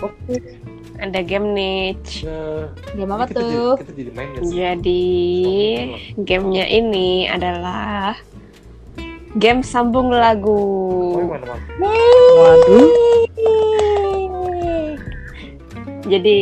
Oke. 0.00 0.56
Ada 1.00 1.20
game 1.24 1.56
nih. 1.56 1.96
Ya, 2.24 2.68
Game 2.92 3.12
apa 3.12 3.24
kita 3.28 3.40
tuh? 3.40 3.72
Jadi, 3.76 3.80
kita 3.84 3.92
jadi 3.96 4.10
main 4.12 4.28
gak 4.30 4.42
sih? 4.44 4.52
Jadi 4.56 5.04
gamenya 6.24 6.64
ini 6.68 7.08
adalah 7.24 8.16
game 9.38 9.62
sambung 9.62 10.10
lagu. 10.10 10.58
Oh, 11.14 11.26
mana, 11.28 11.44
mana? 11.46 11.64
Waduh. 12.40 12.90
Jadi 16.10 16.38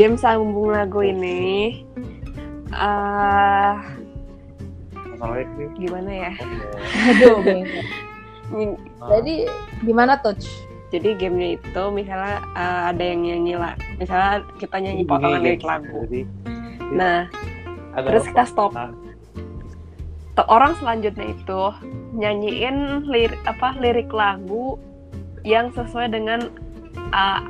game 0.00 0.16
sambung 0.16 0.72
lagu 0.72 1.04
ini 1.04 1.84
eh 2.72 3.74
ini. 5.16 5.68
gimana 5.76 6.10
ya? 6.12 6.32
Aduh, 7.12 7.40
Jadi 9.16 9.34
gimana 9.84 10.16
touch? 10.20 10.44
Jadi 10.94 11.18
gamenya 11.18 11.58
itu 11.58 11.82
misalnya 11.90 12.38
eh, 12.54 12.82
ada 12.94 13.04
yang 13.04 13.20
nyanyi 13.26 13.54
lah, 13.58 13.74
misalnya 13.98 14.44
kita 14.56 14.76
nyanyi 14.78 15.02
Ini 15.02 15.10
potongan 15.10 15.40
lirik 15.42 15.60
guys. 15.60 15.68
lagu. 15.68 15.96
Jadi, 16.06 16.20
Nah, 16.94 17.26
terus 17.98 18.22
kita 18.30 18.46
stop. 18.46 18.70
Nah, 18.70 18.94
orang 20.44 20.76
selanjutnya 20.76 21.32
itu 21.32 21.60
nyanyiin 22.12 23.08
lirik 23.08 23.40
apa 23.48 23.72
lirik 23.80 24.12
lagu 24.12 24.76
yang 25.48 25.72
sesuai 25.72 26.12
dengan 26.12 26.52
uh, 27.16 27.40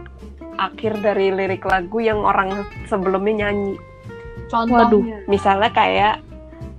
akhir 0.57 1.03
dari 1.03 1.34
lirik 1.34 1.66
lagu 1.66 1.99
yang 1.99 2.22
orang 2.22 2.62
sebelumnya 2.87 3.47
nyanyi. 3.51 3.74
Contohnya. 4.47 4.87
Waduh. 4.87 5.03
Misalnya 5.26 5.70
kayak 5.74 6.22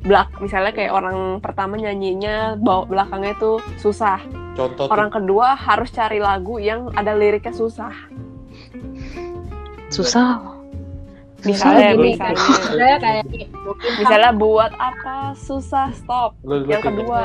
belak 0.08 0.32
misalnya 0.39 0.72
kayak 0.72 0.93
orang 0.95 1.43
pertama 1.43 1.76
nyanyinya 1.76 2.55
bawa 2.55 2.88
belakangnya 2.88 3.36
itu 3.36 3.60
susah. 3.82 4.24
contoh 4.55 4.88
Orang 4.88 5.12
kedua 5.12 5.53
harus 5.53 5.91
cari 5.91 6.24
lagu 6.24 6.58
yang 6.58 6.89
ada 6.95 7.12
liriknya 7.12 7.51
susah. 7.51 7.91
Susah. 9.91 10.57
Misalnya 11.47 11.89
Susah, 11.89 12.03
misalnya 12.03 12.37
Sebenarnya 12.59 12.99
kayak 12.99 13.23
misalnya 13.99 14.31
buat 14.33 14.71
apa 14.75 15.15
susah 15.33 15.87
stop. 15.93 16.35
Lu- 16.41 16.59
lu 16.59 16.67
Yang 16.67 16.81
kayak 16.81 16.87
kedua 16.93 17.21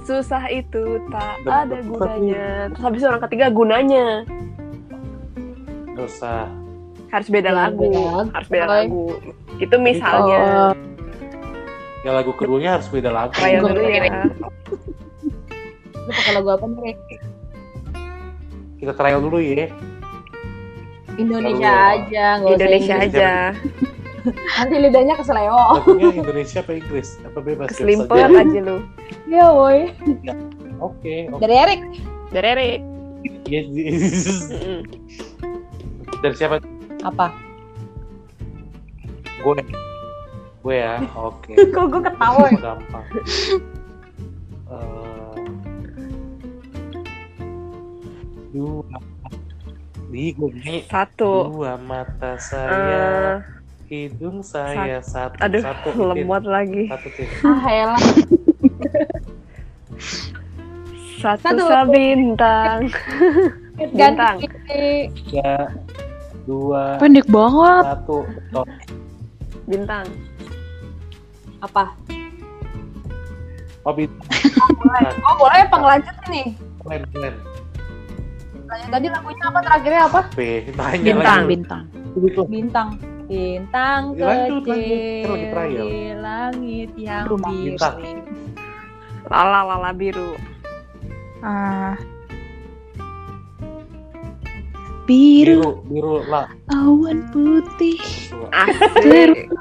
susah 0.00 0.42
itu 0.46 0.84
tak 1.08 1.34
Dan- 1.40 1.54
ada 1.66 1.78
gunanya. 1.82 2.46
Terus 2.68 2.82
habis 2.82 2.98
itu 2.98 3.08
orang 3.08 3.24
ketiga 3.24 3.46
gunanya 3.48 4.06
gitu. 4.22 4.96
Nggak 5.90 6.06
usah. 6.06 6.46
harus 7.06 7.30
beda 7.30 7.46
Iya, 7.46 7.58
lagu, 7.60 7.86
beda 7.86 7.94
lagu. 7.94 8.30
harus 8.34 8.48
beda 8.48 8.66
lagu. 8.66 9.04
Itu 9.56 9.76
misalnya 9.78 10.42
Oh, 10.70 10.72
Ya 12.02 12.10
lagu 12.12 12.30
keduanya 12.32 12.70
harus 12.74 12.88
beda 12.88 13.08
lagu. 13.08 13.32
Gua 13.32 13.70
dulu 13.70 13.86
ya. 13.86 14.28
lu 15.96 16.10
pakai 16.10 16.32
lagu 16.34 16.48
apa 16.50 16.64
nih? 16.68 16.94
Kita 18.76 18.92
trial 18.92 19.22
dulu 19.22 19.38
ya. 19.38 19.70
Indonesia 21.16 21.70
Lagu- 21.70 21.94
aja, 22.04 22.24
nggak 22.36 22.48
usah 22.48 22.56
Indonesia 22.56 22.94
Inggris. 22.94 23.14
aja. 23.14 23.30
Nanti 24.56 24.74
lidahnya 24.80 25.14
keseleo. 25.14 25.62
Lagunya 25.76 26.16
Indonesia 26.16 26.58
apa 26.58 26.72
Inggris? 26.72 27.08
Apa 27.22 27.38
bebas? 27.38 27.68
Keselimpet 27.68 28.16
aja 28.32 28.60
lu. 28.60 28.76
Iya, 29.28 29.46
woi. 29.52 29.80
Oke, 30.80 31.28
oke. 31.28 31.38
Dari 31.38 31.54
Erik. 31.54 31.80
Dari 32.32 32.48
Erik. 32.48 32.80
Yes, 33.44 33.68
Mm-mm. 34.50 34.80
Dari 36.20 36.34
siapa? 36.34 36.56
Apa? 37.04 37.36
Gue. 39.40 39.60
Gue 40.60 40.76
ya. 40.76 41.04
Oke. 41.28 41.52
Kok 41.68 41.84
gue 41.88 42.00
ketawa 42.02 42.48
ya? 42.48 42.58
Gampang. 42.58 43.04
Eh, 44.64 45.36
dua 48.50 48.80
Di 50.14 50.30
gue. 50.30 50.78
Satu. 50.86 51.50
Dua 51.58 51.74
mata 51.74 52.38
saya, 52.38 53.42
hidung 53.90 54.46
saya 54.46 55.02
satu. 55.02 55.42
aduh, 55.42 55.58
satu. 55.58 55.88
Lemot 56.14 56.46
lagi. 56.46 56.86
Satu 56.86 57.08
tin. 57.18 57.26
Ah. 57.42 57.98
Satu, 61.18 61.42
Satu. 61.42 61.64
sabintang. 61.66 62.86
Bintang. 63.74 64.38
Tiga, 64.70 65.74
dua, 66.46 66.94
Pendek 67.02 67.26
banget. 67.26 67.82
satu. 67.82 68.16
Stop. 68.54 68.66
Bintang. 69.66 70.06
Apa? 71.58 71.90
Oh, 73.82 73.90
bintang. 73.90 74.30
Oh, 75.26 75.34
boleh 75.42 75.66
penglanjut 75.74 76.16
nih. 76.30 76.54
Keren, 76.86 77.02
keren. 77.10 77.34
Tadi 78.64 79.06
lagunya 79.06 79.44
apa 79.44 79.58
terakhirnya 79.60 80.02
apa? 80.08 80.20
B, 80.32 80.38
tanya 80.72 81.04
Bintang. 81.04 81.40
lagi. 81.40 81.50
Bintang. 81.52 81.82
Gitu. 82.14 82.42
Bintang. 82.46 82.88
Bintang 83.24 84.02
lanjut, 84.14 84.62
lanjut. 84.68 85.24
kecil 85.24 85.32
di 85.80 86.12
langit 86.14 86.90
yang 86.94 87.24
Rumah 87.24 87.50
biru. 87.50 87.64
bintang. 87.72 87.96
Lala 89.26 89.60
lala 89.64 89.90
biru. 89.92 90.30
Ah. 91.40 91.96
Biru, 95.04 95.60
Biru, 95.60 95.70
biru 95.84 96.14
lah. 96.24 96.48
awan 96.72 97.28
putih. 97.28 98.00
Asik. 98.50 99.52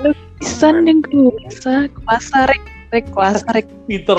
lukisan 0.00 0.88
yang 0.88 1.04
kuasa, 1.04 1.84
kuasa 1.92 2.38
rek, 2.48 2.62
rek, 2.88 3.04
kuasa 3.12 3.44
rek, 3.52 3.68
Peter. 3.84 4.16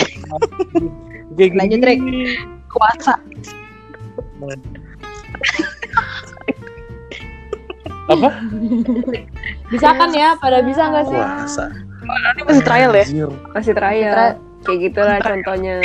Lanjut, 1.34 1.82
gini. 1.82 2.38
Kuasa. 2.72 3.14
Apa? 8.10 8.30
Bisa 9.70 9.88
kan 9.96 10.10
ya? 10.12 10.36
Pada 10.40 10.60
bisa 10.64 10.82
nggak 10.88 11.06
sih? 11.08 11.20
Puasa. 11.20 11.66
Ini 12.02 12.42
masih 12.44 12.64
trial 12.66 12.92
ya? 12.92 13.06
Masih 13.54 13.74
trial. 13.76 14.14
Tra- 14.16 14.40
Kayak 14.62 14.80
gitulah 14.90 15.18
contohnya. 15.20 15.76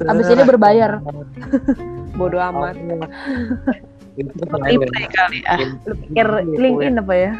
Abis 0.00 0.26
ini 0.32 0.42
berbayar. 0.42 0.90
Bodoh 2.18 2.40
amat. 2.40 2.76
Replay 4.16 5.06
kali 5.08 5.40
ah. 5.48 5.60
Lu 5.88 5.94
pikir 5.96 6.26
LinkedIn 6.56 7.00
apa 7.00 7.14
ya? 7.16 7.32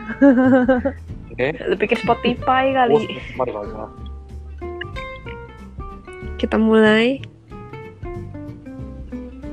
Oke. 1.32 1.46
Lu 1.68 1.74
pikir 1.76 1.96
Spotify 2.00 2.72
kali. 2.72 3.20
Banyak. 3.36 3.90
Kita 6.36 6.56
mulai. 6.56 7.20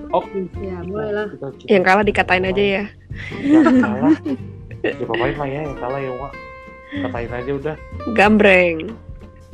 Oke. 0.09 0.49
Ya, 0.57 0.81
boleh 0.81 1.11
lah. 1.13 1.27
Kita- 1.29 1.53
kita- 1.55 1.69
Yang 1.69 1.83
kalah 1.85 2.03
dikatain 2.03 2.45
aja 2.45 2.63
ya. 2.63 2.83
Yang 3.39 3.75
kalah. 3.77 4.17
Ya 4.79 5.05
papain 5.05 5.35
lah 5.35 5.45
ya 5.45 5.59
yang 5.67 5.77
kalah 5.77 5.99
ya 5.99 6.11
Wak. 6.15 6.33
Katain 6.89 7.29
aja 7.29 7.51
udah. 7.53 7.75
Gambreng. 8.17 8.77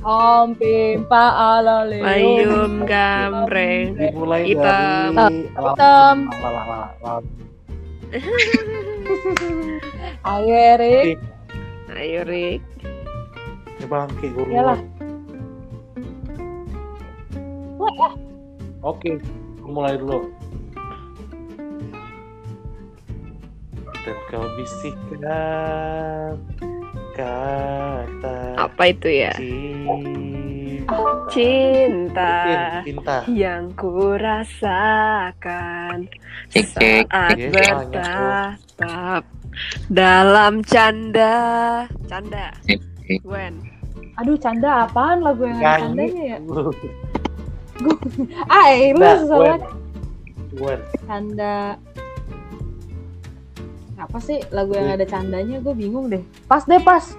Om 0.05 0.53
pimpa 0.53 1.25
ala 1.33 1.81
leo. 1.83 2.05
Mayum 2.05 2.85
gambreng. 2.85 3.97
Dimulai 3.97 4.45
Hitam. 4.45 5.11
dari 5.11 5.49
Hitam. 5.49 6.17
Ayo 10.23 10.53
Erik. 10.53 11.17
Ayo 11.91 12.21
Rick. 12.23 12.61
Ya 13.81 13.85
bangke 13.89 14.27
guru. 14.29 14.47
Iyalah. 14.47 14.79
Oke, 18.85 19.17
mulai 19.59 19.97
dulu. 19.97 20.29
Dan 24.05 24.17
kau 24.29 24.45
bisikkan 24.53 26.37
kata 27.17 28.37
Apa 28.55 28.83
itu 28.87 29.09
ya? 29.09 29.33
cinta. 29.33 30.85
Cinta 31.33 32.37
Cinta. 32.85 33.25
yang 33.25 33.73
kurasakan 33.73 35.25
Cek, 36.53 36.77
cek, 36.77 37.09
saat 37.09 37.33
bertatap 37.49 39.23
dalam 39.89 40.61
canda. 40.61 41.33
Canda. 42.05 42.53
Gwen. 43.25 43.57
Aduh, 44.15 44.37
canda 44.37 44.85
apaan 44.85 45.25
lagu 45.25 45.49
yang 45.49 45.57
ada 45.57 45.81
candanya 45.81 46.37
ya? 46.37 46.39
Ah, 48.53 48.71
eh, 48.71 48.93
lu 48.93 49.01
Nah, 49.01 49.15
susah 49.17 49.35
Gwen. 49.35 49.49
banget. 49.57 49.61
Gwen. 50.53 50.79
Canda. 51.09 51.75
Apa 53.95 54.19
sih 54.19 54.43
lagu 54.51 54.75
yang 54.75 54.91
ada 54.91 55.07
candanya? 55.07 55.63
Gue 55.63 55.71
bingung 55.71 56.11
deh. 56.11 56.19
Pas 56.51 56.67
deh, 56.67 56.79
pas. 56.83 57.15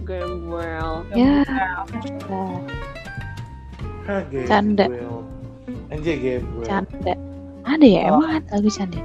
Gabriel. 0.00 1.04
Ya. 1.12 1.44
Canda. 4.48 4.86
Anjay 5.92 6.16
Gabriel. 6.16 6.64
canda. 6.64 7.14
Ada 7.68 7.86
ya? 7.86 8.00
Emang 8.08 8.26
ada 8.40 8.48
lagu 8.56 8.70
canda? 8.72 9.00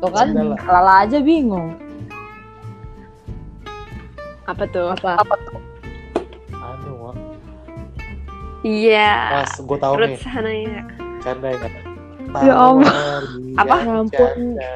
Tuh 0.00 0.10
kan. 0.10 0.32
Lala 0.64 1.04
aja 1.04 1.20
bingung. 1.20 1.76
Apa 4.48 4.64
tuh? 4.72 4.96
Apa? 4.96 5.20
Anu, 6.56 6.92
Wak. 6.96 7.14
Iya. 8.64 9.12
Pas 9.44 9.52
gue 9.60 9.78
tahu 9.78 9.94
nih, 10.00 10.16
sana 10.16 10.50
ya. 10.50 10.82
canda 11.20 11.52
ya. 11.52 11.89
Ya 12.38 12.54
Allah. 12.54 12.94
Apa? 13.58 13.76
Ya 13.82 13.92
ampun. 13.98 14.14
canda. 14.14 14.70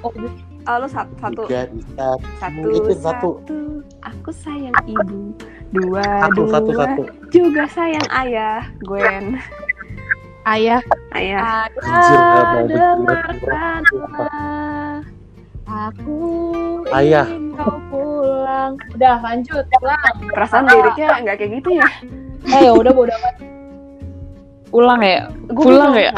Oh, 0.00 0.12
Oh, 0.60 0.76
lu 0.76 0.86
satu. 0.86 1.12
Satu. 1.18 1.42
Tiga 1.48 1.66
satu. 1.96 2.20
Satu, 2.38 2.68
Itu 2.70 2.92
satu. 2.94 3.30
Aku 4.00 4.30
sayang 4.30 4.76
ibu. 4.86 5.34
Dua, 5.72 6.04
Satu, 6.28 6.46
dua. 6.46 6.52
satu, 6.52 6.70
satu. 6.76 7.02
Juga 7.32 7.64
sayang 7.66 8.06
ayah. 8.12 8.68
Gwen. 8.84 9.40
Ayah, 10.44 10.80
Ayah. 11.12 11.68
Mau 11.80 12.60
dengarkanlah. 12.68 15.00
Aku 15.64 16.20
Ayah. 16.90 17.26
ingin 17.28 17.54
kau 17.54 17.78
pulang. 17.88 18.72
Udah, 18.94 19.16
lanjut. 19.22 19.64
Pulang. 19.78 20.14
Perasaan 20.28 20.64
liriknya 20.66 21.08
nggak 21.24 21.36
kayak 21.40 21.50
gitu 21.60 21.70
ya? 21.78 21.88
Eh, 22.50 22.60
ya 22.66 22.72
udah 22.74 22.92
bodo 22.92 23.12
amat. 23.16 23.34
Ulang 24.70 25.02
ya? 25.02 25.26
Gua 25.50 25.64
Pulang 25.66 25.92
ya? 25.98 26.10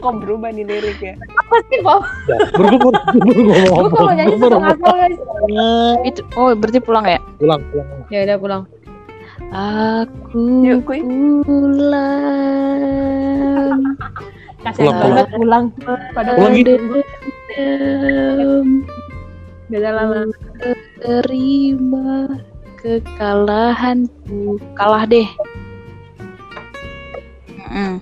Kok 0.00 0.14
berubah 0.24 0.50
nih 0.52 0.64
liriknya? 0.64 1.20
Apa 1.36 1.56
sih, 1.68 1.80
Bob? 1.84 2.04
Baru 2.56 2.76
gue 2.80 2.92
Gue 3.20 3.90
kalau 3.92 4.12
nyanyi 4.16 4.36
suka 4.40 4.56
ngasal, 4.56 4.92
guys. 4.96 5.18
Itu, 6.08 6.20
oh 6.36 6.56
berarti 6.56 6.80
pulang 6.80 7.04
ya? 7.04 7.20
pulang 7.36 7.60
pulang. 7.72 7.88
Ya 8.08 8.24
udah, 8.24 8.36
pulang. 8.40 8.62
Aku 9.50 10.62
Yuk, 10.62 10.86
kuy. 10.86 11.00
pulang 11.42 12.10
Kasian 14.60 14.92
Pulang, 14.92 15.00
banget 15.00 15.26
pulang. 15.32 15.64
Pada 16.12 16.36
Pulang 16.36 16.52
gitu. 16.54 16.76
Dendam, 17.50 18.84
Beda 19.70 19.90
lama. 19.96 20.28
terima 21.00 22.28
kekalahanku 22.76 24.60
kalah 24.76 25.08
deh 25.08 25.24
Mm. 27.70 27.96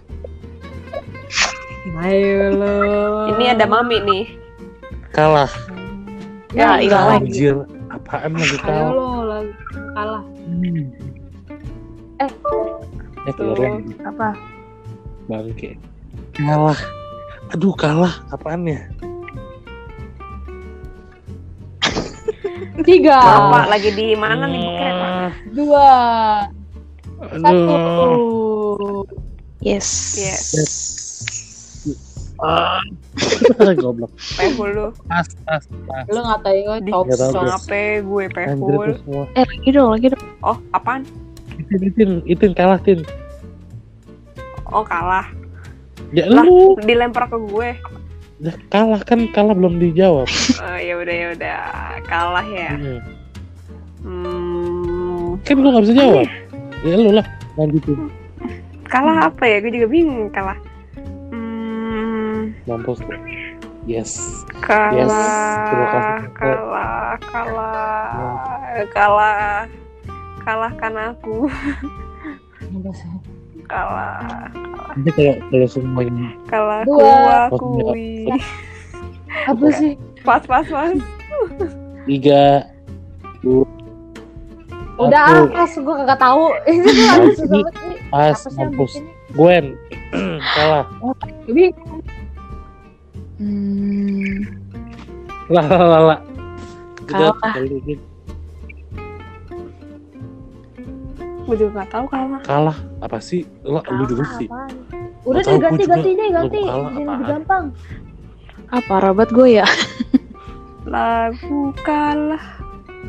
Ayo 1.99 2.41
lo. 2.57 2.73
Ini 3.37 3.45
ada 3.53 3.65
mami 3.69 4.01
nih. 4.01 4.25
Kalah. 5.13 5.51
ya 6.57 6.81
hilang 6.81 7.21
lagi 7.21 7.29
Anjir, 7.29 7.57
apaan 7.93 8.33
lagi 8.33 8.57
Ayo 8.57 8.65
kalah? 8.65 8.89
lo, 8.97 9.09
lagi 9.29 9.53
kalah. 9.93 10.25
Eh, 13.29 13.33
keluar 13.37 13.57
Tuh. 13.57 13.65
lagi. 13.69 13.93
Apa? 14.09 14.29
Bangke. 15.29 15.71
Kalah. 16.33 16.81
Aduh, 17.53 17.75
kalah. 17.77 18.15
Apaan 18.33 18.65
ya? 18.65 18.81
Tiga, 22.89 23.19
Bapak 23.21 23.67
lagi 23.75 23.91
di 23.93 24.15
mana 24.17 24.47
nih 24.49 24.71
dua, 25.53 25.91
satu. 27.43 28.09
Aduh. 29.59 29.67
yes 29.67 29.89
Yes. 30.17 30.43
Ah. 32.39 32.79
Goblok. 33.75 34.15
Pehul 34.39 34.71
lu. 34.71 34.87
Pas, 35.05 35.27
pas, 35.43 35.59
pas. 35.85 36.05
Lu 36.07 36.23
ngatain 36.23 36.63
gue 36.63 36.79
Di 36.87 36.91
top 36.95 37.07
apa 37.11 37.77
gue 37.99 38.25
pehul. 38.31 39.27
eh 39.35 39.43
lagi 39.43 39.69
dong 39.75 39.91
lagi 39.91 40.07
dong 40.15 40.23
Oh, 40.39 40.55
apaan? 40.71 41.03
Itin, 41.59 41.81
itin, 41.83 42.11
itin 42.25 42.53
kalah, 42.55 42.79
tin. 42.79 43.03
Oh, 44.71 44.87
kalah. 44.87 45.27
Ya 46.15 46.31
Lah. 46.31 46.47
lu 46.47 46.79
Dilempar 46.79 47.27
ke 47.27 47.43
gue. 47.43 47.75
Ya, 48.39 48.55
kalah 48.71 49.03
kan 49.03 49.27
kalah 49.29 49.59
belum 49.59 49.83
dijawab. 49.83 50.31
Oh, 50.63 50.79
ya 50.79 50.95
udah 50.95 51.11
ya 51.13 51.27
udah. 51.35 51.59
Kalah 52.07 52.47
ya. 52.47 52.71
Hmm. 52.71 53.01
Hmm, 53.99 55.43
Kan 55.43 55.59
gua 55.59 55.75
nggak 55.75 55.85
bisa 55.91 55.97
jawab. 55.97 56.27
Ya 56.87 56.95
lu 56.95 57.11
lah 57.11 57.27
lanjutin. 57.59 58.07
Kalah 58.89 59.31
apa 59.31 59.45
ya? 59.45 59.57
Gue 59.61 59.73
juga 59.73 59.89
bingung 59.89 60.33
kalah. 60.33 60.59
Hmm, 61.31 62.57
mampus 62.65 63.01
lu 63.05 63.17
yes. 63.89 64.45
Kalah 64.61 64.93
terima 65.69 65.87
kasih. 65.89 66.29
kalah 66.37 67.13
kalah 67.29 68.09
kalah. 68.93 69.61
Kalahkan 70.45 70.95
aku. 71.13 71.49
Sih? 72.97 73.13
kalah. 73.69 74.49
Ini 74.97 75.11
kayak 75.13 75.37
kayak 75.53 75.69
semuanya 75.69 76.33
kalah 76.49 76.83
aku 76.89 77.05
akui 77.53 78.25
Apa 79.45 79.67
sih? 79.77 79.93
pas 80.25 80.41
pas 80.49 80.65
pas. 80.65 80.97
Tiga. 82.09 82.65
Dua 83.45 83.69
Udah 84.99 85.23
ah, 85.31 85.47
pas 85.47 85.71
gue 85.71 85.95
kagak 86.03 86.19
tahu. 86.19 86.45
Ini 86.69 86.79
tuh 86.83 87.63
Pas, 88.11 88.39
mampus? 88.59 88.93
Gwen. 89.33 89.79
Kalah 90.59 90.85
Jadi 91.47 91.65
Hmm, 93.39 94.43
lah 95.47 95.63
lah 95.63 95.87
lah 95.87 96.03
lah. 96.11 96.19
Kalah. 97.07 97.55
gue 101.47 101.55
juga 101.57 101.71
gak 101.81 101.91
tahu 101.95 102.05
kalah. 102.11 102.43
Kalah? 102.43 102.79
Apa 102.99 103.23
sih? 103.23 103.47
Lo 103.63 103.79
lu 103.95 104.11
juga 104.11 104.27
sih? 104.43 104.51
Udah 105.23 105.41
deh 105.47 105.55
ganti 105.55 105.87
ganti 105.87 106.11
deh 106.19 106.29
ganti. 106.35 106.63
Jadi 106.67 107.03
lebih 107.07 107.27
gampang. 107.31 107.65
apa 108.69 108.95
rabat 109.01 109.31
gue 109.31 109.63
ya? 109.63 109.67
lagu 110.93 111.71
kalah. 111.87 112.43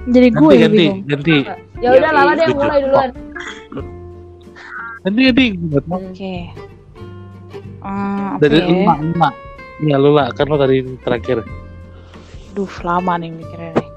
Jadi 0.05 0.29
gue 0.29 0.51
ganti 0.53 0.61
ganti 0.61 0.77
bingung. 0.77 1.09
ganti 1.09 1.37
Ya 1.79 1.89
udah 1.93 2.11
Lala 2.11 2.31
deh 2.31 2.43
yang 2.43 2.51
setuju. 2.51 2.59
mulai 2.59 2.79
duluan. 2.83 3.09
Nggak 4.99 5.83
tahu. 5.85 5.95
Oke. 5.95 6.35
Hmm, 7.79 8.35
apa 8.35 8.43
dari 8.43 8.59
ya? 8.59 8.67
emak 8.67 8.97
emak 8.99 9.33
ya 9.79 9.95
lu 9.95 10.11
lah 10.11 10.27
kan 10.35 10.51
lo 10.51 10.59
tadi 10.59 10.83
terakhir 10.99 11.39
Duh, 12.51 12.67
lama 12.83 13.15
nih 13.15 13.31
mikirnya 13.31 13.71
nih. 13.71 13.87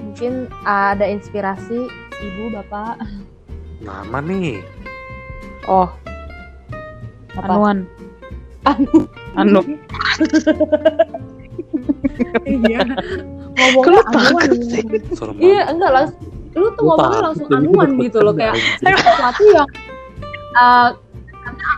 Mungkin 0.00 0.32
ada 0.64 1.04
inspirasi 1.04 1.84
ibu 2.18 2.44
bapak. 2.50 2.96
lama 3.80 4.18
nih 4.20 4.64
Oh, 5.68 5.92
Apa? 7.36 7.44
anuan. 7.46 7.78
Anu. 8.64 9.04
Anu. 9.36 9.60
Iya. 12.44 12.78
Ngomongnya 13.50 13.90
lu 13.90 14.00
anuan. 14.00 14.12
takut 14.14 14.62
sih? 14.64 14.82
serem 15.14 15.34
Iya 15.38 15.62
enggak 15.70 15.90
langsung. 15.92 16.20
Lu 16.50 16.66
tuh 16.74 16.82
Lu 16.82 16.86
ngomongnya 16.90 17.20
langsung 17.30 17.48
anuan 17.50 17.88
gitu 17.98 18.18
loh 18.20 18.34
kayak 18.34 18.56
sesuatu 18.82 19.42
yang 19.54 19.68
uh, 20.56 20.88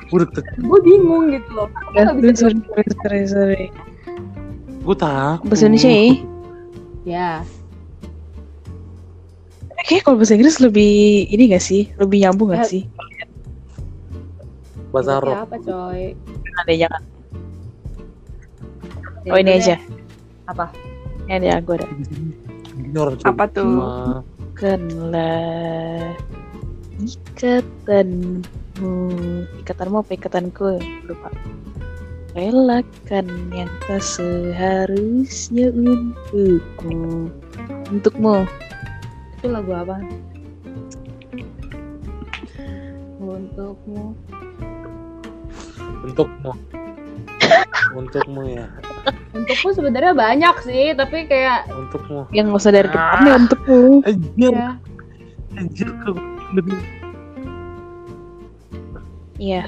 gue 0.08 0.18
deg 0.28 0.44
gue 0.58 0.80
bingung 0.84 1.24
gitu 1.30 1.50
loh. 1.52 1.68
Aku 1.96 2.18
nggak 2.18 2.32
bisa 2.32 2.48
sorry, 2.48 2.56
sorry, 2.60 2.84
sorry, 2.92 3.20
sorry. 3.26 3.64
gue 4.82 4.96
takut 4.98 5.46
Bahasa 5.46 5.64
Indonesia 5.64 5.90
ya? 5.90 6.04
Ya. 7.02 7.30
Kayaknya 9.82 10.02
kalau 10.06 10.16
bahasa 10.18 10.34
Inggris 10.34 10.58
lebih 10.62 10.92
ini 11.26 11.50
gak 11.50 11.64
sih? 11.64 11.90
Lebih 11.98 12.22
nyambung 12.22 12.54
gak 12.54 12.66
Eh, 12.66 12.70
sih? 12.70 12.82
bahasa 14.92 15.18
Arab 15.18 15.48
apa 15.48 15.56
coy? 15.58 16.12
Deh, 16.68 16.76
jangan. 16.76 17.02
Oh 19.26 19.38
ini 19.38 19.50
aja. 19.56 19.80
Apa? 20.52 20.68
Ini 21.32 21.48
ada 21.48 21.64
gue 21.64 21.80
ada. 21.80 21.88
Apa 23.24 23.48
tuh? 23.48 23.64
cuma 23.64 24.20
Kenlah 24.52 26.12
ikatanmu 27.00 28.44
Ikatanmu 29.64 29.96
apa 30.04 30.12
ikatanku? 30.12 30.76
Lupa. 31.08 31.32
Relakan 32.36 33.28
yang 33.52 33.72
tak 33.88 34.04
seharusnya 34.04 35.72
untukmu 35.72 37.32
Untukmu 37.88 38.44
Itu 39.40 39.46
lagu 39.48 39.72
apa? 39.72 40.00
Untukmu. 43.20 44.12
untukmu 46.02 46.52
untukmu 47.98 48.42
ya. 48.48 48.66
Untukmu 49.32 49.68
sebenarnya 49.72 50.12
banyak 50.14 50.56
sih, 50.64 50.92
tapi 50.94 51.26
kayak 51.26 51.66
untukmu. 51.72 52.28
Yang 52.30 52.44
gak 52.52 52.60
usah 52.62 52.72
dari 52.72 52.88
depannya 52.88 53.32
untukmu 53.46 53.80
anjir. 54.04 54.52
Ya 54.52 54.68
anjir 55.56 55.88
ke 56.00 56.10
lebih 56.56 56.78
Iya. 59.42 59.66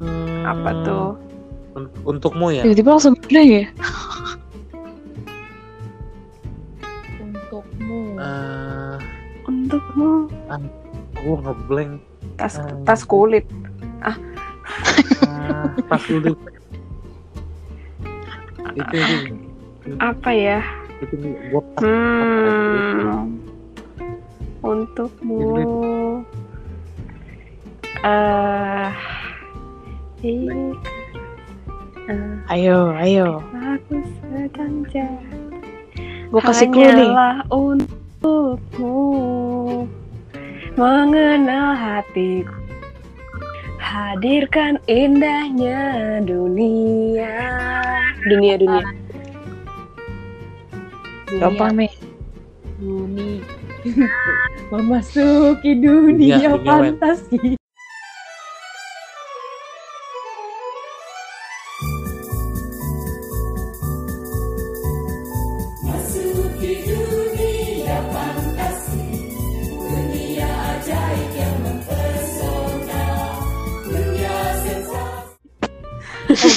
Hmm, 0.00 0.40
apa 0.46 0.70
tuh? 0.88 1.20
Un- 1.76 1.92
untukmu 2.08 2.48
ya? 2.48 2.64
Tiba-tiba 2.64 2.96
langsung 2.96 3.12
gila 3.28 3.42
ya? 3.44 3.64
Untukmu. 7.20 8.00
Eh, 8.16 8.96
untukmu. 9.44 10.32
Gue 11.18 11.36
ngeblank 11.44 12.00
tas 12.40 12.56
tas 12.88 13.04
kulit. 13.04 13.44
Ah, 14.00 14.16
pas 15.88 16.02
dulu. 16.04 16.36
Itu 18.76 18.96
itu 18.96 19.34
apa 19.98 20.30
ya? 20.34 20.60
Itu 21.00 21.14
gue 21.16 21.62
hmm. 21.80 23.40
Untukmu. 24.60 25.40
Eh 28.04 28.90
ini. 30.22 30.76
Ayo, 32.48 32.96
ayo. 32.96 33.44
Aku 33.52 34.00
sedang 34.20 34.84
jatuh. 34.88 35.52
Gue 36.28 36.40
kasih 36.44 36.68
clue 36.72 36.88
nih. 36.92 37.08
Hanyalah 37.08 37.44
untukmu. 37.52 38.96
Mengenal 40.78 41.74
hatiku 41.74 42.67
hadirkan 43.88 44.76
indahnya 44.84 46.20
dunia. 46.20 47.40
Dunia 48.28 48.54
dunia. 48.60 48.84
Gampang 51.40 51.76
nih 51.76 51.92
Dunia. 52.80 53.40
Memasuki 54.72 55.72
dunia 55.80 56.36
Dunia, 56.36 56.50
dunia, 56.56 56.72
fantasi. 57.00 57.57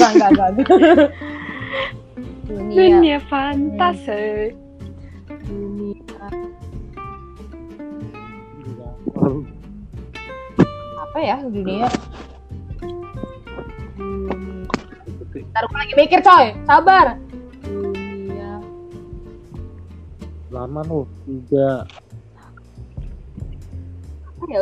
Enggak, 0.01 0.11
enggak, 0.17 0.29
enggak, 0.31 0.49
enggak. 0.49 1.09
Dunia. 2.51 2.75
dunia 2.75 3.17
fantasi 3.29 4.51
Dunia. 5.45 6.25
Apa 10.99 11.17
ya 11.21 11.37
dunia? 11.45 11.87
Gue 15.51 15.77
lagi 15.77 15.93
mikir 15.93 16.19
coy, 16.25 16.45
sabar. 16.65 17.19
Dunia. 17.63 18.59
lama 20.51 20.81
lu 20.83 21.07
tiga 21.23 21.87
Apa 24.35 24.45
ya? 24.51 24.61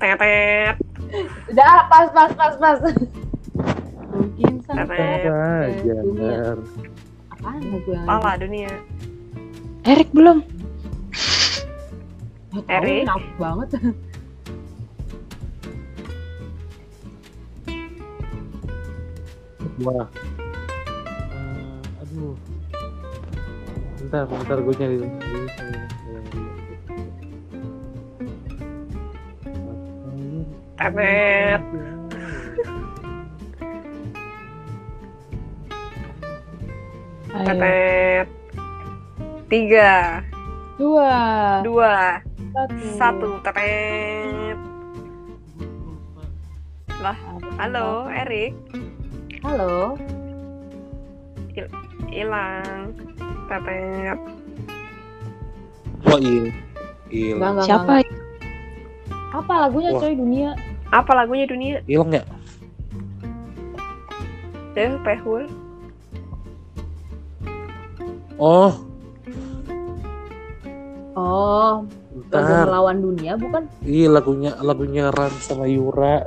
tetet 0.00 0.76
Udah, 1.50 1.90
pas, 1.90 2.06
pas, 2.14 2.30
pas, 2.32 2.54
pas. 2.56 2.78
Sampai 4.40 4.96
aja 4.96 5.94
dunia. 6.00 6.54
Ner. 6.54 6.58
Apaan 7.34 7.60
lagu 7.68 7.90
yang 7.92 8.06
pala 8.08 8.32
dunia 8.40 8.72
Erik 9.84 10.08
belum 10.16 10.40
Erik. 12.66 13.06
nafsu 13.06 13.30
banget. 13.38 13.68
Wah. 19.80 20.06
Eh, 21.30 22.02
aduh. 22.04 22.34
Bentar, 24.02 24.22
bentar 24.28 24.58
gue 24.60 24.74
nyari 24.76 24.96
dulu. 25.00 25.16
Tetet 37.32 38.26
tiga 39.50 40.22
Dua. 40.80 41.60
dua 41.60 42.24
Satu. 42.96 43.36
Tetet. 43.44 44.56
Lah, 46.98 47.14
halo, 47.60 48.08
Erik. 48.08 48.56
Halo. 49.44 49.94
Hilang. 52.08 52.96
Tetet. 53.46 54.18
Oh 56.08 56.18
iya. 56.18 56.48
Hilang. 57.12 57.60
Siapa? 57.60 58.02
Apa 59.36 59.68
lagunya 59.68 59.92
Wah. 59.94 60.00
coy 60.00 60.16
dunia? 60.16 60.50
Apa 60.90 61.12
lagunya 61.12 61.44
dunia? 61.44 61.76
Hilang 61.84 62.10
ya? 62.10 62.24
Deh, 64.72 64.96
Pehul. 65.04 65.44
Oh, 68.40 68.72
Oh, 71.12 71.84
lagu 72.30 72.32
bentar. 72.32 72.64
melawan 72.64 72.96
dunia 72.98 73.36
bukan? 73.36 73.68
Iya 73.82 74.08
lagunya 74.08 74.56
lagunya 74.58 75.10
Ran 75.10 75.34
sama 75.38 75.66
Yura. 75.66 76.24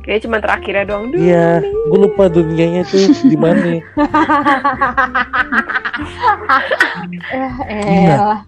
Kayaknya 0.00 0.20
cuma 0.22 0.36
terakhirnya 0.38 0.84
doang. 0.86 1.04
Duh. 1.08 1.16
Iya, 1.18 1.60
gue 1.60 1.98
lupa 1.98 2.28
dunianya 2.28 2.84
tuh 2.84 3.04
di 3.22 3.36
mana. 3.36 3.80
Eh, 7.64 7.84
Iya. 7.84 8.14
elah. 8.14 8.40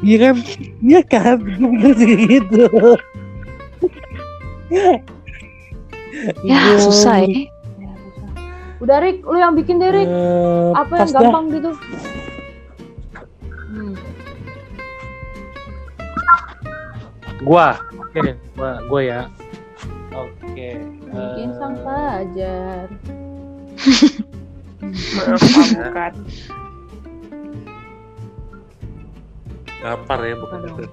Iya 0.00 0.16
kan? 0.20 0.34
Iya 0.82 1.00
kan? 1.02 1.36
Gue 1.40 1.68
bilang 1.70 1.94
juga 1.94 2.14
gitu. 2.18 2.62
Ya, 4.68 4.92
Iya. 6.42 6.76
susah 6.80 7.22
ya. 7.22 7.48
Udah 8.76 9.00
Rik, 9.00 9.24
lu 9.24 9.40
yang 9.40 9.56
bikin 9.56 9.80
deh 9.80 9.88
Rik. 9.88 10.08
Eh, 10.08 10.70
Apa 10.76 10.92
yang 11.00 11.10
dah. 11.10 11.20
gampang 11.24 11.44
gitu? 11.48 11.70
Hmm. 13.72 13.94
Gua. 17.40 17.80
Oke, 17.96 18.36
gua, 18.56 18.70
gua 18.88 19.00
ya. 19.00 19.20
Oke. 20.12 20.80
Mungkin 21.08 21.48
eh, 21.52 21.56
sang 21.56 21.76
fajar. 21.80 22.86
Maaf, 25.16 25.40
Pak, 25.40 25.68
bukan. 25.72 26.12
Gampar 29.76 30.18
ya 30.24 30.34
bukan 30.40 30.60
itu. 30.66 30.84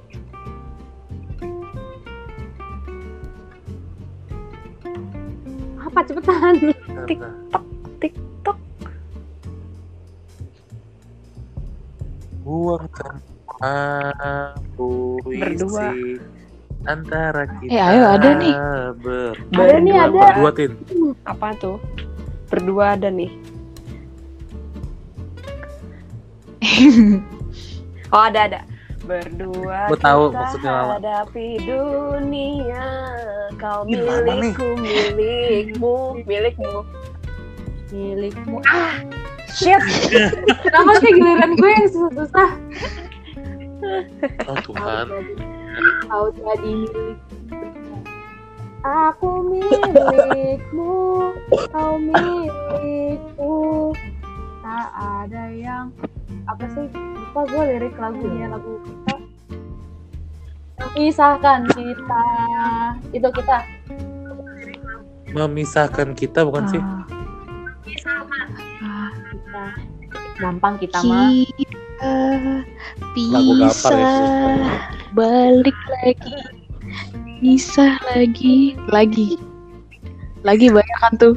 Apa 5.82 6.00
cepetan? 6.06 6.54
TikTok, 7.08 7.64
TikTok. 8.04 8.58
Buang 12.44 12.84
tanpa 12.92 13.72
puisi 14.76 15.40
Berdua. 15.40 15.88
antara 16.84 17.48
kita. 17.64 17.72
Eh, 17.72 17.80
ayo, 17.80 18.04
ada 18.12 18.30
nih. 18.36 18.54
Ber 19.00 19.32
Ada 19.56 19.78
nih, 19.80 19.96
ada. 19.96 20.20
Berdua 20.36 20.52
tin. 20.52 20.72
Apa 21.24 21.56
tuh? 21.56 21.80
Berdua 22.52 23.00
ada 23.00 23.08
nih. 23.08 23.32
Oh 28.14 28.22
ada 28.22 28.46
ada. 28.46 28.62
Berdua 29.04 29.90
Gua 29.90 29.98
tahu 29.98 30.24
kita 30.30 30.38
maksudnya, 30.38 30.70
Lala. 30.72 30.94
hadapi 31.02 31.48
dunia. 31.66 32.88
Kau 33.58 33.82
milikku, 33.90 34.68
milikmu, 34.78 36.22
milikmu. 36.22 36.86
Milikmu. 37.94 38.58
Ah, 38.66 39.06
shit. 39.54 39.78
Kenapa 40.66 40.92
sih 40.98 41.14
giliran 41.14 41.54
gue 41.54 41.70
yang 41.70 41.88
susah-susah? 41.94 42.50
Oh 44.50 44.58
Tuhan. 44.66 45.06
Kau 46.10 46.26
jadi 46.34 46.72
milik. 46.74 47.18
Aku 48.82 49.46
milikmu, 49.46 51.32
kau 51.70 51.94
milikku. 52.02 53.94
Tak 54.66 54.90
ada 54.98 55.54
yang 55.54 55.94
apa 56.50 56.66
sih? 56.74 56.90
Lupa 56.98 57.46
gue 57.46 57.64
lirik 57.78 57.96
lagunya 58.02 58.50
lagu 58.50 58.82
kita. 58.82 59.16
Memisahkan 60.82 61.70
kita. 61.78 62.26
Itu 63.14 63.30
kita. 63.30 63.58
Memisahkan 65.30 66.18
kita 66.18 66.42
bukan 66.42 66.66
sih? 66.74 66.82
Ah, 68.04 69.08
kita. 69.32 69.64
Gampang 70.42 70.76
kita 70.82 70.98
mah. 71.08 71.30
kita 73.16 73.38
gampar 73.40 73.64
bisa 73.64 73.96
ya, 73.96 74.12
balik 75.16 75.78
lagi 76.04 76.36
bisa 77.40 77.96
lagi 78.12 78.76
lagi 78.92 79.40
lagi 80.44 80.68
banyak 80.68 81.00
kan 81.00 81.16
tuh 81.16 81.32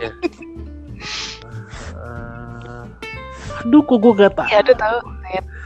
Eh, 0.00 0.08
aduh 3.60 3.84
kok 3.84 4.00
gue 4.00 4.16
gak 4.16 4.32
tahu. 4.38 4.48
ya 4.48 4.64
ada 4.64 4.72
tahu 4.72 4.96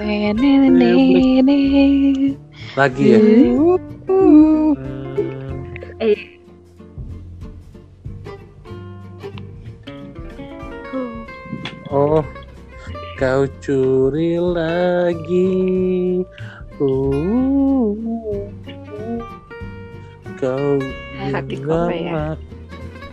Nenenenenenet. 0.02 2.34
Lagi 2.74 3.04
ya. 3.14 3.18
Hmm, 3.22 4.74
Oh, 11.94 12.26
kau 13.14 13.46
curi 13.62 14.34
lagi. 14.42 16.26
Uh, 16.82 17.94
kau 20.34 20.82
Hatiku 21.30 21.70
apa 21.70 21.94
ya? 21.94 22.34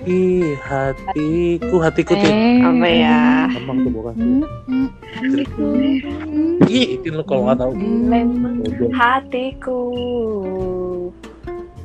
Ih, 0.02 0.58
hatiku, 0.66 1.78
hatiku 1.78 2.18
tin. 2.18 2.34
Eh, 2.34 2.66
Apa 2.66 2.88
ya? 2.90 3.22
Gampang 3.54 3.78
tuh 3.86 3.92
bukan? 3.94 4.14
mm. 4.18 4.46
Ih, 6.66 6.98
tin 7.06 7.14
lu 7.14 7.22
kalau 7.22 7.46
nggak 7.46 7.62
tahu. 7.62 7.74
Hatiku, 8.98 9.82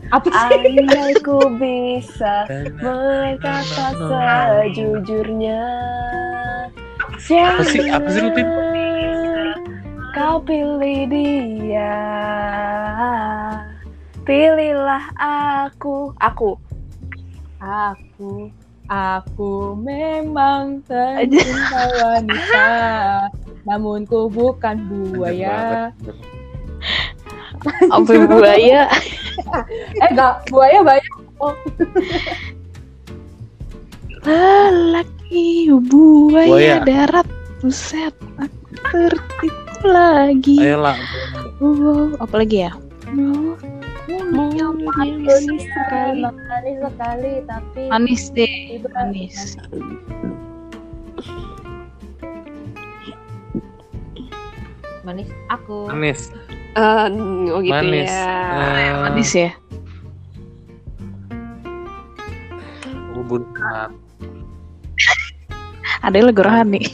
Apa 0.08 0.28
sih? 0.32 0.56
andaiku 0.56 1.52
bisa 1.60 2.48
berkata 2.80 3.84
sejujurnya. 3.92 5.64
Apa 7.20 7.62
sih? 7.68 7.84
Apa 7.92 8.08
sih 8.08 8.20
lu, 8.24 8.30
Tin? 8.32 8.48
Kau 10.16 10.40
pilih 10.40 11.04
dia. 11.12 12.00
Pilihlah 14.24 15.04
aku. 15.20 16.16
Aku. 16.16 16.56
Aku, 17.56 18.05
aku 18.86 19.74
memang 19.76 20.80
tercinta 20.84 21.82
wanita, 21.98 22.70
namun 23.68 24.04
ku 24.04 24.26
bukan 24.26 24.76
buaya. 24.86 25.90
sampai 27.88 28.16
buaya 28.24 28.86
Eh 30.02 30.06
enggak, 30.06 30.44
buaya 30.48 30.80
banyak. 30.80 31.14
Oh, 31.36 31.52
lelaki 34.22 35.68
buaya, 35.84 36.46
Buaya. 36.48 36.74
darat 36.82 37.26
buset 37.58 38.14
aku 38.38 38.72
tertipu 38.90 39.84
lagi 39.84 40.56
Ayolah. 40.58 40.96
wow 41.60 42.16
apalagi 42.18 42.64
ya 42.64 42.72
wow, 44.06 44.22
mulutnya 44.30 44.66
Manis 44.86 45.62
sekali. 45.66 46.20
manis 46.22 46.76
sekali, 46.82 47.32
tapi 47.46 47.80
manis 47.90 48.22
deh 48.32 48.52
manis 48.94 49.36
manis. 55.06 55.30
Aku. 55.54 55.86
Manis. 55.86 56.34
Eh, 56.76 57.06
oh 57.54 57.62
gitu 57.62 57.72
Manis. 57.72 58.10
ya. 58.10 58.34
Eh, 58.52 58.92
manis 59.00 59.30
ya 59.32 59.50
Ubun. 63.16 63.48
Ah, 63.56 63.88
ada 66.06 66.20
lagu 66.20 66.42
rohani 66.44 66.84
eh. 66.84 66.92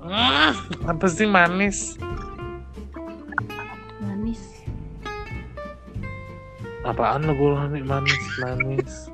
Ah, 0.00 0.56
apa 0.90 1.06
sih? 1.10 1.28
Manis. 1.28 2.00
Apaan 6.86 7.26
lagu 7.26 7.50
rohani 7.50 7.82
manis 7.82 8.22
manis? 8.38 9.10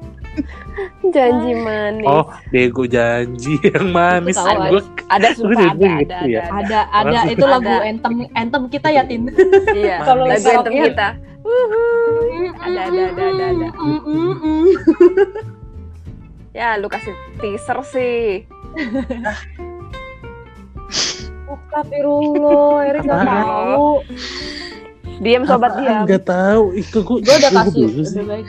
Janji 1.13 1.53
manis. 1.57 2.05
Oh, 2.09 2.25
bego 2.53 2.85
janji 2.85 3.57
yang 3.65 3.93
manis. 3.93 4.37
Tahu, 4.37 4.77
Gue 4.77 4.83
ada 5.09 5.29
ada, 5.33 5.33
gitu 5.33 5.85
ada, 5.85 6.19
ya? 6.29 6.45
ada, 6.53 6.81
Ada, 6.93 7.19
ada 7.21 7.33
itu 7.33 7.45
lagu 7.45 7.69
Ada. 7.69 7.85
anthem 7.89 8.15
anthem 8.33 8.63
kita 8.69 8.89
ya 8.93 9.03
Tin. 9.05 9.29
Iya, 9.77 10.05
Kalau 10.05 10.25
lagu 10.29 10.49
anthem 10.49 10.73
kita. 10.85 11.09
Ada, 12.63 12.81
ada, 12.89 13.03
ada, 13.09 13.25
ada, 13.25 13.45
ada. 13.57 13.69
Ya, 16.53 16.77
lu 16.77 16.85
kasih 16.93 17.17
teaser 17.41 17.81
sih. 17.89 18.45
Astagfirullah, 21.53 22.85
Erik 22.89 23.03
nggak 23.05 23.21
Apaan? 23.25 23.45
tahu. 23.45 23.91
Diam 25.21 25.43
sobat 25.45 25.77
diam. 25.77 26.09
Nggak 26.09 26.25
tahu. 26.25 26.73
Itu 26.73 27.03
gua. 27.05 27.19
Gue 27.21 27.35
udah 27.37 27.51
kasih, 27.53 27.87
udah 27.91 28.25
baik. 28.25 28.47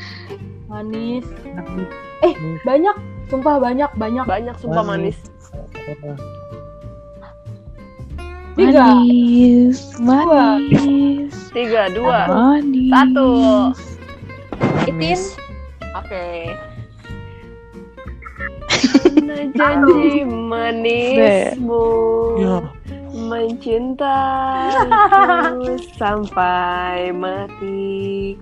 Manis. 0.70 1.26
Eh, 2.24 2.34
banyak. 2.64 2.96
Sumpah 3.28 3.58
banyak, 3.60 3.90
banyak. 3.98 4.26
Banyak 4.26 4.56
sumpah 4.62 4.84
manis. 4.86 5.18
Tiga. 8.54 8.86
Manis, 9.02 9.98
manis, 9.98 11.34
Tiga, 11.50 11.90
dua, 11.90 12.30
manis. 12.30 12.94
satu. 12.94 13.30
Itin. 14.86 15.20
Oke. 15.98 16.26
Mana 19.24 19.50
janji 19.58 20.22
manismu 20.26 21.86
Ya. 22.38 22.58
Mencintaiku 23.30 24.88
sampai 26.00 27.12
mati. 27.16 28.36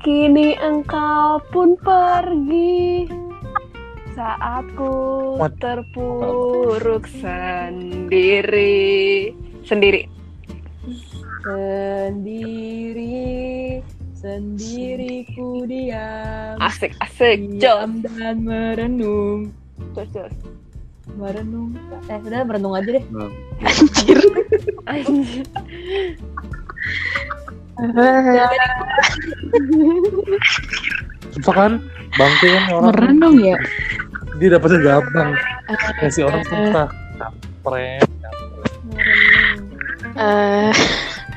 Kini 0.00 0.54
engkau 0.60 1.42
pun 1.50 1.74
pergi 1.80 3.10
saat 4.16 4.64
ku 4.78 5.36
What? 5.36 5.60
terpuruk 5.60 7.04
sendiri. 7.20 8.72
Sendiri. 9.66 10.08
Sendiri, 11.46 13.14
sendiriku 14.18 15.62
diam. 15.68 16.58
Asik, 16.58 16.96
asik. 16.98 17.60
Diam 17.62 18.02
dan 18.02 18.42
merenung. 18.42 19.52
Jos, 19.94 20.10
jos. 20.10 20.34
Merenung. 21.14 21.70
Eh, 22.10 22.18
udah 22.18 22.42
merenung 22.42 22.74
aja 22.74 22.90
deh. 22.90 23.04
Anjir. 23.62 24.18
Anjir. 24.90 25.46
Susah 31.30 31.54
kan? 31.54 31.72
Bangke 32.16 32.46
kan 32.50 32.64
orang. 32.74 32.90
Merenung 32.90 33.36
ya. 33.38 33.56
Dia 34.42 34.48
dapetnya 34.58 34.78
gampang. 34.82 35.30
Kasih 36.02 36.26
orang 36.26 36.42
susah. 36.44 36.86
Kampret. 37.16 38.08
Eh, 40.16 40.72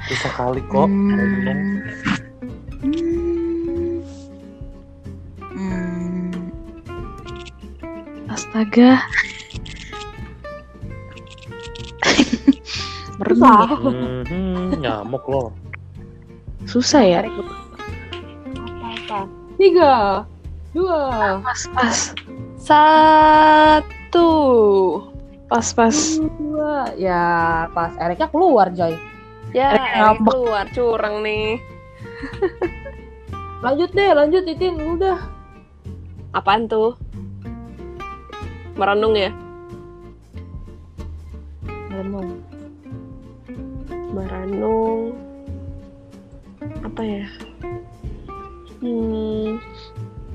Susah 0.09 0.31
kali 0.33 0.61
kok. 0.65 0.89
Merenung. 0.89 1.61
hmm. 2.81 4.01
Hmm. 5.53 6.49
Astaga. 8.27 9.05
Merenung 13.19 13.43
ya. 13.43 13.67
Mhm, 14.23 14.79
nyamuk 14.79 15.25
loh. 15.27 15.51
Susah 16.63 17.03
ya. 17.03 17.19
Apa-apa. 17.25 19.27
Tiga, 19.59 20.23
dua, 20.71 21.43
Pas, 21.43 21.61
pas, 21.75 21.97
Satu. 22.59 24.31
pas, 25.51 25.67
pas. 25.75 25.97
dua. 26.39 26.95
Ya, 26.95 27.23
pas 27.75 27.91
Eriknya 27.99 28.31
keluar, 28.31 28.71
Joy. 28.71 28.95
Ya, 29.51 29.75
Erik 29.75 30.23
keluar 30.23 30.65
curang 30.71 31.19
nih. 31.25 31.59
Lanjut 33.65 33.91
deh, 33.91 34.15
lanjut 34.15 34.47
Titin. 34.47 34.79
Udah. 34.79 35.19
Apaan 36.31 36.71
tuh? 36.71 36.95
Merenung 38.79 39.19
ya? 39.19 39.35
Merenung. 41.99 42.31
Merenung. 44.15 44.99
Apa 46.79 47.01
ya? 47.03 47.27
Hmm, 48.79 49.59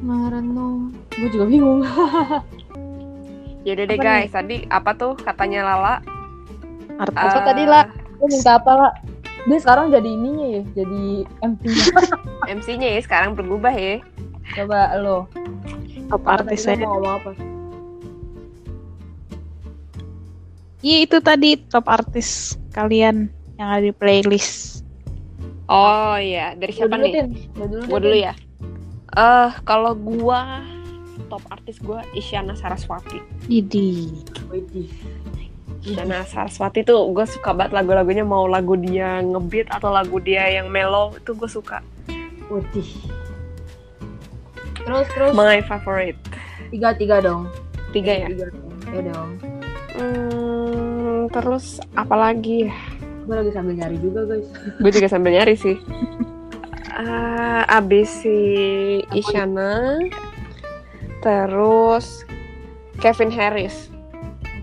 Merenung. 0.04 0.92
Gue 1.16 1.28
juga 1.32 1.48
bingung. 1.48 1.80
yaudah 3.64 3.84
deh 3.88 3.96
Apa 3.96 4.04
guys. 4.04 4.28
Tadi 4.28 4.68
apa 4.68 4.92
tuh 4.92 5.16
katanya 5.16 5.64
Lala? 5.64 5.94
Artis. 7.00 7.16
Apa 7.16 7.40
Eh, 7.40 7.44
tadi, 7.48 7.62
La? 7.64 7.88
Lu 8.20 8.28
minta 8.28 8.60
apa, 8.60 8.72
La? 8.76 8.88
Dia 9.48 9.56
sekarang 9.56 9.88
jadi 9.88 10.04
ininya 10.04 10.46
ya, 10.60 10.62
jadi 10.84 11.04
MC-nya. 11.48 11.84
MC-nya 12.60 12.88
ya 12.92 13.00
sekarang 13.00 13.32
berubah 13.32 13.72
ya. 13.72 14.04
Coba 14.52 15.00
lo. 15.00 15.32
Apa 16.12 16.44
artis 16.44 16.68
tadi 16.68 16.84
saya. 16.84 16.84
lu 16.84 16.92
mau 16.92 17.00
ngomong 17.00 17.14
apa? 17.24 17.53
Iya 20.85 21.09
itu 21.09 21.16
tadi 21.24 21.57
top 21.72 21.89
artis 21.89 22.61
kalian 22.76 23.32
yang 23.57 23.68
ada 23.72 23.89
di 23.89 23.95
playlist. 23.97 24.85
Oh 25.64 26.20
iya, 26.20 26.53
dari 26.53 26.76
siapa 26.76 27.01
dulu, 27.01 27.09
nih? 27.09 27.49
Lu 27.57 27.64
dulu, 27.72 27.85
Gua 27.89 28.12
ya. 28.12 28.35
Eh, 29.16 29.51
kalau 29.64 29.97
gua 29.97 30.61
top 31.32 31.41
artis 31.49 31.80
gua 31.80 32.05
Isyana 32.12 32.53
Saraswati. 32.53 33.16
Idi. 33.49 34.12
Widih. 34.53 34.93
Isyana 35.89 36.20
Saraswati 36.28 36.85
tuh 36.85 37.01
gue 37.16 37.24
suka 37.32 37.57
banget 37.57 37.80
lagu-lagunya 37.80 38.20
mau 38.20 38.45
lagu 38.45 38.76
dia 38.76 39.24
ngebeat 39.24 39.72
atau 39.72 39.89
lagu 39.89 40.20
dia 40.20 40.53
yang 40.53 40.68
mellow 40.68 41.16
itu 41.16 41.32
gue 41.32 41.49
suka. 41.49 41.80
Widih. 42.53 42.93
Terus, 44.85 45.09
terus. 45.16 45.32
My 45.32 45.64
favorite. 45.64 46.20
Tiga, 46.68 46.93
tiga 46.93 47.24
dong. 47.24 47.49
Tiga 47.97 48.12
ya. 48.12 48.28
Tiga 48.28 48.53
dong. 48.53 48.68
Ya 48.93 49.01
dong. 49.09 49.53
Hmm, 49.95 51.30
terus 51.30 51.78
apa 51.95 52.14
lagi 52.18 52.68
ya? 52.68 52.74
Gue 53.24 53.36
lagi 53.40 53.53
sambil 53.55 53.74
nyari 53.78 53.97
juga, 54.03 54.26
guys. 54.28 54.49
Gue 54.82 54.90
juga 54.92 55.09
sambil 55.09 55.32
nyari 55.38 55.55
sih. 55.57 55.78
Eh, 56.95 57.62
abis 57.66 58.22
si 58.22 58.38
Isyana, 59.11 59.99
terus 61.22 62.22
Kevin 63.03 63.30
Harris. 63.34 63.90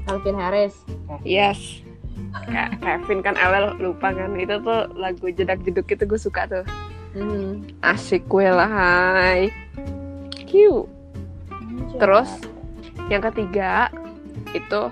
Calvin 0.07 0.35
Harris. 0.39 0.75
Yes. 1.23 1.83
Kak 2.31 2.79
Kevin 2.79 3.19
kan 3.19 3.35
awal 3.35 3.75
lupa 3.79 4.15
kan 4.15 4.39
itu 4.39 4.55
tuh 4.63 4.87
lagu 4.95 5.27
jedak 5.35 5.59
jeduk 5.67 5.87
itu 5.91 6.03
gue 6.07 6.19
suka 6.19 6.47
tuh. 6.47 6.65
Hmm. 7.11 7.67
Asik 7.83 8.23
gue 8.31 8.47
lah 8.47 8.71
hai. 8.71 9.51
Cute. 10.47 10.87
Terus 11.99 12.29
yang 13.11 13.19
ketiga 13.19 13.91
itu 14.55 14.91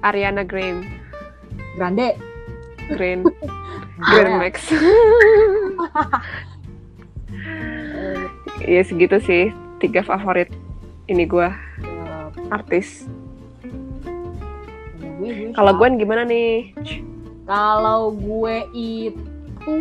Ariana 0.00 0.44
Grande. 0.44 0.86
Grande. 1.76 2.16
Green. 2.96 3.22
Green 4.10 4.32
Max. 4.38 4.54
Iya 8.60 8.84
segitu 8.84 9.16
sih 9.24 9.48
tiga 9.80 10.04
favorit 10.04 10.52
ini 11.08 11.24
gua 11.24 11.56
artis. 12.52 13.08
Kalau 15.56 15.72
Gwen 15.80 15.96
gimana 15.96 16.28
nih? 16.28 16.76
Kalau 17.48 18.12
gue 18.12 18.56
itu 18.76 19.76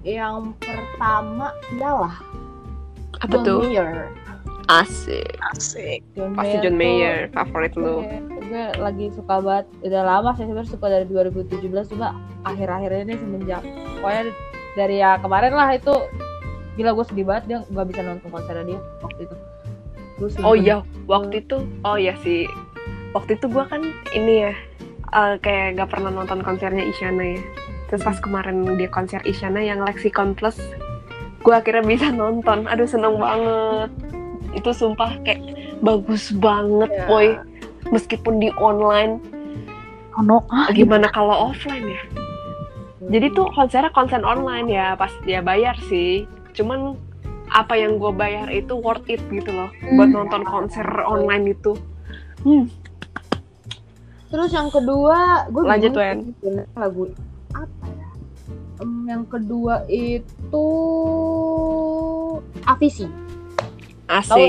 yang 0.00 0.56
pertama 0.56 1.52
ialah 1.76 2.16
Apa 3.20 3.36
John 3.36 3.44
tuh? 3.44 3.60
Mayer. 3.68 4.08
Asik. 4.70 5.34
Asik. 5.50 6.00
John 6.14 6.38
Pasti 6.38 6.54
Mayer 6.54 6.62
John 6.62 6.74
tuh 6.74 6.78
Mayer 6.78 7.16
favorit 7.34 7.72
lu. 7.74 8.06
Gue, 8.06 8.38
gue 8.46 8.64
lagi 8.78 9.06
suka 9.10 9.34
banget. 9.42 9.66
Udah 9.82 10.02
lama 10.06 10.30
sih 10.38 10.46
sebenarnya 10.46 10.70
suka 10.70 10.86
dari 10.86 11.06
2017 11.10 11.90
cuma 11.90 12.14
akhir-akhir 12.46 12.90
ini 13.04 13.14
semenjak 13.18 13.62
pokoknya 13.98 14.22
dari 14.78 14.96
ya 15.02 15.18
kemarin 15.18 15.52
lah 15.52 15.68
itu 15.74 15.92
gila 16.78 16.96
gue 16.96 17.04
sedih 17.04 17.26
banget 17.26 17.44
dia 17.50 17.58
nggak 17.66 17.86
bisa 17.90 18.00
nonton 18.06 18.28
konser 18.30 18.54
dia 18.62 18.80
waktu 19.02 19.20
itu. 19.26 19.36
Gue 20.22 20.28
Oh 20.46 20.54
iya, 20.54 20.86
waktu 21.10 21.42
itu 21.42 21.66
oh 21.82 21.96
iya 21.98 22.14
sih. 22.22 22.46
Waktu 23.10 23.42
itu 23.42 23.50
gua 23.50 23.66
kan 23.66 23.82
ini 24.14 24.46
ya 24.46 24.54
eh, 25.10 25.34
kayak 25.42 25.82
gak 25.82 25.90
pernah 25.90 26.14
nonton 26.14 26.46
konsernya 26.46 26.86
Isyana 26.86 27.34
ya. 27.34 27.42
Terus 27.90 28.06
pas 28.06 28.22
kemarin 28.22 28.62
dia 28.78 28.86
konser 28.86 29.18
Isyana 29.26 29.58
yang 29.58 29.82
Lexicon 29.82 30.38
Plus, 30.38 30.54
gue 31.42 31.50
akhirnya 31.50 31.82
bisa 31.82 32.14
nonton. 32.14 32.70
Aduh 32.70 32.86
seneng 32.86 33.18
banget. 33.18 34.09
Itu 34.54 34.74
sumpah 34.74 35.20
kayak 35.22 35.40
bagus 35.80 36.30
banget, 36.34 36.90
Ya. 36.90 37.06
boy. 37.06 37.26
Meskipun 37.90 38.38
di 38.38 38.50
online, 38.60 39.18
Ono. 40.18 40.42
Ah, 40.50 40.68
gimana 40.74 41.06
kalau 41.08 41.50
offline 41.50 41.86
ya? 41.86 42.02
Jadi 43.10 43.32
tuh 43.32 43.48
konsernya 43.56 43.88
konser 43.94 44.20
online 44.20 44.68
ya, 44.68 44.92
pas 44.98 45.10
dia 45.24 45.40
bayar 45.40 45.78
sih. 45.88 46.26
Cuman 46.52 46.98
apa 47.50 47.74
yang 47.74 47.98
gue 47.98 48.12
bayar 48.14 48.46
itu 48.52 48.74
worth 48.78 49.06
it 49.10 49.22
gitu 49.30 49.50
loh, 49.50 49.70
buat 49.96 50.10
nonton 50.10 50.42
konser 50.46 50.86
online 51.02 51.54
itu. 51.54 51.74
Hmm, 52.46 52.70
Terus 54.30 54.54
yang 54.54 54.70
kedua, 54.70 55.50
gue 55.50 55.62
Lanjut, 55.66 55.90
sih 55.90 56.62
lagu 56.78 57.10
apa 57.50 57.86
ya? 57.90 58.08
Em, 58.78 58.92
yang 59.10 59.26
kedua 59.26 59.82
itu 59.90 60.62
itu 62.62 63.06
Avicii. 64.10 64.26
Tahu? 64.28 64.44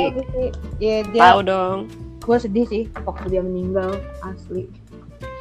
Ya 0.81 0.95
dia 1.05 1.21
Tahu 1.21 1.39
dong. 1.45 1.79
gue 2.21 2.37
sedih 2.37 2.65
sih 2.65 2.83
waktu 3.01 3.25
dia 3.29 3.41
meninggal 3.41 3.93
asli. 4.21 4.69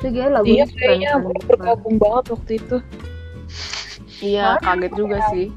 Itu 0.00 0.06
dia 0.12 0.28
lagu 0.28 0.44
Dia 0.44 0.64
kayaknya 0.68 1.20
bergabung 1.48 1.96
banget 1.96 2.24
waktu 2.32 2.52
itu. 2.56 2.76
Iya, 4.20 4.60
kaget 4.60 4.92
juga 4.94 5.18
sih. 5.28 5.48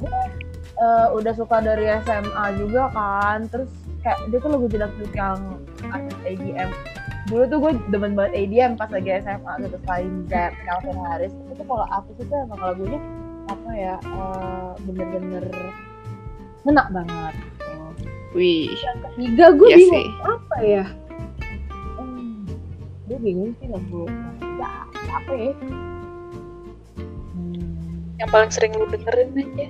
eh, 0.73 1.07
udah 1.13 1.33
suka 1.35 1.59
dari 1.59 1.85
SMA 2.03 2.45
juga 2.57 2.89
kan 2.91 3.45
terus 3.47 3.69
kayak 4.01 4.19
dia 4.27 4.39
tuh 4.41 4.51
lagu 4.51 4.67
jelas 4.67 4.91
yang 5.15 5.39
artis 5.87 6.17
ADM 6.27 6.69
dulu 7.23 7.43
tuh 7.47 7.57
gue 7.63 7.71
demen 7.87 8.19
banget 8.19 8.33
ADM 8.35 8.71
pas 8.75 8.91
lagi 8.91 9.15
SMA 9.23 9.53
gitu 9.63 9.77
selain 9.87 10.11
Zack 10.27 10.51
Calvin 10.67 10.97
Harris 11.07 11.31
itu 11.31 11.51
tuh 11.55 11.65
kalau 11.69 11.87
aku 11.87 12.09
itu 12.19 12.33
emang 12.35 12.59
lagunya 12.59 12.99
apa 13.47 13.69
ya 13.71 13.95
eh, 14.01 14.69
bener-bener 14.83 15.43
ngena 16.67 16.83
banget 16.91 17.35
Wih, 18.33 18.73
yang 18.73 18.97
ketiga 19.05 19.45
gue 19.53 19.67
Iya 19.67 19.77
bingung 19.77 19.93
sih. 19.93 20.07
apa 20.25 20.55
ya 20.59 20.85
hmm, 21.95 22.49
gue 23.05 23.17
bingung 23.19 23.51
sih 23.55 23.67
lagu 23.69 24.09
ya 24.57 24.69
apa 25.11 25.31
ya 25.31 25.53
hmm, 27.37 28.17
Yang 28.17 28.29
paling 28.29 28.51
sering 28.51 28.73
lu 28.73 28.85
dengerin 28.87 29.29
aja. 29.33 29.67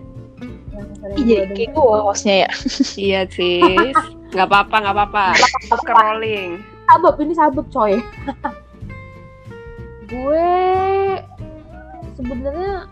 denger. 1.04 1.46
kayak 1.52 1.70
gue 1.70 1.98
hostnya 2.00 2.36
ya. 2.44 2.50
iya 3.04 3.22
sis. 3.28 3.96
Gak 4.32 4.48
apa-apa, 4.48 4.76
gak 4.82 4.96
apa-apa. 4.96 5.26
Scrolling. 5.70 6.64
sabab 6.86 7.16
ini 7.18 7.34
sabab 7.34 7.68
coy 7.68 7.96
gue 10.06 10.52
sebenarnya 12.14 12.86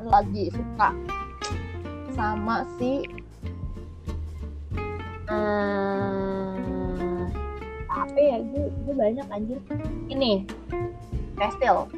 lagi 0.00 0.48
suka 0.48 0.88
sama 2.10 2.62
si 2.78 3.02
eh 5.30 6.86
apa 7.96 8.18
ya? 8.18 8.38
Gue, 8.52 8.64
gue 8.70 8.94
banyak 8.94 9.26
anjir. 9.32 9.58
Ini. 10.06 10.46
Kastil. 11.36 11.88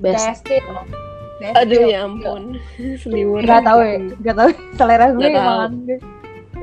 Best. 0.00 0.44
Castle 0.44 0.84
Aduh 1.56 1.84
ya 1.84 2.08
ampun. 2.08 2.56
Seliwuran. 3.02 3.44
nggak 3.44 3.62
tahu 3.64 3.80
ya. 3.84 3.96
Nggak 4.24 4.36
tahu. 4.36 4.50
Selera 4.76 5.06
gue 5.12 5.28
emang 5.28 5.72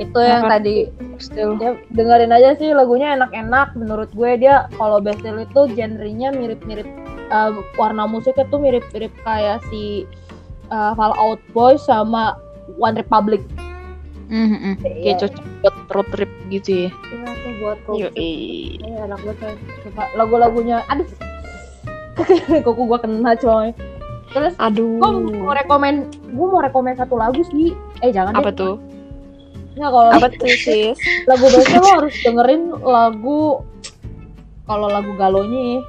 itu 0.01 0.19
yang 0.19 0.49
tadi. 0.49 0.89
Still. 1.21 1.53
Ya, 1.61 1.77
dengerin 1.93 2.33
aja 2.33 2.57
sih 2.57 2.73
lagunya 2.73 3.13
enak-enak. 3.13 3.77
Menurut 3.77 4.09
gue 4.17 4.31
dia 4.41 4.65
kalau 4.81 4.97
Bestel 4.97 5.45
itu 5.45 5.61
genrenya 5.77 6.33
mirip-mirip 6.33 6.89
eh, 7.29 7.49
warna 7.77 8.09
musiknya 8.09 8.49
tuh 8.49 8.57
mirip-mirip 8.57 9.13
kayak 9.21 9.61
si 9.69 10.09
eh, 10.73 10.91
Fall 10.97 11.13
Out 11.21 11.41
Boy 11.53 11.77
sama 11.77 12.33
One 12.81 12.97
Republic 12.97 13.45
Mhm, 14.33 14.49
mhm. 14.49 14.73
Kayak 14.81 14.97
Iya. 14.97 15.13
cocok 15.21 15.45
buat 15.61 15.75
road 15.93 16.07
trip 16.09 16.31
gitu 16.49 16.69
ya. 16.73 16.89
Iya 16.89 17.29
tuh 17.37 17.51
buat 17.61 17.79
road 17.85 17.97
trip. 18.01 18.13
Iya, 18.17 18.99
enak 19.05 19.19
banget 19.21 19.57
suka 19.83 20.03
lagu-lagunya 20.15 20.77
aduh 20.89 21.05
kok 22.65 22.73
gue 22.73 22.97
kena 22.99 23.33
coy 23.35 23.67
terus 24.29 24.53
Aduh. 24.57 24.97
gue 24.97 25.09
mau 25.37 25.53
rekomen 25.53 26.09
gue 26.09 26.47
mau 26.47 26.61
rekomen 26.61 26.93
satu 26.93 27.13
lagu 27.13 27.45
sih 27.45 27.73
eh 28.01 28.09
jangan 28.09 28.33
Apa 28.33 28.49
deh 28.49 28.57
tuh? 28.57 28.75
Nggak, 29.73 29.89
kalau 29.89 30.09
Apa 30.11 30.27
tuh 30.29 30.53
sis? 30.55 30.97
lagu 31.29 31.45
Bestel 31.49 31.81
lo 31.81 31.89
harus 32.01 32.15
dengerin 32.21 32.61
lagu 32.79 33.61
kalau 34.63 34.87
lagu 34.87 35.11
galonya 35.13 35.77
ya, 35.77 35.79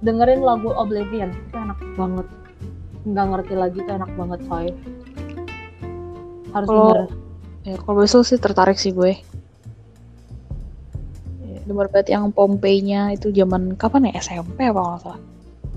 dengerin 0.00 0.40
lagu 0.40 0.70
Oblivion 0.72 1.32
itu 1.32 1.56
enak 1.58 1.78
banget 1.96 2.26
nggak 3.02 3.26
ngerti 3.28 3.54
lagi 3.58 3.78
itu 3.80 3.90
enak 3.90 4.10
banget 4.14 4.40
coy 4.46 4.66
harus 6.52 6.68
Kalau- 6.68 6.94
denger 6.94 7.10
Ya, 7.62 7.78
kalau 7.78 7.94
besok 7.96 8.22
sih 8.22 8.36
tertarik 8.36 8.74
sih 8.74 8.90
gue. 8.90 9.22
Ya, 11.40 11.58
Denger 11.62 11.86
banget 11.88 12.10
yang 12.10 12.26
Pompei-nya 12.28 13.12
itu 13.12 13.30
zaman 13.30 13.74
kapan 13.74 14.10
ya 14.10 14.18
SMP 14.18 14.66
apa 14.66 14.80
nggak 14.80 15.00
salah. 15.00 15.20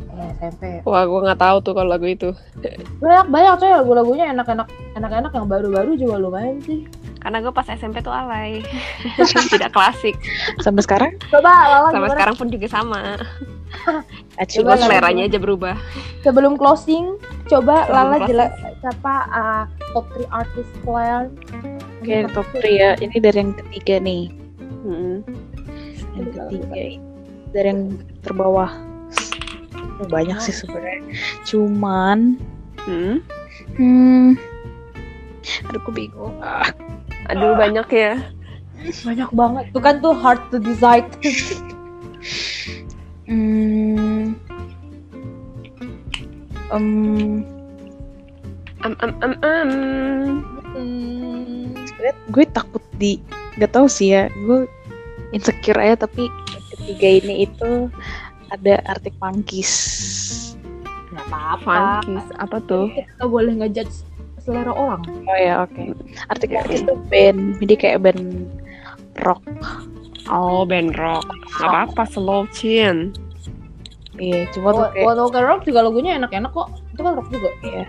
ya, 0.10 0.26
SMP 0.42 0.82
Wah, 0.82 1.04
gue 1.04 1.20
nggak 1.22 1.38
tahu 1.38 1.58
tuh 1.62 1.74
kalau 1.74 1.90
lagu 1.92 2.08
itu. 2.08 2.34
banyak 2.98 3.28
banyak 3.28 3.54
coy 3.56 3.70
lagu-lagunya 3.70 4.26
enak-enak 4.32 4.66
enak-enak 4.96 5.30
yang 5.30 5.46
baru-baru 5.46 5.92
juga 5.94 6.16
lumayan 6.18 6.58
sih 6.60 6.90
Karena 7.20 7.38
gue 7.40 7.50
pas 7.50 7.66
SMP 7.68 8.02
tuh 8.02 8.10
alay. 8.10 8.62
Tidak 9.54 9.70
klasik. 9.70 10.18
Sampai 10.58 10.82
sekarang 10.82 11.12
coba 11.28 11.50
Lala 11.68 11.78
Sampai 11.88 12.02
gimana? 12.02 12.14
sekarang 12.14 12.36
pun 12.36 12.48
juga 12.50 12.68
sama. 12.68 13.02
Coba 14.36 14.46
Cuma 14.46 14.74
seleranya 14.78 15.24
aja 15.26 15.38
berubah. 15.38 15.76
sebelum 16.22 16.56
closing 16.56 17.16
coba 17.46 17.86
Sebelum 17.86 17.92
Lala 17.92 18.08
closing. 18.16 18.30
jelas 18.30 18.52
siapa 18.80 19.14
uh, 19.30 19.64
top 19.92 20.06
3 20.16 20.26
artis 20.32 20.68
kalian 20.82 21.26
Oke, 21.98 22.16
top 22.32 22.48
3 22.52 22.62
ya. 22.68 22.90
Ini 22.96 23.16
dari 23.18 23.38
yang 23.40 23.54
ketiga 23.56 23.96
nih. 24.00 24.24
Hmm. 24.84 25.18
Yang 26.14 26.28
ketiga 26.32 26.76
ini. 26.76 26.98
Dari 27.50 27.68
yang 27.68 27.82
terbawah. 28.22 28.70
Oh, 29.96 30.08
banyak 30.08 30.38
sih 30.40 30.54
sebenarnya. 30.54 31.02
Cuman 31.44 32.38
Hmm. 32.78 33.18
hmm 33.74 34.38
aduh 35.66 35.80
aku 35.80 35.90
bingung. 35.90 36.38
Ah, 36.38 36.70
Aduh 37.28 37.54
banyak 37.54 37.88
ya. 37.88 38.14
banyak 39.02 39.30
banget 39.32 39.66
tuh 39.72 39.82
kan 39.82 39.98
tuh 39.98 40.14
hard 40.14 40.38
to 40.50 40.58
decide 40.58 41.10
hmm. 43.28 44.36
Em, 46.74 46.88
Am 48.86 48.94
am 49.02 49.12
am 49.26 49.34
am. 49.42 49.72
Hmm, 50.78 51.74
sebenarnya 51.90 52.16
gue 52.30 52.46
takut 52.54 52.84
di 53.02 53.18
gak 53.58 53.74
tau 53.74 53.88
sih 53.90 54.14
ya 54.14 54.28
gue 54.46 54.70
insecure 55.32 55.80
aja 55.80 56.06
tapi 56.06 56.28
ketiga 56.76 57.24
ini 57.24 57.48
itu 57.48 57.88
ada 58.54 58.84
Arctic 58.86 59.16
Monkeys 59.18 59.74
nggak 61.16 61.26
apa-apa 61.32 62.04
Funkis. 62.04 62.28
Apa 62.38 62.58
tuh? 62.68 62.92
kita 62.92 63.26
boleh 63.26 63.54
ngejudge 63.58 64.04
selera 64.44 64.70
orang 64.76 65.02
oh 65.08 65.38
ya 65.40 65.64
oke 65.66 65.98
Arctic 66.30 66.52
Monkeys 66.54 66.84
itu 66.84 66.94
band 67.10 67.58
jadi 67.64 67.74
kayak 67.80 68.00
band 68.06 68.52
rock 69.24 69.42
Oh, 70.26 70.66
band 70.66 70.98
rock. 70.98 71.26
Gak 71.56 71.70
apa-apa, 71.70 72.04
slow 72.10 72.50
chin. 72.50 73.14
iya 74.16 74.48
cuma 74.56 74.72
tuh 74.72 74.88
kayak 74.96 75.12
One 75.12 75.20
Ok 75.20 75.36
Rock 75.44 75.62
juga 75.68 75.84
lagunya 75.84 76.16
enak-enak 76.16 76.52
kok. 76.56 76.72
Itu 76.96 77.02
kan 77.04 77.14
rock 77.20 77.28
juga. 77.30 77.50
Iya. 77.62 77.86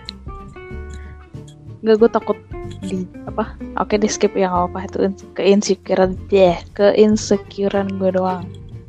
Gak 1.87 1.97
gue 2.03 2.11
takut 2.11 2.39
di 2.83 3.07
apa? 3.25 3.55
Oke 3.79 3.95
di 3.95 4.11
skip 4.11 4.35
yang 4.35 4.51
apa 4.51 4.85
itu 4.85 5.07
ins- 5.07 5.23
keinsecurean 5.39 6.19
deh 6.27 6.59
keinsecurean 6.75 7.95
gue 7.95 8.11
doang. 8.11 8.43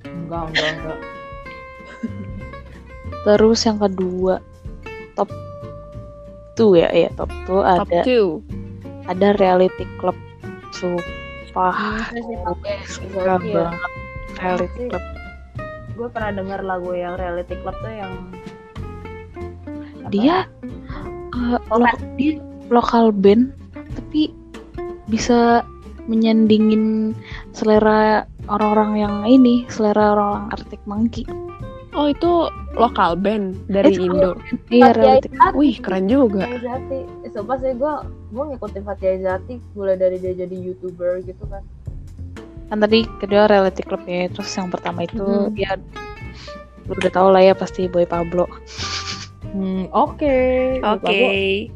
Enggak 0.03 0.49
enggak 0.49 0.69
enggak. 0.81 0.99
Terus 3.29 3.59
yang 3.63 3.77
kedua 3.77 4.41
top 5.13 5.29
2 6.57 6.73
ya. 6.73 6.89
Ya 6.89 7.09
top 7.13 7.29
2 7.45 7.53
Top 7.53 7.85
ada 7.85 8.01
2. 8.01 8.41
ada 9.13 9.27
reality 9.37 9.85
club 10.01 10.17
sumpah 10.73 11.05
suka 12.85 13.35
Iya. 13.41 13.65
banget 13.67 13.91
reality 14.37 14.81
club. 14.87 15.03
gue 15.97 16.07
pernah 16.13 16.31
dengar 16.31 16.59
lagu 16.61 16.91
yang 16.93 17.17
reality 17.17 17.55
club 17.57 17.75
tuh 17.81 17.89
yang 17.89 18.13
apa 19.97 20.09
dia 20.13 20.45
uh, 21.33 21.57
lo- 21.73 22.01
dia 22.15 22.37
lokal 22.69 23.09
band 23.09 23.51
tapi 23.97 24.29
bisa 25.07 25.65
menyandingin 26.05 27.11
selera 27.51 28.23
orang-orang 28.47 28.91
yang 28.97 29.15
ini 29.25 29.67
selera 29.67 30.15
orang 30.15 30.47
Arctic 30.53 30.79
Monkey 30.85 31.27
Oh, 31.97 32.05
itu 32.05 32.31
lokal 32.73 33.17
band 33.17 33.57
dari 33.65 33.89
Itu 33.91 34.05
Indo. 34.05 34.31
iya 34.69 34.93
Izati. 34.93 35.33
Wih, 35.51 35.75
keren 35.75 36.05
juga. 36.05 36.45
Fatia 36.45 36.61
Izati 36.77 36.99
eh, 37.25 37.31
sumpah 37.31 37.57
sih 37.57 37.73
gue 37.73 37.93
gue 38.29 38.43
ngikutin 38.47 38.83
Fatia 38.83 39.11
Izati 39.13 39.57
mulai 39.73 39.97
dari 39.97 40.15
dia 40.15 40.37
jadi 40.37 40.53
youtuber 40.53 41.17
gitu 41.19 41.41
kan 41.47 41.65
kan 42.67 42.77
tadi 42.77 43.07
kedua 43.17 43.47
reality 43.47 43.79
club 43.79 44.03
ya 44.03 44.27
terus 44.27 44.51
yang 44.51 44.67
pertama 44.67 45.01
itu 45.01 45.23
Mhm. 45.47 45.55
ya 45.55 45.73
lu 46.83 46.93
udah 46.93 47.09
tau 47.09 47.27
lah 47.27 47.39
ya 47.41 47.53
pasti 47.53 47.87
Boy 47.87 48.03
Pablo 48.03 48.43
hmm 49.47 49.87
oke 49.89 50.35
Oke. 50.77 50.83
Lupa 50.83 51.07
gua 51.07 51.31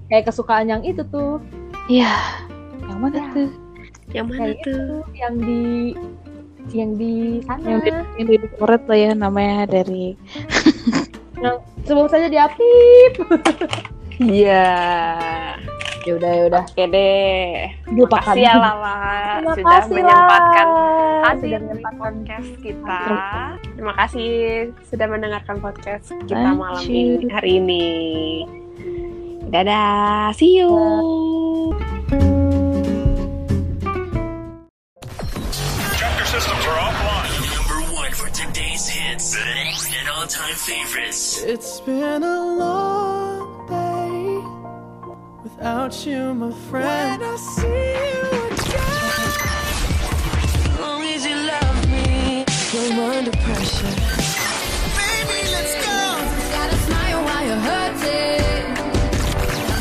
kayak 0.05 0.23
kesukaan 0.27 0.67
yang 0.67 0.83
itu 0.83 0.99
tuh 1.05 1.39
iya 1.87 2.11
yang 2.83 2.99
mana 2.99 3.17
Ya. 3.17 3.25
tuh 3.31 3.49
Yang 4.11 4.25
mana 4.27 4.37
kayak 4.37 4.55
tuh? 4.59 4.59
itu 4.59 4.75
yang 5.15 5.33
di 5.39 5.61
yang 6.69 6.93
di 6.95 7.41
sana 7.43 7.65
yang 7.65 7.81
di, 7.81 7.89
yang 8.21 8.27
di 8.29 8.37
Koret 8.55 8.83
lah 8.85 8.97
ya 8.97 9.11
namanya 9.17 9.65
dari 9.65 10.13
sebelum 11.85 12.07
saja 12.07 12.29
di 12.29 12.37
Apip 12.37 13.13
Iya. 14.21 14.69
ya 16.05 16.11
udah 16.13 16.29
ya 16.29 16.43
udah 16.45 16.63
Oke 16.69 16.85
deh. 16.93 17.73
Makasih 17.89 18.41
ya 18.45 18.53
Lala 18.53 18.97
Terima 19.41 19.53
sudah 19.57 19.73
kasih 19.81 19.93
menyempatkan 19.97 20.67
hadir 20.69 21.41
Sudah 21.41 21.41
di 21.41 21.65
menyempatkan 21.65 21.93
podcast 21.97 22.49
kita. 22.61 23.01
Terima 23.73 23.93
kasih 23.97 24.29
sudah 24.93 25.07
mendengarkan 25.09 25.57
podcast 25.57 26.05
kita 26.29 26.37
Thank 26.37 26.57
malam 26.61 26.83
you. 26.85 27.17
ini 27.17 27.27
hari 27.33 27.51
ini. 27.57 27.85
Dadah, 29.49 30.31
see 30.37 30.61
you. 30.61 30.69
Number 32.11 32.40
today's 39.29 39.87
and 39.99 40.09
all-time 40.09 40.55
favorites. 40.55 41.43
It's 41.43 41.79
been 41.81 42.23
a 42.23 42.55
long 42.57 43.67
day 43.67 44.41
without 45.43 46.05
you, 46.05 46.33
my 46.33 46.51
friend. 46.69 47.21
When 47.21 47.29
I 47.29 47.35
see 47.35 47.61
you 47.61 48.21
again, 48.49 48.81
as 50.41 50.79
long 50.79 51.03
as 51.03 51.23
you 51.23 51.35
love 51.35 51.89
me, 51.91 52.45
I'm 52.73 52.99
under 52.99 53.31
pressure. 53.31 53.93
Baby, 54.97 55.39
let's 55.53 55.75
go. 55.85 55.99
Gotta 56.57 56.77
smile 56.87 57.21
while 57.23 57.45
you're 57.45 57.63
hurting. 57.69 58.73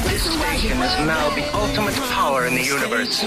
This 0.04 0.22
station 0.22 0.76
is 0.82 0.94
now 1.06 1.30
the 1.34 1.44
ultimate 1.56 1.96
power 2.12 2.46
in 2.46 2.54
the 2.54 2.62
universe. 2.62 3.24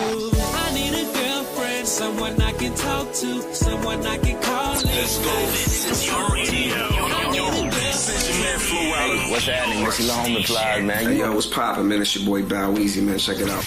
I 1.84 1.85
need 1.85 1.91
a 1.91 1.95
girlfriend, 1.95 2.38
someone 2.38 2.41
I 2.41 2.51
can 2.53 2.76
talk 2.76 3.14
to, 3.14 3.53
someone 3.53 4.07
I 4.07 4.18
can 4.18 4.41
call. 4.41 4.73
Let's 4.73 5.18
go. 5.19 5.45
This 5.47 5.91
is 5.91 6.07
your 6.07 6.30
radio. 6.30 7.03
What's 9.30 9.47
happening? 9.47 9.84
Missy 9.84 10.03
Long 10.07 10.34
the 10.34 10.43
flag, 10.43 10.85
man. 10.85 11.05
Hey, 11.05 11.19
yo, 11.19 11.34
what's 11.34 11.47
poppin', 11.47 11.88
man? 11.88 12.01
It's 12.01 12.15
your 12.15 12.26
boy 12.26 12.47
Bow 12.47 12.73
Weezy, 12.73 13.03
man. 13.03 13.18
Check 13.18 13.39
it 13.39 13.49
out. 13.49 13.65